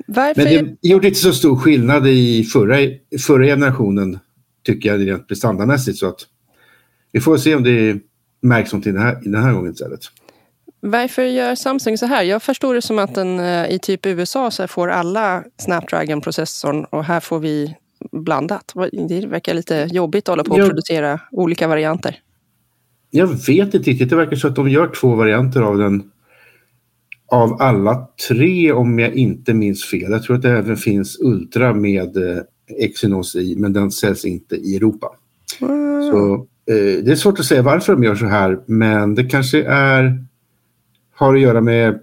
Varför? 0.07 0.43
Men 0.43 0.77
det 0.81 0.89
gjorde 0.89 1.07
inte 1.07 1.19
så 1.19 1.33
stor 1.33 1.55
skillnad 1.55 2.07
i 2.07 2.43
förra, 2.43 2.77
förra 3.19 3.45
generationen 3.45 4.19
tycker 4.63 4.89
jag 4.89 5.07
rent 5.07 5.27
prestandamässigt 5.27 5.97
så 5.97 6.07
att 6.07 6.19
vi 7.11 7.19
får 7.19 7.37
se 7.37 7.55
om 7.55 7.63
det 7.63 7.99
märks 8.41 8.71
någonting 8.71 8.93
den 8.93 9.01
här, 9.01 9.19
den 9.21 9.43
här 9.43 9.53
gången 9.53 9.71
istället. 9.71 9.99
Varför 10.79 11.23
gör 11.23 11.55
Samsung 11.55 11.97
så 11.97 12.05
här? 12.05 12.23
Jag 12.23 12.43
förstår 12.43 12.73
det 12.73 12.81
som 12.81 12.99
att 12.99 13.15
den, 13.15 13.39
eh, 13.39 13.71
i 13.71 13.79
typ 13.79 14.05
USA 14.05 14.51
så 14.51 14.67
får 14.67 14.87
alla 14.87 15.43
Snapdragon-processorn 15.57 16.85
och 16.85 17.03
här 17.03 17.19
får 17.19 17.39
vi 17.39 17.75
blandat. 18.11 18.73
Det 19.09 19.25
verkar 19.27 19.53
lite 19.53 19.87
jobbigt 19.91 20.23
att 20.29 20.31
hålla 20.33 20.43
på 20.43 20.51
och 20.51 20.59
Ja. 20.59 20.65
producera 20.67 21.19
olika 21.31 21.67
varianter. 21.67 22.19
Jag 23.09 23.27
vet 23.27 23.73
inte 23.73 23.91
riktigt. 23.91 24.09
Det 24.09 24.15
verkar 24.15 24.35
så 24.35 24.47
att 24.47 24.55
de 24.55 24.69
gör 24.69 24.87
två 24.87 25.15
varianter 25.15 25.61
av 25.61 25.77
den. 25.77 26.03
Av 27.27 27.61
alla 27.61 28.07
tre 28.29 28.71
om 28.71 28.99
jag 28.99 29.13
inte 29.13 29.53
minns 29.53 29.85
fel. 29.85 30.11
Jag 30.11 30.23
tror 30.23 30.35
att 30.35 30.41
det 30.41 30.49
även 30.49 30.77
finns 30.77 31.19
Ultra 31.19 31.73
med 31.73 32.17
eh, 32.17 32.37
Exynos 32.79 33.35
i 33.35 33.55
men 33.57 33.73
den 33.73 33.91
säljs 33.91 34.25
inte 34.25 34.55
i 34.55 34.75
Europa. 34.75 35.07
Så, 36.11 36.33
eh, 36.73 37.03
det 37.03 37.11
är 37.11 37.15
svårt 37.15 37.39
att 37.39 37.45
säga 37.45 37.61
varför 37.61 37.93
de 37.93 38.03
gör 38.03 38.15
så 38.15 38.25
här 38.25 38.59
men 38.65 39.15
det 39.15 39.23
kanske 39.23 39.63
är 39.63 40.25
har 41.15 41.35
att 41.35 41.41
göra 41.41 41.61
med 41.61 41.99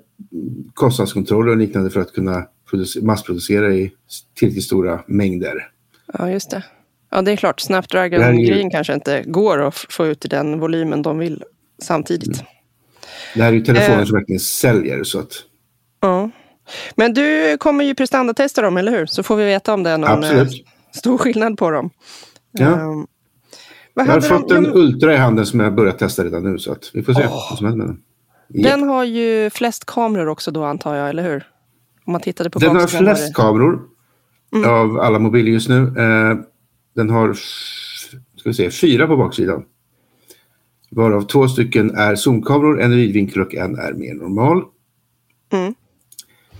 kostnadskontroller 0.74 1.50
och 1.50 1.56
liknande 1.56 1.90
för 1.90 2.00
att 2.00 2.12
kunna 2.12 2.44
produce- 2.70 3.02
massproducera 3.04 3.74
i 3.74 3.92
tillräckligt 4.34 4.64
stora 4.64 5.00
mängder. 5.06 5.68
Ja, 6.12 6.31
just 6.31 6.51
det. 6.51 6.62
Ja, 7.11 7.23
det 7.23 7.33
är 7.33 7.37
klart. 7.37 7.61
Snapdragon-grejen 7.61 8.64
ju- 8.64 8.71
kanske 8.71 8.94
inte 8.94 9.23
går 9.27 9.62
att 9.62 9.75
få 9.77 10.07
ut 10.07 10.25
i 10.25 10.29
den 10.29 10.61
volymen 10.61 11.03
de 11.03 11.18
vill 11.18 11.44
samtidigt. 11.83 12.44
Det 13.35 13.42
här 13.42 13.49
är 13.49 13.53
ju 13.57 13.61
telefoner 13.64 13.99
Eh. 13.99 14.05
som 14.05 14.14
verkligen 14.14 14.40
säljer 14.40 15.05
så 15.05 15.18
att 15.18 15.33
Ja. 16.01 16.31
Men 16.97 17.14
du 17.14 17.57
kommer 17.59 17.85
ju 17.85 17.94
prestandatesta 17.94 18.62
dem, 18.62 18.77
eller 18.77 18.92
hur? 18.92 19.07
Så 19.07 19.23
får 19.23 19.37
vi 19.37 19.44
veta 19.44 19.75
om 19.75 19.83
det 19.83 19.90
är 19.90 19.99
någon 19.99 20.11
Absolut. 20.11 20.53
eh, 20.53 20.59
stor 20.99 21.18
skillnad 21.18 21.59
på 21.59 21.71
dem. 21.71 21.90
Ja. 22.53 22.66
Vad 22.66 23.07
Jag 23.94 24.03
har 24.05 24.07
hade 24.07 24.29
de- 24.29 24.40
fått 24.42 24.51
en 24.51 24.66
Ultra 24.66 25.14
i 25.14 25.16
handen 25.16 25.47
som 25.47 25.61
jag 25.61 25.75
börjat 25.75 25.99
testa 25.99 26.25
redan 26.25 26.53
nu 26.53 26.59
så 26.59 26.73
att 26.73 26.90
vi 26.94 27.03
får 27.03 27.12
se 27.14 27.27
vad 27.27 27.59
som 27.59 27.66
händer 27.66 27.87
med 27.87 27.94
den. 27.94 28.03
Ja. 28.49 28.71
Den 28.71 28.88
har 28.88 29.05
ju 29.05 29.51
flest 29.51 29.85
kameror 29.87 30.29
också 30.29 30.51
då 30.51 30.64
antar 30.64 30.94
jag, 30.94 31.09
eller 31.09 31.23
hur? 31.23 31.47
Om 32.05 32.12
man 32.12 32.21
tittade 32.21 32.51
på 32.51 32.59
Den 32.59 32.77
har 32.77 32.87
flest 32.87 33.35
kameror 33.35 33.81
Mm. 34.52 34.70
av 34.70 35.00
alla 35.00 35.18
mobiler 35.18 35.50
just 35.50 35.68
nu. 35.68 35.82
Eh, 35.98 36.38
den 36.94 37.11
har 37.11 37.34
ska 38.37 38.48
vi 38.48 38.54
se, 38.54 38.70
fyra 38.70 39.06
på 39.06 39.16
baksidan. 39.16 39.64
Varav 40.90 41.22
två 41.22 41.48
stycken 41.48 41.90
är 41.96 42.14
zoomkameror, 42.14 42.80
en 42.80 42.92
är 42.92 42.96
vidvinkel 42.96 43.42
och 43.42 43.54
en 43.54 43.78
är 43.78 43.92
mer 43.92 44.14
normal. 44.14 44.62
Mm. 45.52 45.74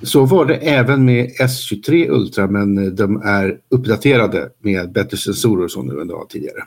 Så 0.03 0.25
var 0.25 0.45
det 0.47 0.57
även 0.57 1.05
med 1.05 1.31
S23 1.41 2.09
Ultra 2.09 2.47
men 2.47 2.79
eh, 2.79 2.85
de 2.85 3.23
är 3.23 3.59
uppdaterade 3.69 4.51
med 4.59 4.93
bättre 4.93 5.17
sensorer 5.17 5.69
som 5.69 5.89
det 5.89 6.15
var 6.15 6.25
tidigare. 6.25 6.63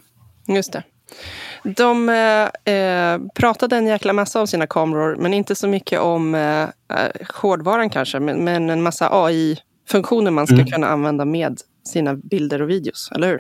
Just 0.47 0.73
det. 0.73 0.84
De 1.63 2.10
eh, 2.10 2.75
eh, 2.75 3.21
pratade 3.36 3.75
en 3.75 3.88
jäkla 3.88 4.13
massa 4.13 4.41
om 4.41 4.47
sina 4.47 4.67
kameror, 4.67 5.15
men 5.19 5.34
inte 5.34 5.55
så 5.55 5.67
mycket 5.67 5.99
om 5.99 6.36
eh, 6.36 6.62
eh, 6.62 6.69
hårdvaran 7.34 7.89
kanske, 7.89 8.19
men, 8.19 8.43
men 8.43 8.69
en 8.69 8.81
massa 8.81 9.10
AI-funktioner 9.91 10.32
man 10.32 10.47
ska 10.47 10.56
Mm. 10.56 10.67
kunna 10.67 10.88
använda 10.88 11.25
med 11.25 11.58
sina 11.84 12.15
bilder 12.15 12.62
och 12.62 12.69
videos, 12.69 13.10
eller 13.15 13.27
hur? 13.27 13.39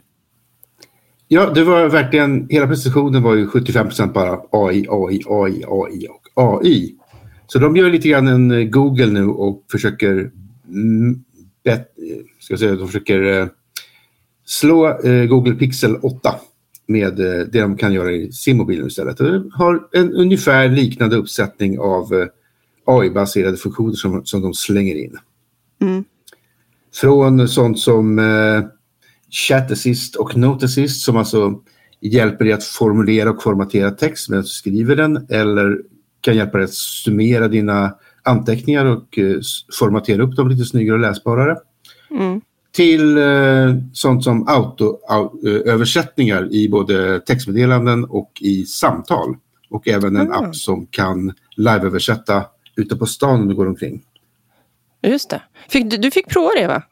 Ja, 1.27 1.49
det 1.49 1.63
var 1.63 1.89
verkligen, 1.89 2.47
hela 2.49 2.67
presentationen 2.67 3.23
var 3.23 3.35
ju 3.35 3.47
75% 3.47 4.13
bara 4.13 4.39
AI, 4.51 4.85
AI, 4.89 5.21
AI, 5.27 5.63
AI 5.67 6.07
och 6.07 6.29
AI. 6.35 6.95
Så 7.47 7.59
de 7.59 7.75
gör 7.75 7.89
lite 7.89 8.09
grann 8.09 8.27
en 8.27 8.51
eh, 8.51 8.63
Google 8.63 9.05
nu 9.07 9.27
och 9.27 9.63
försöker, 9.71 10.31
bet, 11.63 11.79
eh, 11.79 12.17
ska 12.39 12.53
jag 12.53 12.59
säga, 12.59 12.75
de 12.75 12.87
försöker 12.87 13.39
eh, 13.41 13.47
slå 14.45 14.99
Google 15.29 15.55
Pixel 15.55 15.95
8 15.95 16.35
med 16.87 17.15
det 17.15 17.61
de 17.61 17.77
kan 17.77 17.93
göra 17.93 18.11
i 18.11 18.31
sin 18.31 18.57
mobil 18.57 18.87
istället. 18.87 19.17
De 19.17 19.51
har 19.53 19.87
en 19.91 20.13
ungefär 20.13 20.69
liknande 20.69 21.15
uppsättning 21.15 21.79
av 21.79 22.27
AI-baserade 22.85 23.57
funktioner 23.57 23.93
som, 23.93 24.25
som 24.25 24.41
de 24.41 24.53
slänger 24.53 24.95
in. 24.95 25.17
Mm. 25.81 26.03
Från 26.93 27.47
sånt 27.47 27.79
som 27.79 28.19
eh, 28.19 28.63
Chat 29.29 29.71
Assist 29.71 30.15
och 30.15 30.37
Note 30.37 30.65
Assist 30.65 31.01
som 31.01 31.17
alltså 31.17 31.61
hjälper 32.01 32.45
dig 32.45 32.53
att 32.53 32.63
formulera 32.63 33.29
och 33.29 33.43
formatera 33.43 33.91
text 33.91 34.29
medan 34.29 34.43
du 34.43 34.47
skriver 34.47 34.95
den 34.95 35.27
eller 35.29 35.77
kan 36.21 36.35
hjälpa 36.35 36.57
dig 36.57 36.65
att 36.65 36.73
summera 36.73 37.47
dina 37.47 37.93
anteckningar 38.23 38.85
och 38.85 39.17
eh, 39.17 39.39
formatera 39.79 40.23
upp 40.23 40.35
dem 40.35 40.49
lite 40.49 40.65
snyggare 40.65 40.95
och 40.95 41.01
läsbarare. 41.01 41.57
Mm. 42.11 42.41
Till 42.73 43.17
eh, 43.17 43.75
sånt 43.93 44.23
som 44.23 44.47
auto-översättningar 44.47 46.53
i 46.53 46.69
både 46.69 47.19
textmeddelanden 47.19 48.05
och 48.05 48.31
i 48.41 48.65
samtal. 48.65 49.35
Och 49.69 49.87
även 49.87 50.15
en 50.15 50.31
Ah. 50.31 50.35
app 50.35 50.55
som 50.55 50.85
kan 50.85 51.33
live-översätta 51.55 52.45
ute 52.75 52.95
på 52.95 53.05
stan 53.05 53.41
om 53.41 53.47
du 53.47 53.55
går 53.55 53.67
omkring. 53.67 54.01
Just 55.03 55.29
det. 55.29 55.41
Fick, 55.69 55.91
du, 55.91 55.97
du 55.97 56.11
fick 56.11 56.27
prova 56.29 56.49
det, 56.57 56.67
va? 56.67 56.83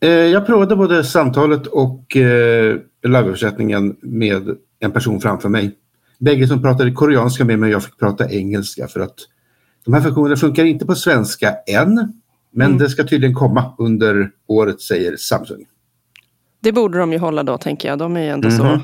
Eh, 0.00 0.10
Jag 0.10 0.46
provade 0.46 0.76
både 0.76 1.04
samtalet 1.04 1.66
och 1.66 2.16
eh, 2.16 2.76
liveöversättningen 3.02 3.96
med 4.02 4.48
en 4.80 4.92
person 4.92 5.20
framför 5.20 5.48
mig. 5.48 5.76
Bägge 6.18 6.46
som 6.48 6.62
pratade 6.62 6.90
koreanska 6.92 7.44
med 7.44 7.58
mig 7.58 7.66
och 7.68 7.74
jag 7.74 7.84
fick 7.84 7.98
prata 7.98 8.30
engelska 8.30 8.88
för 8.88 9.00
att 9.00 9.14
de 9.84 9.94
här 9.94 10.00
funktionerna 10.00 10.36
funkar 10.36 10.64
inte 10.64 10.86
på 10.86 10.94
svenska 10.94 11.54
än. 11.66 12.12
Men 12.52 12.66
Mm. 12.66 12.78
det 12.78 12.88
ska 12.90 13.04
tydligen 13.04 13.34
komma 13.36 13.74
under 13.78 14.30
året 14.46 14.80
säger 14.80 15.16
Samsung. 15.16 15.64
Det 16.60 16.72
borde 16.72 16.98
de 16.98 17.12
ju 17.12 17.18
hålla 17.18 17.42
då, 17.42 17.58
tänker 17.58 17.88
jag. 17.88 17.98
De 17.98 18.16
är 18.16 18.20
ju 18.20 18.28
ändå 18.28 18.48
Mhm. 18.48 18.56
så... 18.58 18.80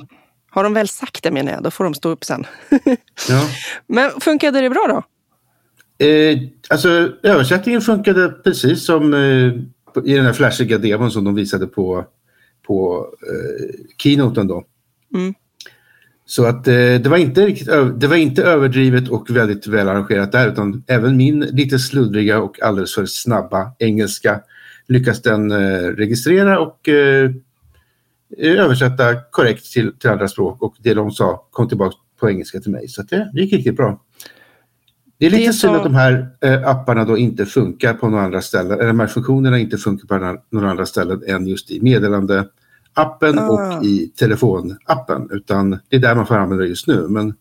Har 0.50 0.64
de 0.64 0.74
väl 0.74 0.88
sagt 0.88 1.22
det, 1.22 1.30
menar 1.30 1.52
jag, 1.52 1.62
då 1.62 1.70
får 1.70 1.84
de 1.84 1.94
stå 1.94 2.08
upp 2.08 2.24
sen. 2.24 2.46
Ja. 3.28 3.42
Men 3.86 4.10
funkade 4.20 4.60
det 4.60 4.70
bra 4.70 4.86
då? 4.88 5.02
Eh, 6.04 6.38
alltså 6.70 7.12
översättningen 7.22 7.80
funkade 7.80 8.28
precis 8.28 8.84
som 8.84 9.14
eh, 9.14 9.52
i 10.04 10.14
den 10.14 10.26
här 10.26 10.32
flashiga 10.32 10.78
demon 10.78 11.10
som 11.10 11.24
de 11.24 11.34
visade 11.34 11.66
på, 11.66 12.04
på 12.66 13.06
eh, 13.30 13.74
keynoten 13.98 14.46
då. 14.46 14.64
Mm. 15.14 15.34
Så 16.26 16.44
att 16.44 16.68
eh, 16.68 16.74
det, 16.74 17.06
var 17.06 17.16
inte 17.16 17.46
riktigt 17.46 17.68
det 17.96 18.06
var 18.06 18.16
inte 18.16 18.42
överdrivet 18.42 19.08
och 19.08 19.30
väldigt 19.30 19.66
väl 19.66 19.88
arrangerat 19.88 20.32
där 20.32 20.48
utan 20.48 20.84
även 20.86 21.16
min 21.16 21.40
lite 21.40 21.78
sluddriga 21.78 22.40
och 22.40 22.62
alldeles 22.62 22.94
för 22.94 23.06
snabba 23.06 23.72
engelska 23.78 24.40
lyckas 24.88 25.22
den 25.22 25.50
eh, 25.50 25.88
registrera 25.88 26.60
och 26.60 26.88
eh, 26.88 27.30
översätta 28.38 29.14
korrekt 29.30 29.72
till, 29.72 29.98
till 29.98 30.10
andra 30.10 30.28
språk 30.28 30.62
och 30.62 30.74
det 30.78 30.94
de 30.94 31.10
sa 31.10 31.48
kom 31.50 31.68
tillbaka 31.68 31.96
på 32.20 32.30
engelska 32.30 32.60
till 32.60 32.70
mig. 32.70 32.88
Så 32.88 33.02
det 33.02 33.30
gick 33.34 33.52
riktigt 33.52 33.76
bra. 33.76 34.03
Det 35.18 35.26
är 35.26 35.30
lite 35.30 35.42
Det 35.46 35.52
synd 35.52 35.72
sa- 35.72 35.76
att 35.76 35.84
de 35.84 35.94
här 35.94 36.28
eh, 36.40 36.68
apparna 36.68 37.04
då 37.04 37.18
inte 37.18 37.46
funkar 37.46 37.94
på 37.94 38.08
några 38.08 38.24
andra 38.24 38.40
ställen, 38.42 38.72
eller 38.72 38.86
de 38.86 39.00
här 39.00 39.06
funktionerna 39.06 39.58
inte 39.58 39.78
funkar 39.78 40.06
på 40.06 40.36
några- 40.50 40.70
andra 40.70 40.86
ställen 40.86 41.22
än 41.26 41.46
just 41.46 41.70
i 41.70 41.80
meddelandeappen 41.80 43.38
Ah. 43.38 43.48
och 43.78 43.84
i 43.84 44.12
telefonappen. 44.18 45.28
Utan 45.30 45.70
det 45.88 45.96
är 45.96 46.00
där 46.00 46.14
man 46.14 46.26
får 46.26 46.34
använda 46.34 46.62
det 46.64 46.68
just 46.68 46.86
nu. 46.86 47.06
Men 47.08 47.34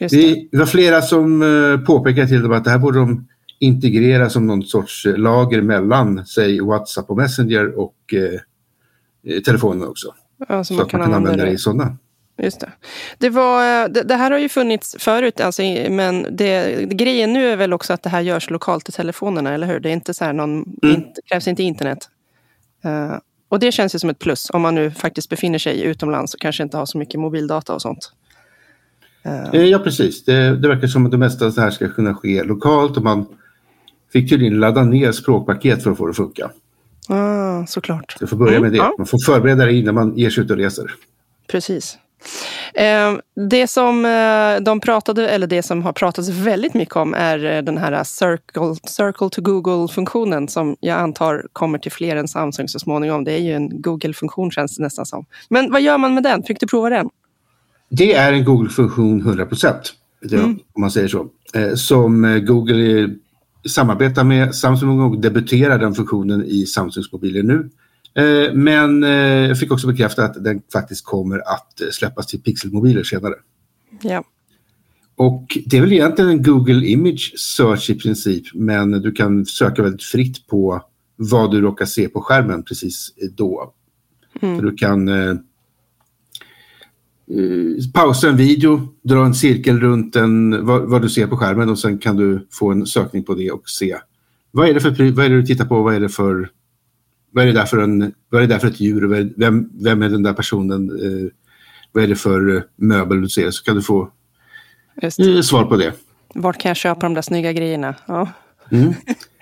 Just 0.00 0.14
det. 0.14 0.18
vi 0.18 0.48
var 0.58 0.66
flera 0.66 1.02
som 1.02 1.42
eh, 1.42 1.80
påpekade 1.86 2.28
till 2.28 2.42
dem 2.42 2.52
att 2.52 2.64
det 2.64 2.70
här 2.70 2.78
borde 2.78 2.98
de 2.98 3.26
integrera 3.58 4.30
som 4.30 4.46
någon 4.46 4.62
sorts 4.62 5.06
eh, 5.06 5.16
lager 5.16 5.62
mellan, 5.62 6.26
säg 6.26 6.60
WhatsApp 6.60 7.10
och 7.10 7.16
Messenger 7.16 7.78
och 7.78 8.14
eh, 8.14 9.40
telefonen 9.40 9.88
också. 9.88 10.08
Ja, 10.48 10.64
så 10.64 10.74
Så 10.74 10.82
att 10.82 10.92
man 10.92 11.02
kan 11.02 11.14
använda 11.14 11.44
det 11.44 11.50
i 11.50 11.58
sådana. 11.58 11.96
Just 12.42 12.60
det. 12.60 12.72
Det, 13.18 13.30
var, 13.30 13.82
eh, 13.84 13.88
det, 13.88 14.02
det 14.02 14.14
här 14.14 14.30
har 14.30 14.38
ju 14.38 14.48
funnits 14.48 14.96
förut, 14.98 15.40
alltså, 15.40 15.62
men 15.90 16.26
det, 16.30 16.84
grejen 16.90 17.32
nu 17.32 17.48
är 17.48 17.56
väl 17.56 17.72
också 17.72 17.92
att 17.92 18.02
det 18.02 18.10
här 18.10 18.20
görs 18.20 18.50
lokalt 18.50 18.88
i 18.88 18.92
telefonerna, 18.92 19.54
eller 19.54 19.66
hur? 19.66 19.80
Det 19.80 19.88
är 19.88 19.92
inte 19.92 20.14
så 20.14 20.24
här 20.24 20.32
någon, 20.32 20.64
Mm. 20.82 20.94
inte, 20.96 21.20
krävs 21.24 21.48
inte 21.48 21.62
internet. 21.62 21.98
Eh, 22.84 23.16
och 23.48 23.58
det 23.58 23.72
känns 23.72 23.94
ju 23.94 23.98
som 23.98 24.10
ett 24.10 24.18
plus 24.18 24.50
om 24.50 24.62
man 24.62 24.74
nu 24.74 24.90
faktiskt 24.90 25.28
befinner 25.28 25.58
sig 25.58 25.82
utomlands 25.82 26.34
och 26.34 26.40
kanske 26.40 26.62
inte 26.62 26.76
har 26.76 26.86
så 26.86 26.98
mycket 26.98 27.20
mobildata 27.20 27.74
och 27.74 27.82
sånt. 27.82 28.12
Eh, 29.52 29.60
Ja, 29.64 29.78
precis. 29.78 30.24
Det, 30.24 30.56
det 30.56 30.68
verkar 30.68 30.86
som 30.86 31.04
att 31.06 31.10
det 31.12 31.18
mesta 31.18 31.46
av 31.46 31.52
det 31.54 31.60
här 31.60 31.70
ska 31.70 31.88
kunna 31.88 32.14
ske 32.14 32.42
lokalt 32.44 32.96
och 32.96 33.02
man 33.02 33.26
fick 34.12 34.30
tydligen 34.30 34.60
ladda 34.60 34.84
ner 34.84 35.12
språkpaket 35.12 35.82
för 35.82 35.90
att 35.90 35.98
få 35.98 36.06
det 36.06 36.10
att 36.10 36.16
funka. 36.16 36.50
ah, 37.08 37.66
såklart. 37.66 38.12
Så 38.18 38.22
jag 38.22 38.30
får 38.30 38.36
börja 38.36 38.56
Mm, 38.56 38.62
med 38.62 38.72
det. 38.72 38.76
ja. 38.78 38.94
Man 38.98 39.06
får 39.06 39.18
förbereda 39.26 39.64
det 39.66 39.72
innan 39.72 39.94
man 39.94 40.16
ger 40.18 40.30
sig 40.30 40.44
ut 40.44 40.50
och 40.50 40.56
reser. 40.56 40.90
Precis. 41.50 41.98
Eh, 42.74 43.18
det 43.50 43.66
som 43.66 44.04
eh, 44.04 44.64
de 44.64 44.80
pratade, 44.80 45.28
eller 45.28 45.46
det 45.46 45.62
som 45.62 45.82
har 45.82 45.92
pratats 45.92 46.28
väldigt 46.28 46.74
mycket 46.74 46.96
om 46.96 47.14
är 47.14 47.44
eh, 47.44 47.62
den 47.62 47.78
här 47.78 48.04
Circle, 48.04 48.74
Circle 48.86 49.28
to 49.30 49.42
Google-funktionen 49.42 50.48
som 50.48 50.76
jag 50.80 50.98
antar 50.98 51.46
kommer 51.52 51.78
till 51.78 51.92
fler 51.92 52.16
än 52.16 52.28
Samsung 52.28 52.68
så 52.68 52.78
småningom. 52.78 53.24
Det 53.24 53.32
är 53.32 53.40
ju 53.40 53.52
en 53.52 53.82
Google-funktion 53.82 54.50
känns 54.50 54.76
det 54.76 54.82
nästan 54.82 55.06
som. 55.06 55.26
Men 55.48 55.72
vad 55.72 55.82
gör 55.82 55.98
man 55.98 56.14
med 56.14 56.22
den? 56.22 56.42
Fick 56.42 56.60
du 56.60 56.66
prova 56.66 56.90
den? 56.90 57.08
Det 57.90 58.14
är 58.14 58.32
en 58.32 58.44
Google-funktion 58.44 59.20
100 59.20 59.46
procent. 59.46 59.92
Mm. 60.32 60.58
Om 60.72 60.80
man 60.80 60.90
säger 60.90 61.08
så. 61.08 61.26
Eh, 61.54 61.74
som 61.74 62.44
Google 62.46 63.08
samarbetar 63.68 64.24
med 64.24 64.54
Samsung 64.54 65.00
och 65.00 65.20
debuterar 65.20 65.78
den 65.78 65.94
funktionen 65.94 66.44
i 66.44 66.66
Samsungs 66.66 67.12
mobiler 67.12 67.42
nu. 67.42 67.70
Eh, 68.18 68.54
Men 68.54 69.04
eh, 69.04 69.10
jag 69.48 69.58
fick 69.58 69.72
också 69.72 69.86
bekräfta 69.86 70.24
att 70.24 70.44
den 70.44 70.62
faktiskt 70.72 71.04
kommer 71.04 71.38
att 71.38 71.80
eh, 71.80 71.86
släppas 71.90 72.26
till 72.26 72.42
Pixel-mobiler 72.42 73.02
senare. 73.02 73.34
Ja. 74.02 74.24
och 75.16 75.58
det 75.66 75.76
är 75.76 75.80
väl 75.80 75.92
egentligen 75.92 76.30
en 76.30 76.42
Google 76.42 76.86
Image 76.86 77.34
Search 77.36 77.90
i 77.90 77.94
princip, 77.94 78.44
men 78.54 78.90
du 78.90 79.12
kan 79.12 79.46
söka 79.46 79.82
väldigt 79.82 80.02
fritt 80.02 80.46
på 80.46 80.82
vad 81.16 81.50
du 81.50 81.60
råkar 81.60 81.86
se 81.86 82.08
på 82.08 82.20
skärmen 82.20 82.62
precis 82.62 83.12
då. 83.36 83.72
Mm. 84.40 84.66
Du 84.66 84.76
kan 84.76 85.08
eh, 85.08 85.34
pausa 87.94 88.28
en 88.28 88.36
video, 88.36 88.88
dra 89.02 89.24
en 89.24 89.34
cirkel 89.34 89.80
runt 89.80 90.16
en, 90.16 90.66
vad, 90.66 90.90
vad, 90.90 91.02
du 91.02 91.08
ser 91.08 91.26
på 91.26 91.36
skärmen 91.36 91.68
och 91.68 91.78
sen 91.78 91.98
kan 91.98 92.16
du 92.16 92.46
få 92.50 92.70
en 92.70 92.86
sökning 92.86 93.24
på 93.24 93.34
det 93.34 93.50
och 93.50 93.68
se 93.68 93.96
vad 94.50 94.68
är 94.68 94.74
det, 94.74 94.80
för, 94.80 95.12
vad 95.12 95.24
är 95.24 95.28
det 95.28 95.40
du 95.40 95.46
tittar 95.46 95.64
på, 95.64 95.82
vad 95.82 95.94
är 95.94 96.00
det 96.00 96.08
för 96.08 96.50
vad 97.30 97.42
är 97.44 97.46
det 97.46 97.54
där 97.54 97.64
för, 97.64 97.78
en, 97.78 98.12
vad 98.28 98.42
är 98.42 98.46
det 98.46 98.54
där 98.54 98.58
för 98.58 98.68
ett 98.68 98.80
djur, 98.80 99.32
vem, 99.36 99.70
vem 99.82 100.02
är 100.02 100.08
den 100.08 100.22
där 100.22 100.32
personen, 100.32 100.90
eh, 100.90 101.30
vad 101.92 102.04
är 102.04 102.08
det 102.08 102.16
för 102.16 102.64
möbel 102.76 103.20
du 103.20 103.28
ser, 103.28 103.50
så 103.50 103.64
kan 103.64 103.76
du 103.76 103.82
få 103.82 104.10
eh, 105.02 105.40
svar 105.40 105.64
på 105.64 105.76
det. 105.76 105.92
Vart 106.34 106.60
kan 106.60 106.68
jag 106.68 106.76
köpa 106.76 107.00
de 107.00 107.14
där 107.14 107.22
snygga 107.22 107.52
grejerna? 107.52 107.94
Ja. 108.06 108.28
Mm. 108.70 108.88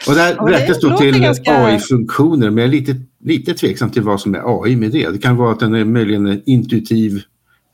Och 0.09 0.15
det 0.15 0.21
här 0.21 0.47
räknas 0.47 0.81
då 0.81 0.97
till 0.97 1.21
ganska... 1.21 1.65
AI-funktioner, 1.65 2.51
men 2.51 2.59
jag 2.59 2.65
är 2.65 2.69
lite, 2.69 2.97
lite 3.25 3.55
tveksam 3.55 3.91
till 3.91 4.03
vad 4.03 4.21
som 4.21 4.35
är 4.35 4.63
AI 4.63 4.77
med 4.77 4.91
det. 4.91 5.11
Det 5.11 5.19
kan 5.19 5.37
vara 5.37 5.53
att 5.53 5.61
den 5.61 5.75
är 5.75 5.85
möjligen 5.85 6.43
intuitiv 6.47 7.23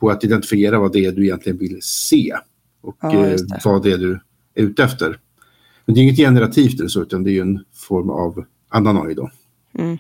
på 0.01 0.11
att 0.11 0.25
identifiera 0.25 0.79
vad 0.79 0.93
det 0.93 1.05
är 1.05 1.13
du 1.13 1.25
egentligen 1.25 1.59
vill 1.59 1.79
se 1.83 2.33
och 2.83 2.97
ja, 3.03 3.13
eh, 3.13 3.31
det. 3.31 3.61
vad 3.65 3.83
det 3.83 3.93
är 3.93 3.99
du 3.99 4.21
är 4.55 4.63
ute 4.63 4.85
efter. 4.85 5.19
Men 5.87 5.95
det 5.95 6.01
är 6.01 6.03
inget 6.03 6.17
generativt 6.17 6.81
eller 6.81 6.89
så, 6.89 7.03
utan 7.03 7.25
det 7.25 7.39
är 7.39 7.43
en 7.43 7.65
form 7.75 8.11
av 8.11 8.45
annan 8.69 9.07
AI 9.07 9.15
då. 9.15 9.31
Mm. 9.79 9.99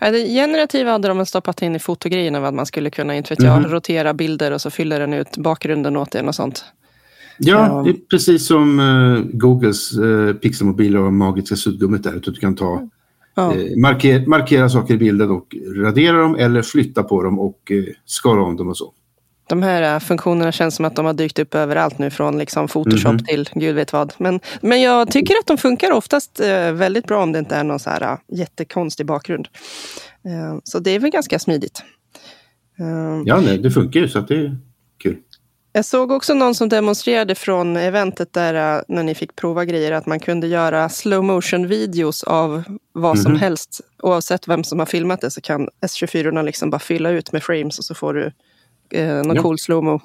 Det 0.00 0.28
generativa 0.28 0.90
hade 0.90 1.08
de 1.08 1.26
stoppat 1.26 1.62
in 1.62 1.76
i 1.76 1.78
fotogrejerna, 1.78 2.40
vad 2.40 2.54
man 2.54 2.66
skulle 2.66 2.90
kunna 2.90 3.16
inte 3.16 3.34
vet 3.34 3.42
jag, 3.42 3.56
mm. 3.56 3.70
rotera 3.70 4.14
bilder 4.14 4.52
och 4.52 4.60
så 4.60 4.70
fyller 4.70 5.00
den 5.00 5.14
ut 5.14 5.36
bakgrunden 5.36 5.96
åt 5.96 6.14
en 6.14 6.28
och 6.28 6.34
sånt. 6.34 6.64
Ja, 7.38 7.82
det 7.84 7.90
är 7.90 7.96
precis 8.10 8.46
som 8.46 8.80
uh, 8.80 9.24
Googles 9.32 9.98
uh, 9.98 10.32
pixelmobiler 10.32 11.00
och 11.00 11.12
magiska 11.12 11.56
suddgummit 11.56 12.02
där. 12.02 12.16
Att 12.16 12.22
du 12.22 12.32
kan 12.32 12.56
ta, 12.56 12.88
ja. 13.34 13.52
uh, 13.56 13.76
marker, 13.76 14.26
markera 14.26 14.68
saker 14.68 14.94
i 14.94 14.98
bilden 14.98 15.30
och 15.30 15.56
radera 15.76 16.20
dem 16.20 16.36
eller 16.36 16.62
flytta 16.62 17.02
på 17.02 17.22
dem 17.22 17.38
och 17.38 17.72
skala 18.04 18.42
om 18.42 18.56
dem 18.56 18.68
och 18.68 18.76
så. 18.76 18.92
De 19.48 19.62
här 19.62 20.00
funktionerna 20.00 20.52
känns 20.52 20.74
som 20.74 20.84
att 20.84 20.96
de 20.96 21.06
har 21.06 21.12
dykt 21.12 21.38
upp 21.38 21.54
överallt 21.54 21.98
nu 21.98 22.10
från 22.10 22.38
liksom 22.38 22.68
Photoshop 22.68 23.04
mm 23.04 23.16
-hmm. 23.16 23.26
till 23.26 23.48
gud 23.54 23.74
vet 23.74 23.92
vad. 23.92 24.14
Men, 24.18 24.40
men 24.60 24.80
jag 24.80 25.10
tycker 25.10 25.34
att 25.34 25.46
de 25.46 25.58
funkar 25.58 25.90
oftast 25.90 26.40
väldigt 26.72 27.06
bra 27.06 27.22
om 27.22 27.32
det 27.32 27.38
inte 27.38 27.56
är 27.56 27.64
någon 27.64 27.78
så 27.78 27.90
här 27.90 28.18
jättekonstig 28.32 29.06
bakgrund. 29.06 29.48
så 30.64 30.78
det 30.78 30.90
är 30.90 30.98
väl 30.98 31.10
ganska 31.10 31.38
smidigt. 31.38 31.82
ja, 33.24 33.40
nej, 33.40 33.58
det 33.58 33.70
funkar 33.70 34.00
ju 34.00 34.08
så 34.08 34.18
att 34.18 34.28
det 34.28 34.34
är 34.34 34.56
kul. 35.02 35.16
Jag 35.72 35.84
såg 35.84 36.10
också 36.10 36.34
någon 36.34 36.54
som 36.54 36.68
demonstrerade 36.68 37.34
från 37.34 37.76
eventet 37.76 38.32
där 38.32 38.76
äh, 38.76 38.82
när 38.88 39.02
ni 39.02 39.14
fick 39.14 39.36
prova 39.36 39.64
grejer 39.64 39.92
att 39.92 40.06
man 40.06 40.20
kunde 40.20 40.46
göra 40.46 40.88
slow 40.88 41.24
motion 41.24 41.66
videos 41.66 42.22
av 42.22 42.62
vad 42.92 43.12
mm. 43.12 43.22
som 43.22 43.32
mhm. 43.32 43.40
helst. 43.40 43.80
Oavsett 44.02 44.48
vem 44.48 44.64
som 44.64 44.78
har 44.78 44.86
filmat 44.86 45.20
det 45.20 45.30
så 45.30 45.40
kan 45.40 45.68
S24 45.86 46.42
liksom 46.42 46.70
bara 46.70 46.78
fylla 46.78 47.10
ut 47.10 47.32
med 47.32 47.42
frames 47.42 47.78
och 47.78 47.84
så 47.84 47.94
får 47.94 48.14
du 48.14 48.32
eh, 48.90 49.14
någon 49.14 49.36
ja. 49.36 49.42
cool 49.42 49.58
slowmo. 49.58 50.00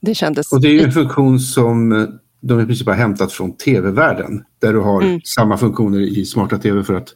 Det 0.00 0.14
kändes... 0.14 0.52
Och 0.52 0.60
det 0.60 0.68
är 0.68 0.72
ju 0.72 0.80
en 0.80 0.92
funktion 0.92 1.40
som 1.40 1.92
eh, 1.92 2.08
de 2.40 2.60
i 2.60 2.66
princip 2.66 2.86
har 2.86 2.94
hämtat 2.94 3.32
från 3.32 3.56
tv-världen. 3.56 4.44
Där 4.58 4.72
du 4.72 4.80
har 4.80 5.02
mm. 5.02 5.20
samma 5.24 5.58
funktioner 5.58 6.00
i 6.00 6.24
smarta 6.24 6.58
tv 6.58 6.84
för 6.84 6.94
att 6.94 7.08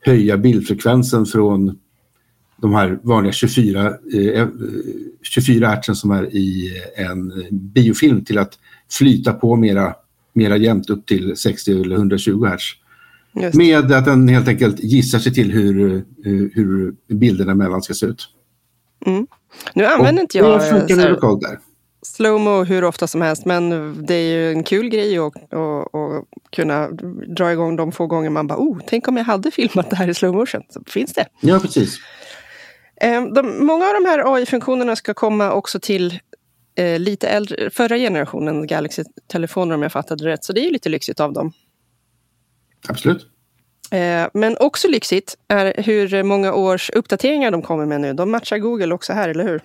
höja 0.00 0.36
bildfrekvensen 0.36 1.26
från 1.26 1.78
de 2.56 2.74
här 2.74 2.98
vanliga 3.02 3.32
24, 3.32 3.86
eh, 3.86 4.48
24 5.22 5.68
hertzen 5.68 5.94
som 5.94 6.10
är 6.10 6.36
i 6.36 6.70
en 6.96 7.32
biofilm 7.50 8.24
till 8.24 8.38
att 8.38 8.58
flyta 8.90 9.32
på 9.32 9.56
mera, 9.56 9.94
mera 10.32 10.56
jämnt 10.56 10.90
upp 10.90 11.06
till 11.06 11.36
60 11.36 11.80
eller 11.80 11.96
120 11.96 12.44
hertz. 12.44 12.76
Med 13.54 13.92
att 13.92 14.04
den 14.04 14.28
helt 14.28 14.48
enkelt 14.48 14.80
gissar 14.80 15.18
sig 15.18 15.34
till 15.34 15.50
hur, 15.50 16.04
hur 16.54 16.94
bilderna 17.08 17.54
mellan 17.54 17.82
ska 17.82 17.94
se 17.94 18.06
ut. 18.06 18.28
Mm. 19.06 19.26
Nu 19.74 19.84
använder 19.84 20.22
inte 20.22 20.38
jag 20.38 20.62
slowmo 22.02 22.64
hur 22.64 22.84
ofta 22.84 23.06
som 23.06 23.20
helst, 23.20 23.44
men 23.44 23.94
det 24.06 24.14
är 24.14 24.32
ju 24.32 24.52
en 24.52 24.64
kul 24.64 24.88
grej 24.88 25.18
att, 25.18 25.36
att, 25.36 25.94
att 25.94 26.24
kunna 26.52 26.88
dra 27.36 27.52
igång 27.52 27.76
de 27.76 27.92
få 27.92 28.06
gånger 28.06 28.30
man 28.30 28.46
bara, 28.46 28.58
oh, 28.58 28.80
tänk 28.86 29.08
om 29.08 29.16
jag 29.16 29.24
hade 29.24 29.50
filmat 29.50 29.90
det 29.90 29.96
här 29.96 30.08
i 30.08 30.14
slow 30.14 30.34
motion. 30.34 30.62
Så 30.68 30.82
finns 30.86 31.12
det. 31.12 31.26
Ja, 31.40 31.58
precis. 31.60 31.98
Ehm, 33.00 33.34
de, 33.34 33.66
många 33.66 33.84
av 33.86 33.94
de 34.02 34.08
här 34.08 34.34
AI-funktionerna 34.34 34.96
ska 34.96 35.14
komma 35.14 35.52
också 35.52 35.80
till 35.80 36.18
eh, 36.74 36.98
lite 36.98 37.28
äldre, 37.28 37.70
förra 37.70 37.96
generationen 37.96 38.66
Galaxy-telefoner 38.66 39.74
om 39.74 39.82
jag 39.82 39.92
fattade 39.92 40.24
rätt. 40.24 40.44
Så 40.44 40.52
det 40.52 40.60
är 40.60 40.64
ju 40.64 40.70
lite 40.70 40.88
lyxigt 40.88 41.20
av 41.20 41.32
dem. 41.32 41.52
Absolut. 42.88 43.26
Eh, 43.90 44.28
men 44.34 44.56
också 44.60 44.88
lyxigt 44.88 45.36
är 45.48 45.82
hur 45.82 46.22
många 46.22 46.54
års 46.54 46.90
uppdateringar 46.90 47.50
de 47.50 47.62
kommer 47.62 47.86
med 47.86 48.00
nu. 48.00 48.12
De 48.12 48.30
matchar 48.30 48.58
Google 48.58 48.94
också 48.94 49.12
här, 49.12 49.28
eller 49.28 49.44
hur? 49.44 49.62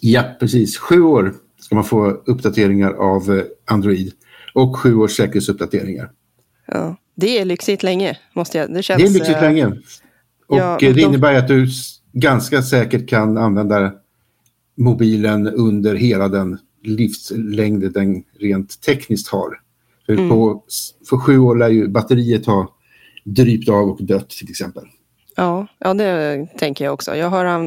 Ja, 0.00 0.24
precis. 0.40 0.78
Sju 0.78 1.02
år 1.02 1.34
ska 1.60 1.74
man 1.74 1.84
få 1.84 2.06
uppdateringar 2.10 2.92
av 2.92 3.38
eh, 3.38 3.44
Android 3.64 4.12
och 4.54 4.76
sju 4.76 4.96
års 4.96 5.16
säkerhetsuppdateringar. 5.16 6.10
Ja, 6.66 6.96
det 7.14 7.38
är 7.38 7.44
lyxigt 7.44 7.82
länge, 7.82 8.18
måste 8.32 8.58
jag. 8.58 8.74
Det, 8.74 8.82
känns, 8.82 9.02
det 9.02 9.08
är 9.08 9.12
lyxigt 9.12 9.36
äh, 9.36 9.42
länge. 9.42 9.66
Och 10.46 10.58
ja, 10.58 10.76
det 10.80 10.92
de... 10.92 11.00
innebär 11.00 11.34
att 11.34 11.48
du 11.48 11.68
ganska 12.12 12.62
säkert 12.62 13.08
kan 13.08 13.38
använda 13.38 13.92
mobilen 14.76 15.48
under 15.48 15.94
hela 15.94 16.28
den 16.28 16.58
livslängd 16.82 17.92
den 17.92 18.22
rent 18.38 18.80
tekniskt 18.80 19.28
har. 19.28 19.60
För, 20.06 20.12
mm. 20.12 20.28
på, 20.28 20.64
för 21.08 21.16
sju 21.16 21.38
år 21.38 21.56
lär 21.56 21.68
ju 21.68 21.88
batteriet 21.88 22.46
ha 22.46 22.76
drypt 23.24 23.68
av 23.68 23.88
och 23.90 24.04
dött 24.04 24.30
till 24.30 24.50
exempel. 24.50 24.84
Ja, 25.36 25.66
ja, 25.78 25.94
det 25.94 26.46
tänker 26.58 26.84
jag 26.84 26.94
också. 26.94 27.16
Jag 27.16 27.28
har 27.28 27.44
ja, 27.44 27.58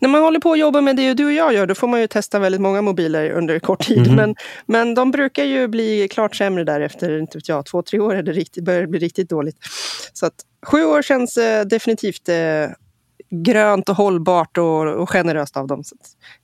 när 0.00 0.08
man 0.08 0.22
håller 0.22 0.40
på 0.40 0.48
och 0.48 0.58
jobbar 0.58 0.80
med 0.80 0.96
det 0.96 1.14
du 1.14 1.24
och 1.24 1.32
jag 1.32 1.54
gör, 1.54 1.66
då 1.66 1.74
får 1.74 1.88
man 1.88 2.00
ju 2.00 2.06
testa 2.06 2.38
väldigt 2.38 2.60
många 2.60 2.82
mobiler 2.82 3.30
under 3.30 3.58
kort 3.58 3.86
tid. 3.86 4.06
Mm. 4.06 4.14
Men, 4.16 4.34
men 4.66 4.94
de 4.94 5.10
brukar 5.10 5.44
ju 5.44 5.68
bli 5.68 6.08
klart 6.10 6.36
sämre 6.36 6.64
där 6.64 6.80
efter, 6.80 7.18
inte 7.18 7.38
vet 7.38 7.48
jag, 7.48 7.66
två, 7.66 7.82
tre 7.82 7.98
år 7.98 8.14
är 8.14 8.22
det 8.22 8.32
riktigt, 8.32 8.64
börjar 8.64 8.80
det 8.80 8.86
bli 8.86 8.98
riktigt 8.98 9.28
dåligt. 9.28 9.56
Så 10.12 10.26
att 10.26 10.34
Sju 10.66 10.84
år 10.84 11.02
känns 11.02 11.36
eh, 11.36 11.64
definitivt 11.64 12.28
eh, 12.28 12.34
grönt 13.30 13.88
och 13.88 13.96
hållbart 13.96 14.58
och, 14.58 14.86
och 14.86 15.10
generöst 15.10 15.56
av 15.56 15.66
dem. 15.66 15.84
Så, 15.84 15.96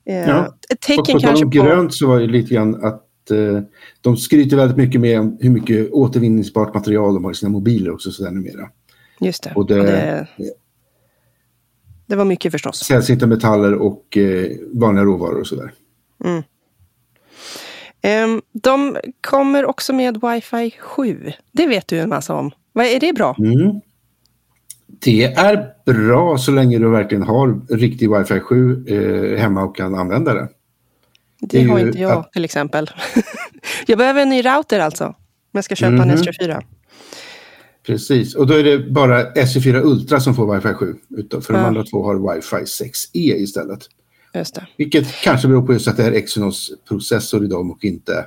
eh, 0.09 0.15
ja. 0.17 0.55
Ett 0.73 0.81
tecken 0.81 0.99
och 0.99 1.07
på 1.07 1.19
kanske 1.19 1.45
på... 1.45 1.49
grönt 1.49 1.93
så 1.93 2.07
var 2.07 2.19
det 2.19 2.27
lite 2.27 2.53
grann 2.53 2.85
att 2.85 3.08
eh, 3.31 3.61
de 4.01 4.17
skryter 4.17 4.57
väldigt 4.57 4.77
mycket 4.77 5.01
med 5.01 5.37
hur 5.39 5.49
mycket 5.49 5.91
återvinningsbart 5.91 6.73
material 6.73 7.13
de 7.13 7.23
har 7.23 7.31
i 7.31 7.35
sina 7.35 7.49
mobiler 7.49 7.91
också 7.91 8.11
så 8.11 8.23
där 8.23 8.31
numera. 8.31 8.69
Just 9.19 9.43
det. 9.43 9.53
Och 9.55 9.67
det, 9.67 9.79
och 9.79 9.85
det, 9.85 10.27
det 12.05 12.15
var 12.15 12.25
mycket 12.25 12.51
förstås. 12.51 12.77
Sällsynta 12.77 13.27
metaller 13.27 13.73
och 13.73 14.17
eh, 14.17 14.51
vanliga 14.73 15.05
råvaror 15.05 15.39
och 15.39 15.47
sådär. 15.47 15.73
Mm. 16.25 16.43
Um, 18.03 18.41
de 18.51 18.97
kommer 19.21 19.65
också 19.65 19.93
med 19.93 20.17
Wi-Fi 20.17 20.71
7. 20.79 21.31
Det 21.51 21.67
vet 21.67 21.87
du 21.87 21.99
en 21.99 22.09
massa 22.09 22.35
om. 22.35 22.51
Vad 22.73 22.85
Är 22.85 22.99
det 22.99 23.13
bra? 23.13 23.35
Mm. 23.39 23.81
Det 24.87 25.23
är 25.23 25.73
bra 25.85 26.37
så 26.37 26.51
länge 26.51 26.79
du 26.79 26.89
verkligen 26.89 27.23
har 27.23 27.75
riktig 27.75 28.09
Wi-Fi 28.09 28.39
7 28.39 28.85
eh, 28.87 29.39
hemma 29.39 29.63
och 29.63 29.75
kan 29.75 29.95
använda 29.95 30.33
det. 30.33 30.47
Det, 31.39 31.63
har 31.63 31.79
inte 31.79 31.99
jag 31.99 32.11
att... 32.11 32.31
till 32.31 32.45
exempel. 32.45 32.91
jag 33.87 33.97
behöver 33.97 34.21
en 34.21 34.29
ny 34.29 34.45
router 34.45 34.79
alltså. 34.79 35.05
Om 35.05 35.15
jag 35.51 35.63
ska 35.63 35.75
köpa 35.75 35.93
mm 35.93 36.09
en 36.09 36.15
mhm. 36.15 36.17
S24. 36.17 36.63
Precis, 37.85 38.35
och 38.35 38.47
då 38.47 38.53
är 38.53 38.63
det 38.63 38.79
bara 38.79 39.33
S24 39.33 39.81
Ultra 39.83 40.19
som 40.19 40.35
får 40.35 40.55
Wi-Fi 40.55 40.73
7. 40.73 40.95
För 41.41 41.53
ja. 41.53 41.59
de 41.59 41.65
andra 41.65 41.83
två 41.83 42.03
har 42.03 42.15
Wi-Fi 42.15 42.63
6E 42.63 43.35
istället. 43.35 43.79
Just 44.33 44.55
det. 44.55 44.67
Vilket 44.77 45.21
kanske 45.21 45.47
beror 45.47 45.65
på 45.65 45.73
just 45.73 45.87
att 45.87 45.97
det 45.97 46.03
är 46.03 46.11
Exynos 46.11 46.71
processor 46.87 47.45
i 47.45 47.47
dem 47.47 47.71
och 47.71 47.83
inte 47.83 48.25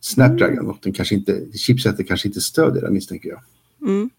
Snapdragon. 0.00 0.58
Mm. 0.58 0.70
Och 0.70 0.78
den 0.82 0.92
kanske 0.92 1.14
inte, 1.14 1.40
chipsetet 1.58 2.08
kanske 2.08 2.28
inte 2.28 2.40
stödjer 2.40 2.82
det 2.82 2.90
misstänker 2.90 3.28
jag. 3.28 3.40
Mm. 3.82 4.10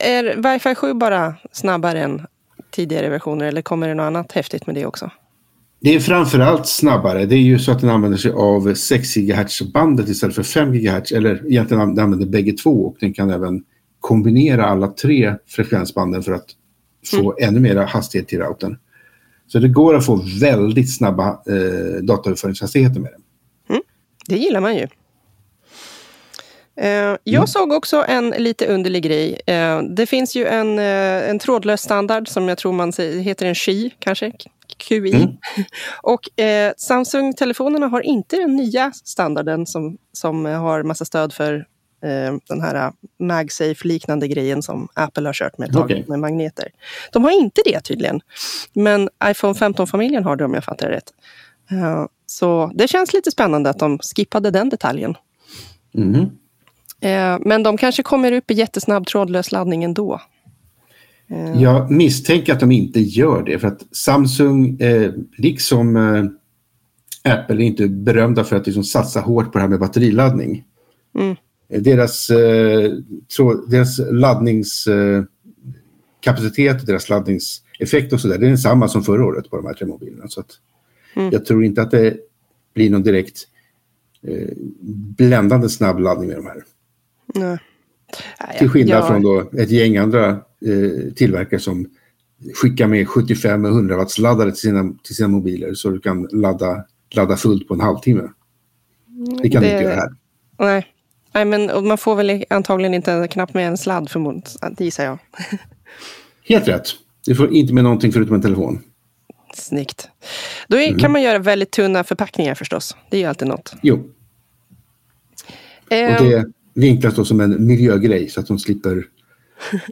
Är 0.00 0.36
Wi-Fi 0.36 0.74
7 0.74 0.94
bara 0.94 1.34
snabbare 1.52 2.02
än 2.02 2.26
tidigare 2.70 3.08
versioner 3.08 3.46
eller 3.46 3.62
kommer 3.62 3.88
det 3.88 3.94
något 3.94 4.04
annat 4.04 4.32
häftigt 4.32 4.66
med 4.66 4.74
det 4.74 4.86
också? 4.86 5.10
Det 5.82 5.94
är 5.94 6.00
framförallt 6.00 6.66
snabbare. 6.66 7.26
Det 7.26 7.34
är 7.34 7.40
ju 7.40 7.58
så 7.58 7.72
att 7.72 7.80
den 7.80 7.90
använder 7.90 8.18
sig 8.18 8.32
av 8.32 8.74
6 8.74 9.14
GHz-bandet 9.14 10.08
istället 10.08 10.34
för 10.34 10.42
5 10.42 10.72
GHz. 10.72 11.12
Eller 11.12 11.46
egentligen 11.50 11.94
den 11.94 12.04
använder 12.04 12.26
bägge 12.26 12.52
två 12.52 12.86
och 12.86 12.96
den 13.00 13.12
kan 13.12 13.30
även 13.30 13.64
kombinera 14.00 14.66
alla 14.66 14.88
tre 14.88 15.34
frekvensbanden 15.46 16.22
för 16.22 16.32
att 16.32 16.46
få 17.06 17.36
mm. 17.38 17.48
ännu 17.48 17.60
mer 17.60 17.76
hastighet 17.76 18.28
till 18.28 18.38
routern. 18.38 18.78
Så 19.46 19.58
det 19.58 19.68
går 19.68 19.94
att 19.94 20.06
få 20.06 20.24
väldigt 20.40 20.96
snabba 20.96 21.28
eh, 21.28 22.02
dataöverföringshastigheter 22.02 23.00
med 23.00 23.10
den. 23.10 23.22
Mm. 23.68 23.82
Det 24.28 24.36
gillar 24.36 24.60
man 24.60 24.76
ju. 24.76 24.86
Eh, 26.76 27.16
jag 27.24 27.34
mm. 27.34 27.46
såg 27.46 27.72
också 27.72 28.04
en 28.08 28.30
lite 28.30 28.66
underlig 28.66 29.02
grej. 29.02 29.40
Eh, 29.46 29.82
det 29.82 30.06
finns 30.06 30.36
ju 30.36 30.46
en, 30.46 30.78
eh, 30.78 31.30
en 31.30 31.38
trådlös 31.38 31.82
standard 31.82 32.28
som 32.28 32.48
jag 32.48 32.58
tror 32.58 32.72
man 32.72 32.92
säger, 32.92 33.20
heter 33.20 33.46
en 33.46 33.54
QI, 33.54 33.94
kanske? 33.98 34.32
QI. 34.76 35.14
Mm. 35.14 35.36
Och 36.02 36.28
Samsung-telefonerna 36.76 37.86
har 37.86 38.00
inte 38.00 38.36
den 38.36 38.56
nya 38.56 38.92
standarden 38.92 39.66
som, 39.66 39.98
som 40.12 40.44
har 40.44 40.82
massa 40.82 41.04
stöd 41.04 41.32
för 41.32 41.66
den 42.48 42.60
här 42.60 42.92
MagSafe-liknande 43.18 44.28
grejen 44.28 44.62
som 44.62 44.88
Apple 44.94 45.28
har 45.28 45.32
kört 45.32 45.58
med 45.58 45.70
ett 45.70 45.76
okay. 45.76 46.04
med 46.08 46.18
magneter. 46.18 46.68
De 47.12 47.24
har 47.24 47.30
inte 47.30 47.62
det 47.64 47.80
tydligen. 47.80 48.20
Men 48.72 49.08
iPhone 49.24 49.52
15-familjen 49.52 50.24
har 50.24 50.36
det 50.36 50.44
om 50.44 50.54
jag 50.54 50.64
fattar 50.64 50.88
det 50.88 50.96
rätt. 50.96 51.12
Så 52.26 52.72
det 52.74 52.88
känns 52.88 53.12
lite 53.12 53.30
spännande 53.30 53.70
att 53.70 53.78
de 53.78 53.98
skippade 53.98 54.50
den 54.50 54.68
detaljen. 54.68 55.14
Mm. 55.94 56.30
Eh, 57.02 57.38
men 57.40 57.62
de 57.62 57.76
kanske 57.76 58.02
kommer 58.02 58.32
upp 58.32 58.50
i 58.50 58.54
jättesnabb 58.54 59.06
trådlös 59.06 59.52
laddning 59.52 59.84
ändå. 59.84 60.20
Eh. 61.28 61.62
Jag 61.62 61.90
misstänker 61.90 62.52
att 62.52 62.60
de 62.60 62.72
inte 62.72 63.00
gör 63.00 63.42
det 63.42 63.58
för 63.58 63.68
att 63.68 63.82
Samsung, 63.92 64.80
eh, 64.80 65.12
liksom 65.36 65.96
eh, 65.96 66.24
Apple, 67.32 67.56
är 67.56 67.60
inte 67.60 67.88
berömda 67.88 68.44
för 68.44 68.56
att 68.56 68.66
liksom 68.66 68.84
satsa 68.84 69.20
hårt 69.20 69.52
på 69.52 69.58
det 69.58 69.62
här 69.62 69.68
med 69.68 69.80
batteriladdning. 69.80 70.64
Mm. 71.18 71.36
Eh, 71.68 71.82
deras, 71.82 72.30
eh, 72.30 72.92
tråd, 73.36 73.70
deras 73.70 73.98
laddningskapacitet, 73.98 76.86
deras 76.86 77.08
laddningseffekt 77.08 78.12
och 78.12 78.20
sådär, 78.20 78.38
det 78.38 78.46
är 78.46 78.48
densamma 78.48 78.88
som 78.88 79.02
förra 79.02 79.24
året 79.24 79.50
på 79.50 79.56
de 79.56 79.66
här 79.66 79.74
tre 79.74 79.86
mobilerna. 79.86 80.28
Så 80.28 80.42
mm. 81.16 81.32
Jag 81.32 81.46
tror 81.46 81.64
inte 81.64 81.82
att 81.82 81.90
det 81.90 82.16
blir 82.74 82.90
någon 82.90 83.02
direkt 83.02 83.48
bländande 85.16 85.68
snabb 85.68 85.98
laddning 85.98 86.28
med 86.28 86.36
de 86.36 86.46
här. 86.46 86.62
Nej. 87.34 87.58
Till 88.58 88.68
skillnad 88.68 88.98
ja. 88.98 89.06
från 89.06 89.22
då 89.22 89.50
ett 89.58 89.70
gäng 89.70 89.96
andra 89.96 90.28
eh, 90.30 91.12
tillverkare 91.16 91.60
som 91.60 91.86
skickar 92.54 92.86
med 92.86 93.08
75 93.08 93.64
och 93.64 93.70
100 93.70 93.96
watts 93.96 94.18
laddare 94.18 94.50
till 94.50 94.60
sina, 94.60 94.94
till 95.02 95.16
sina 95.16 95.28
mobiler 95.28 95.74
så 95.74 95.90
du 95.90 96.00
kan 96.00 96.28
ladda, 96.32 96.84
ladda 97.14 97.36
fullt 97.36 97.68
på 97.68 97.74
en 97.74 97.80
halvtimme. 97.80 98.28
Det 99.42 99.48
kan 99.50 99.62
det, 99.62 99.68
du 99.68 99.72
inte 99.72 99.84
göra 99.84 99.94
här. 99.94 100.10
Nej, 100.58 100.86
nej 101.34 101.44
men 101.44 101.86
man 101.86 101.98
får 101.98 102.16
väl 102.16 102.44
antagligen 102.50 102.94
inte 102.94 103.28
knappt 103.30 103.54
med 103.54 103.68
en 103.68 103.78
sladd 103.78 104.10
förmodligen, 104.10 104.76
gissar 104.78 105.04
jag. 105.04 105.18
Helt 106.48 106.68
rätt. 106.68 106.88
Du 107.26 107.34
får 107.34 107.54
inte 107.54 107.74
med 107.74 107.84
någonting 107.84 108.12
förutom 108.12 108.34
en 108.34 108.42
telefon. 108.42 108.80
Snyggt. 109.54 110.08
Då 110.68 110.76
är, 110.76 110.88
mm. 110.88 110.98
kan 110.98 111.12
man 111.12 111.22
göra 111.22 111.38
väldigt 111.38 111.70
tunna 111.70 112.04
förpackningar 112.04 112.54
förstås. 112.54 112.96
Det 113.10 113.16
är 113.16 113.20
ju 113.20 113.26
alltid 113.26 113.48
något. 113.48 113.74
Jo. 113.82 113.94
Um, 113.94 114.02
och 115.90 116.24
det, 116.24 116.46
vinklas 116.74 117.14
då 117.14 117.24
som 117.24 117.40
en 117.40 117.66
miljögrej 117.66 118.28
så 118.28 118.40
att 118.40 118.46
de 118.46 118.58
slipper 118.58 119.04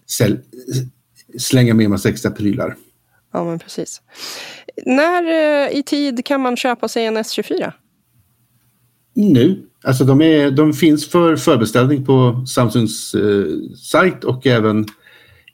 slänga 1.39 1.75
med 1.75 1.85
en 1.85 1.91
massa 1.91 2.09
extra 2.09 2.31
prylar. 2.31 2.77
Ja, 3.33 3.45
men 3.45 3.59
precis. 3.59 4.03
När 4.87 5.23
eh, 5.23 5.79
i 5.79 5.83
tid 5.83 6.25
kan 6.25 6.41
man 6.41 6.57
köpa 6.57 6.89
sig 6.89 7.07
en 7.07 7.19
S24? 7.19 7.73
Nu. 9.15 9.67
Alltså 9.85 10.05
de, 10.05 10.23
är, 10.23 10.51
de 10.51 10.73
finns 10.73 11.09
för 11.09 11.37
förbeställning 11.37 12.05
på 12.05 12.45
Samsungs 12.47 13.15
eh, 13.15 13.45
sajt 13.77 14.25
och 14.25 14.47
även 14.47 14.87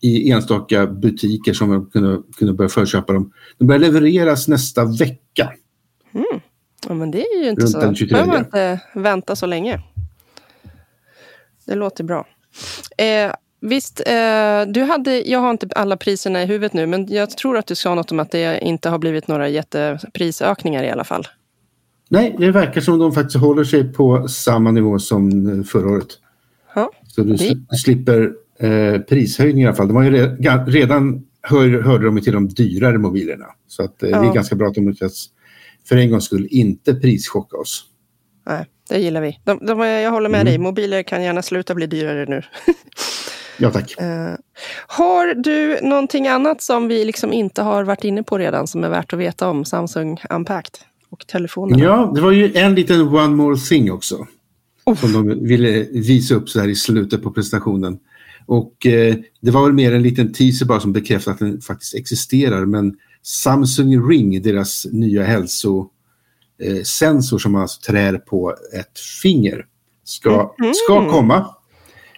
i 0.00 0.30
enstaka 0.30 0.86
butiker 0.86 1.52
som 1.52 1.68
man 1.68 1.86
kunde, 1.86 2.22
kunde 2.38 2.54
börja 2.54 2.68
förköpa 2.68 3.12
dem. 3.12 3.32
De 3.58 3.66
börjar 3.66 3.80
levereras 3.80 4.48
nästa 4.48 4.84
vecka. 4.84 5.52
Mm. 6.14 6.40
Ja, 6.88 6.94
men 6.94 7.10
det 7.10 7.20
är 7.20 7.42
ju 7.42 7.50
inte 7.50 7.62
Runt 7.62 7.98
så. 7.98 8.04
Då 8.04 8.06
behöver 8.06 8.26
man 8.26 8.38
inte 8.38 8.80
vänta 8.94 9.36
så 9.36 9.46
länge. 9.46 9.82
Det 11.66 11.74
låter 11.74 12.04
bra. 12.04 12.26
Eh, 12.98 13.32
visst, 13.60 14.00
eh, 14.06 14.62
du 14.66 14.82
hade, 14.82 15.28
jag 15.28 15.38
har 15.38 15.50
inte 15.50 15.68
alla 15.76 15.96
priserna 15.96 16.42
i 16.42 16.46
huvudet 16.46 16.72
nu, 16.72 16.86
men 16.86 17.06
jag 17.08 17.30
tror 17.30 17.58
att 17.58 17.66
du 17.66 17.74
sa 17.74 17.94
något 17.94 18.12
om 18.12 18.20
att 18.20 18.30
det 18.30 18.58
inte 18.58 18.88
har 18.88 18.98
blivit 18.98 19.28
några 19.28 19.48
jätteprisökningar 19.48 20.84
i 20.84 20.90
alla 20.90 21.04
fall. 21.04 21.26
Nej, 22.08 22.36
det 22.38 22.50
verkar 22.50 22.80
som 22.80 22.98
de 22.98 23.12
faktiskt 23.12 23.36
håller 23.36 23.64
sig 23.64 23.92
på 23.92 24.28
samma 24.28 24.70
nivå 24.70 24.98
som 24.98 25.48
eh, 25.48 25.64
förra 25.64 25.90
året. 25.90 26.08
Ja, 26.74 26.90
Så 27.06 27.22
du, 27.22 27.32
det... 27.32 27.76
slipper 27.76 28.32
eh, 28.60 29.00
prishöjningar 29.00 29.66
i 29.66 29.68
alla 29.68 29.76
fall. 29.76 29.88
De 29.88 29.96
har 29.96 30.04
ju 30.04 30.10
redan, 30.10 30.66
redan 30.66 31.26
hör, 31.42 31.82
hörde 31.82 32.04
de 32.04 32.20
till 32.20 32.32
de 32.32 32.48
dyrare 32.48 32.98
mobilerna. 32.98 33.46
Så 33.68 33.82
att, 33.82 34.02
eh, 34.02 34.10
ja. 34.10 34.20
det 34.20 34.28
är 34.28 34.34
ganska 34.34 34.56
bra 34.56 34.68
att 34.68 34.74
de 34.74 34.88
lyckas 34.88 35.26
för 35.88 35.96
en 35.96 36.10
gångs 36.10 36.24
skull 36.24 36.48
inte 36.50 36.94
prischocka 36.94 37.56
oss. 37.56 37.84
Nej, 38.46 38.66
det 38.88 38.98
gillar 38.98 39.20
vi. 39.20 39.38
De, 39.44 39.66
de, 39.66 39.80
jag 39.80 40.10
håller 40.10 40.28
med 40.28 40.40
mm. 40.40 40.50
dig, 40.50 40.58
mobiler 40.58 41.02
kan 41.02 41.22
gärna 41.22 41.42
sluta 41.42 41.74
bli 41.74 41.86
dyrare 41.86 42.26
nu. 42.28 42.42
ja, 43.58 43.70
tack. 43.70 43.94
Uh, 44.00 44.34
har 44.86 45.34
du 45.34 45.78
någonting 45.82 46.28
annat 46.28 46.62
som 46.62 46.88
vi 46.88 47.04
liksom 47.04 47.32
inte 47.32 47.62
har 47.62 47.84
varit 47.84 48.04
inne 48.04 48.22
på 48.22 48.38
redan 48.38 48.66
som 48.66 48.84
är 48.84 48.88
värt 48.88 49.12
att 49.12 49.18
veta 49.18 49.48
om 49.48 49.64
Samsung 49.64 50.20
Unpacked 50.30 50.80
och 51.10 51.26
telefonerna? 51.26 51.84
Ja, 51.84 52.12
det 52.14 52.20
var 52.20 52.32
ju 52.32 52.56
en 52.56 52.74
liten 52.74 53.00
one 53.00 53.36
more 53.36 53.56
thing 53.56 53.92
också. 53.92 54.26
Oh. 54.84 54.96
Som 54.96 55.12
de 55.12 55.46
ville 55.46 55.86
visa 55.92 56.34
upp 56.34 56.48
så 56.48 56.60
här 56.60 56.68
i 56.68 56.74
slutet 56.74 57.22
på 57.22 57.30
presentationen. 57.30 57.98
Och 58.46 58.86
eh, 58.86 59.14
det 59.40 59.50
var 59.50 59.64
väl 59.64 59.72
mer 59.72 59.94
en 59.94 60.02
liten 60.02 60.32
teaser 60.32 60.66
bara 60.66 60.80
som 60.80 60.92
bekräftar 60.92 61.32
att 61.32 61.38
den 61.38 61.60
faktiskt 61.60 61.94
existerar. 61.94 62.66
Men 62.66 62.96
Samsung 63.22 64.08
Ring, 64.10 64.42
deras 64.42 64.86
nya 64.92 65.24
hälso 65.24 65.90
eh, 66.62 66.82
sensor 66.82 67.38
som 67.38 67.54
alltså 67.54 67.80
trär 67.80 68.18
på 68.18 68.54
ett 68.72 68.98
finger 69.22 69.66
ska, 70.04 70.54
mm. 70.58 70.74
ska 70.74 71.10
komma. 71.10 71.54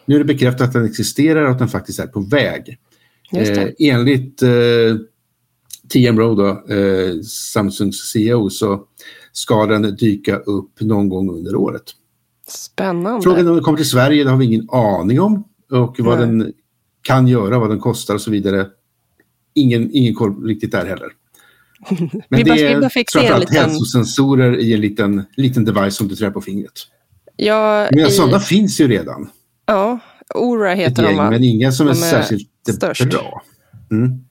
Nu 0.06 0.14
är 0.14 0.18
det 0.18 0.24
bekräftat 0.24 0.66
att 0.68 0.72
den 0.72 0.84
existerar 0.84 1.44
och 1.44 1.50
att 1.50 1.58
den 1.58 1.68
faktiskt 1.68 1.98
är 1.98 2.06
på 2.06 2.20
väg. 2.20 2.78
Eh, 3.32 3.68
enligt 3.78 4.42
eh, 4.42 4.50
TM 5.92 6.18
Rowe, 6.18 6.42
då, 6.42 6.74
eh, 6.74 7.20
Samsungs 7.22 8.10
CEO, 8.12 8.50
så 8.50 8.84
ska 9.32 9.66
den 9.66 9.96
dyka 9.96 10.36
upp 10.36 10.80
någon 10.80 11.08
gång 11.08 11.30
under 11.30 11.56
året. 11.56 11.82
Spännande. 12.48 13.22
Frågan 13.22 13.48
om 13.48 13.54
den 13.54 13.64
kommer 13.64 13.76
till 13.76 13.88
Sverige, 13.88 14.24
det 14.24 14.30
har 14.30 14.36
vi 14.36 14.44
ingen 14.44 14.70
aning 14.70 15.20
om. 15.20 15.44
Och 15.70 16.00
vad 16.00 16.18
Nej. 16.18 16.26
den 16.26 16.52
kan 17.02 17.28
göra, 17.28 17.58
vad 17.58 17.70
den 17.70 17.80
kostar 17.80 18.14
och 18.14 18.20
så 18.20 18.30
vidare. 18.30 18.66
Ingen, 19.54 19.90
ingen 19.92 20.14
koll 20.14 20.46
riktigt 20.46 20.72
där 20.72 20.86
heller. 20.86 21.08
Men 22.28 22.44
det 22.44 22.50
är 22.50 22.88
framförallt 23.12 23.50
liten... 23.50 23.56
hälsosensorer 23.56 24.58
i 24.58 24.72
en 24.74 24.80
liten, 24.80 25.24
liten 25.36 25.64
device 25.64 25.96
som 25.96 26.08
du 26.08 26.16
trär 26.16 26.30
på 26.30 26.40
fingret. 26.40 26.72
Ja, 27.36 27.88
men 27.90 28.06
i... 28.06 28.10
sådana 28.10 28.40
finns 28.40 28.80
ju 28.80 28.88
redan. 28.88 29.30
Ja, 29.66 29.98
Ora 30.34 30.74
heter 30.74 31.02
gäng, 31.02 31.16
de. 31.16 31.28
Men 31.28 31.44
inga 31.44 31.72
som 31.72 31.86
är, 31.86 31.90
är 31.90 31.94
särskilt 31.94 32.48
störst. 32.76 33.04
bra. 33.04 33.42
Mm. 33.90 34.24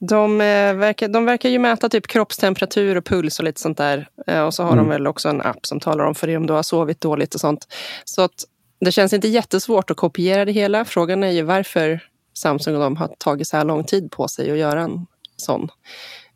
De, 0.00 0.40
eh, 0.40 0.74
verkar, 0.74 1.08
de 1.08 1.24
verkar 1.24 1.48
ju 1.48 1.58
mäta 1.58 1.88
typ 1.88 2.06
kroppstemperatur 2.06 2.96
och 2.96 3.04
puls 3.04 3.38
och 3.38 3.44
lite 3.44 3.60
sånt 3.60 3.78
där. 3.78 4.08
Eh, 4.26 4.42
och 4.42 4.54
så 4.54 4.62
har 4.62 4.72
mm. 4.72 4.84
de 4.84 4.90
väl 4.90 5.06
också 5.06 5.28
en 5.28 5.40
app 5.40 5.66
som 5.66 5.80
talar 5.80 6.04
om 6.04 6.14
för 6.14 6.26
dig 6.26 6.36
om 6.36 6.46
du 6.46 6.52
har 6.52 6.62
sovit 6.62 7.00
dåligt 7.00 7.34
och 7.34 7.40
sånt. 7.40 7.66
Så 8.04 8.22
att 8.22 8.44
det 8.80 8.92
känns 8.92 9.12
inte 9.12 9.28
jättesvårt 9.28 9.90
att 9.90 9.96
kopiera 9.96 10.44
det 10.44 10.52
hela. 10.52 10.84
Frågan 10.84 11.22
är 11.22 11.30
ju 11.30 11.42
varför 11.42 12.00
Samsung 12.34 12.74
och 12.74 12.80
de 12.80 12.96
har 12.96 13.08
tagit 13.18 13.48
så 13.48 13.56
här 13.56 13.64
lång 13.64 13.84
tid 13.84 14.10
på 14.10 14.28
sig 14.28 14.50
att 14.50 14.58
göra 14.58 14.80
en 14.80 15.06
sån. 15.36 15.68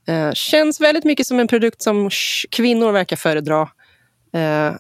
Eh, 0.06 0.32
känns 0.32 0.80
väldigt 0.80 1.04
mycket 1.04 1.26
som 1.26 1.40
en 1.40 1.48
produkt 1.48 1.82
som 1.82 2.10
kvinnor 2.50 2.92
verkar 2.92 3.16
föredra. 3.16 3.60
Eh, 4.34 4.74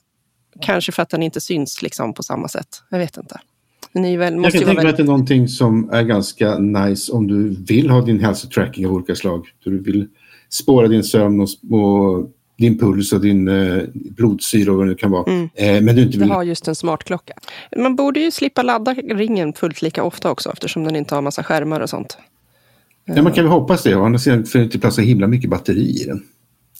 kanske 0.60 0.92
för 0.92 1.02
att 1.02 1.10
den 1.10 1.22
inte 1.22 1.40
syns 1.40 1.82
liksom, 1.82 2.14
på 2.14 2.22
samma 2.22 2.48
sätt. 2.48 2.82
Jag 2.90 2.98
vet 2.98 3.16
inte. 3.16 3.40
Ni 3.92 4.16
väl, 4.16 4.36
måste 4.36 4.56
jag 4.58 4.66
kan 4.66 4.68
tänka 4.68 4.82
mig 4.82 4.84
väldigt... 4.84 4.92
att 4.92 4.96
det 4.96 5.02
är 5.02 5.12
någonting 5.12 5.48
som 5.48 5.90
är 5.90 6.02
ganska 6.02 6.58
nice 6.58 7.12
om 7.12 7.26
du 7.26 7.56
vill 7.64 7.90
ha 7.90 8.00
din 8.00 8.20
hälsotracking 8.20 8.86
av 8.86 8.92
olika 8.92 9.14
slag. 9.14 9.46
Du 9.64 9.82
vill 9.82 10.08
spåra 10.48 10.88
din 10.88 11.04
sömn 11.04 11.40
och, 11.40 11.48
och 11.78 12.30
din 12.58 12.78
puls 12.78 13.12
och 13.12 13.20
din 13.20 13.48
eh, 13.48 13.82
blodsyra 13.94 14.72
och 14.72 14.78
vad 14.78 14.88
det 14.88 14.94
kan 14.94 15.10
vara. 15.10 15.32
Mm. 15.32 15.48
Eh, 15.54 15.82
men 15.82 15.96
du 15.96 16.02
inte 16.02 16.18
vill... 16.18 16.28
Du 16.28 16.34
har 16.34 16.42
just 16.42 16.68
en 16.68 16.74
smartklocka. 16.74 17.34
Man 17.76 17.96
borde 17.96 18.20
ju 18.20 18.30
slippa 18.30 18.62
ladda 18.62 18.94
ringen 18.94 19.52
fullt 19.52 19.82
lika 19.82 20.02
ofta 20.02 20.30
också 20.30 20.52
eftersom 20.52 20.84
den 20.84 20.96
inte 20.96 21.14
har 21.14 21.22
massa 21.22 21.44
skärmar 21.44 21.80
och 21.80 21.90
sånt. 21.90 22.18
Ja, 23.04 23.22
man 23.22 23.32
kan 23.32 23.44
väl 23.44 23.52
hoppas 23.52 23.82
det. 23.82 23.96
Å 23.96 24.04
andra 24.04 24.18
sidan 24.18 24.44
får 24.44 24.58
det 24.58 24.64
inte 24.64 24.78
plats 24.78 24.96
så 24.96 25.02
himla 25.02 25.26
mycket 25.26 25.50
batteri 25.50 26.02
i 26.02 26.04
den. 26.04 26.22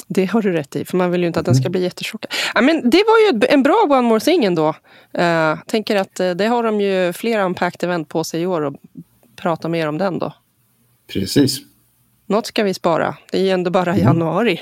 Det 0.09 0.25
har 0.25 0.43
du 0.43 0.53
rätt 0.53 0.77
i, 0.77 0.85
för 0.85 0.97
man 0.97 1.11
vill 1.11 1.21
ju 1.21 1.27
inte 1.27 1.41
att 1.41 1.47
den 1.47 1.55
ska 1.55 1.63
mm. 1.63 1.73
bli 1.73 1.83
jättetjock. 1.83 2.25
Ja, 2.55 2.61
men 2.61 2.91
det 2.91 3.03
var 3.07 3.19
ju 3.19 3.47
en 3.49 3.63
bra 3.63 3.87
One 3.89 4.03
More 4.03 4.21
Thing 4.21 4.45
ändå. 4.45 4.69
Uh, 5.19 5.63
tänker 5.67 5.97
att 5.97 6.21
uh, 6.21 6.31
det 6.31 6.47
har 6.47 6.63
de 6.63 6.81
ju 6.81 7.13
flera 7.13 7.45
Unpacked 7.45 7.89
Event 7.89 8.09
på 8.09 8.25
sig 8.25 8.43
i 8.43 8.47
år 8.47 8.63
och 8.63 8.75
prata 9.37 9.69
mer 9.69 9.89
om 9.89 9.99
den 9.99 10.19
då. 10.19 10.35
Precis. 11.13 11.61
Något 12.27 12.47
ska 12.47 12.63
vi 12.63 12.75
spara. 12.75 13.17
Det 13.31 13.39
är 13.39 13.43
ju 13.43 13.51
ändå 13.51 13.71
bara 13.71 13.93
mm. 13.93 14.05
januari. 14.05 14.61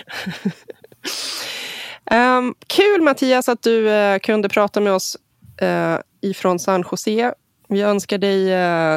um, 2.39 2.55
kul 2.67 3.03
Mattias 3.03 3.49
att 3.49 3.63
du 3.63 3.89
uh, 3.89 4.19
kunde 4.19 4.49
prata 4.49 4.81
med 4.81 4.93
oss 4.93 5.17
uh, 5.63 5.99
ifrån 6.21 6.59
San 6.59 6.85
Jose. 6.91 7.35
Vi 7.69 7.83
önskar 7.83 8.19
dig 8.19 8.49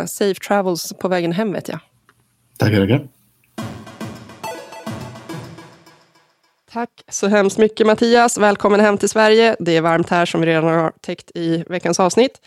safe 0.07 0.39
travels 0.47 0.93
på 0.99 1.07
vägen 1.07 1.31
hem 1.31 1.53
vet 1.53 1.67
jag. 1.67 1.79
Tackar, 2.57 2.79
tackar. 2.79 3.07
Tack 6.73 6.89
så 7.11 7.27
hemskt 7.27 7.57
mycket 7.57 7.87
Mattias. 7.87 8.37
Välkommen 8.37 8.79
hem 8.79 8.97
till 8.97 9.09
Sverige. 9.09 9.55
Det 9.59 9.77
är 9.77 9.81
varmt 9.81 10.09
här 10.09 10.25
som 10.25 10.41
vi 10.41 10.47
redan 10.47 10.63
har 10.63 10.91
täckt 11.01 11.31
i 11.35 11.63
veckans 11.69 11.99
avsnitt. 11.99 12.41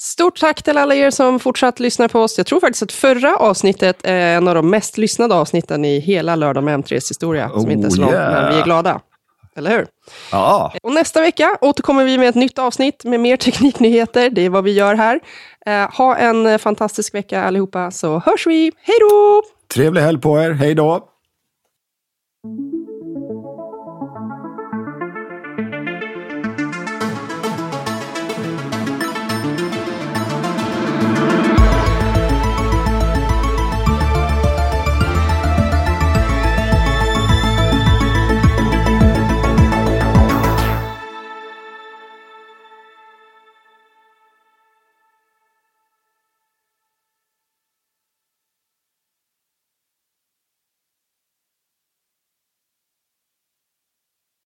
Stort 0.00 0.40
tack 0.40 0.62
till 0.62 0.78
alla 0.78 0.94
er 0.94 1.10
som 1.10 1.40
fortsatt 1.40 1.80
lyssnar 1.80 2.08
på 2.08 2.20
oss. 2.20 2.38
Jag 2.38 2.46
tror 2.46 2.60
faktiskt 2.60 2.82
att 2.82 2.92
förra 2.92 3.36
avsnittet 3.36 3.96
är 4.02 4.36
en 4.36 4.48
av 4.48 4.54
de 4.54 4.70
mest 4.70 4.98
lyssnade 4.98 5.34
avsnitten 5.34 5.84
i 5.84 5.98
hela 5.98 6.36
Lördag 6.36 6.64
med 6.64 6.80
M3s 6.80 6.94
historia. 6.94 7.48
som 7.48 7.66
Oh, 7.66 7.72
inte 7.72 7.86
är 7.86 7.90
så 7.90 8.00
långt, 8.00 8.12
yeah. 8.12 8.32
men 8.32 8.54
vi 8.54 8.60
är 8.60 8.64
glada 8.64 9.00
eller 9.56 9.70
hur? 9.70 9.86
Ja. 10.32 10.72
Och 10.82 10.92
nästa 10.92 11.20
vecka 11.20 11.58
återkommer 11.60 12.04
vi 12.04 12.18
med 12.18 12.28
ett 12.28 12.34
nytt 12.34 12.58
avsnitt 12.58 13.04
med 13.04 13.20
mer 13.20 13.36
tekniknyheter. 13.36 14.30
Det 14.30 14.42
är 14.42 14.50
vad 14.50 14.64
vi 14.64 14.72
gör 14.72 14.94
här. 14.94 15.20
Eh, 15.66 15.96
ha 15.96 16.16
en 16.16 16.46
eh, 16.46 16.58
fantastisk 16.58 17.14
vecka 17.14 17.42
allihopa, 17.42 17.90
så 17.90 18.18
hörs 18.18 18.46
vi. 18.46 18.72
Hej 18.76 18.96
då! 19.00 19.42
Trevlig 19.74 20.00
helg 20.00 20.20
på 20.20 20.38
er. 20.38 20.50
Hej 20.50 20.74
då! 20.74 21.08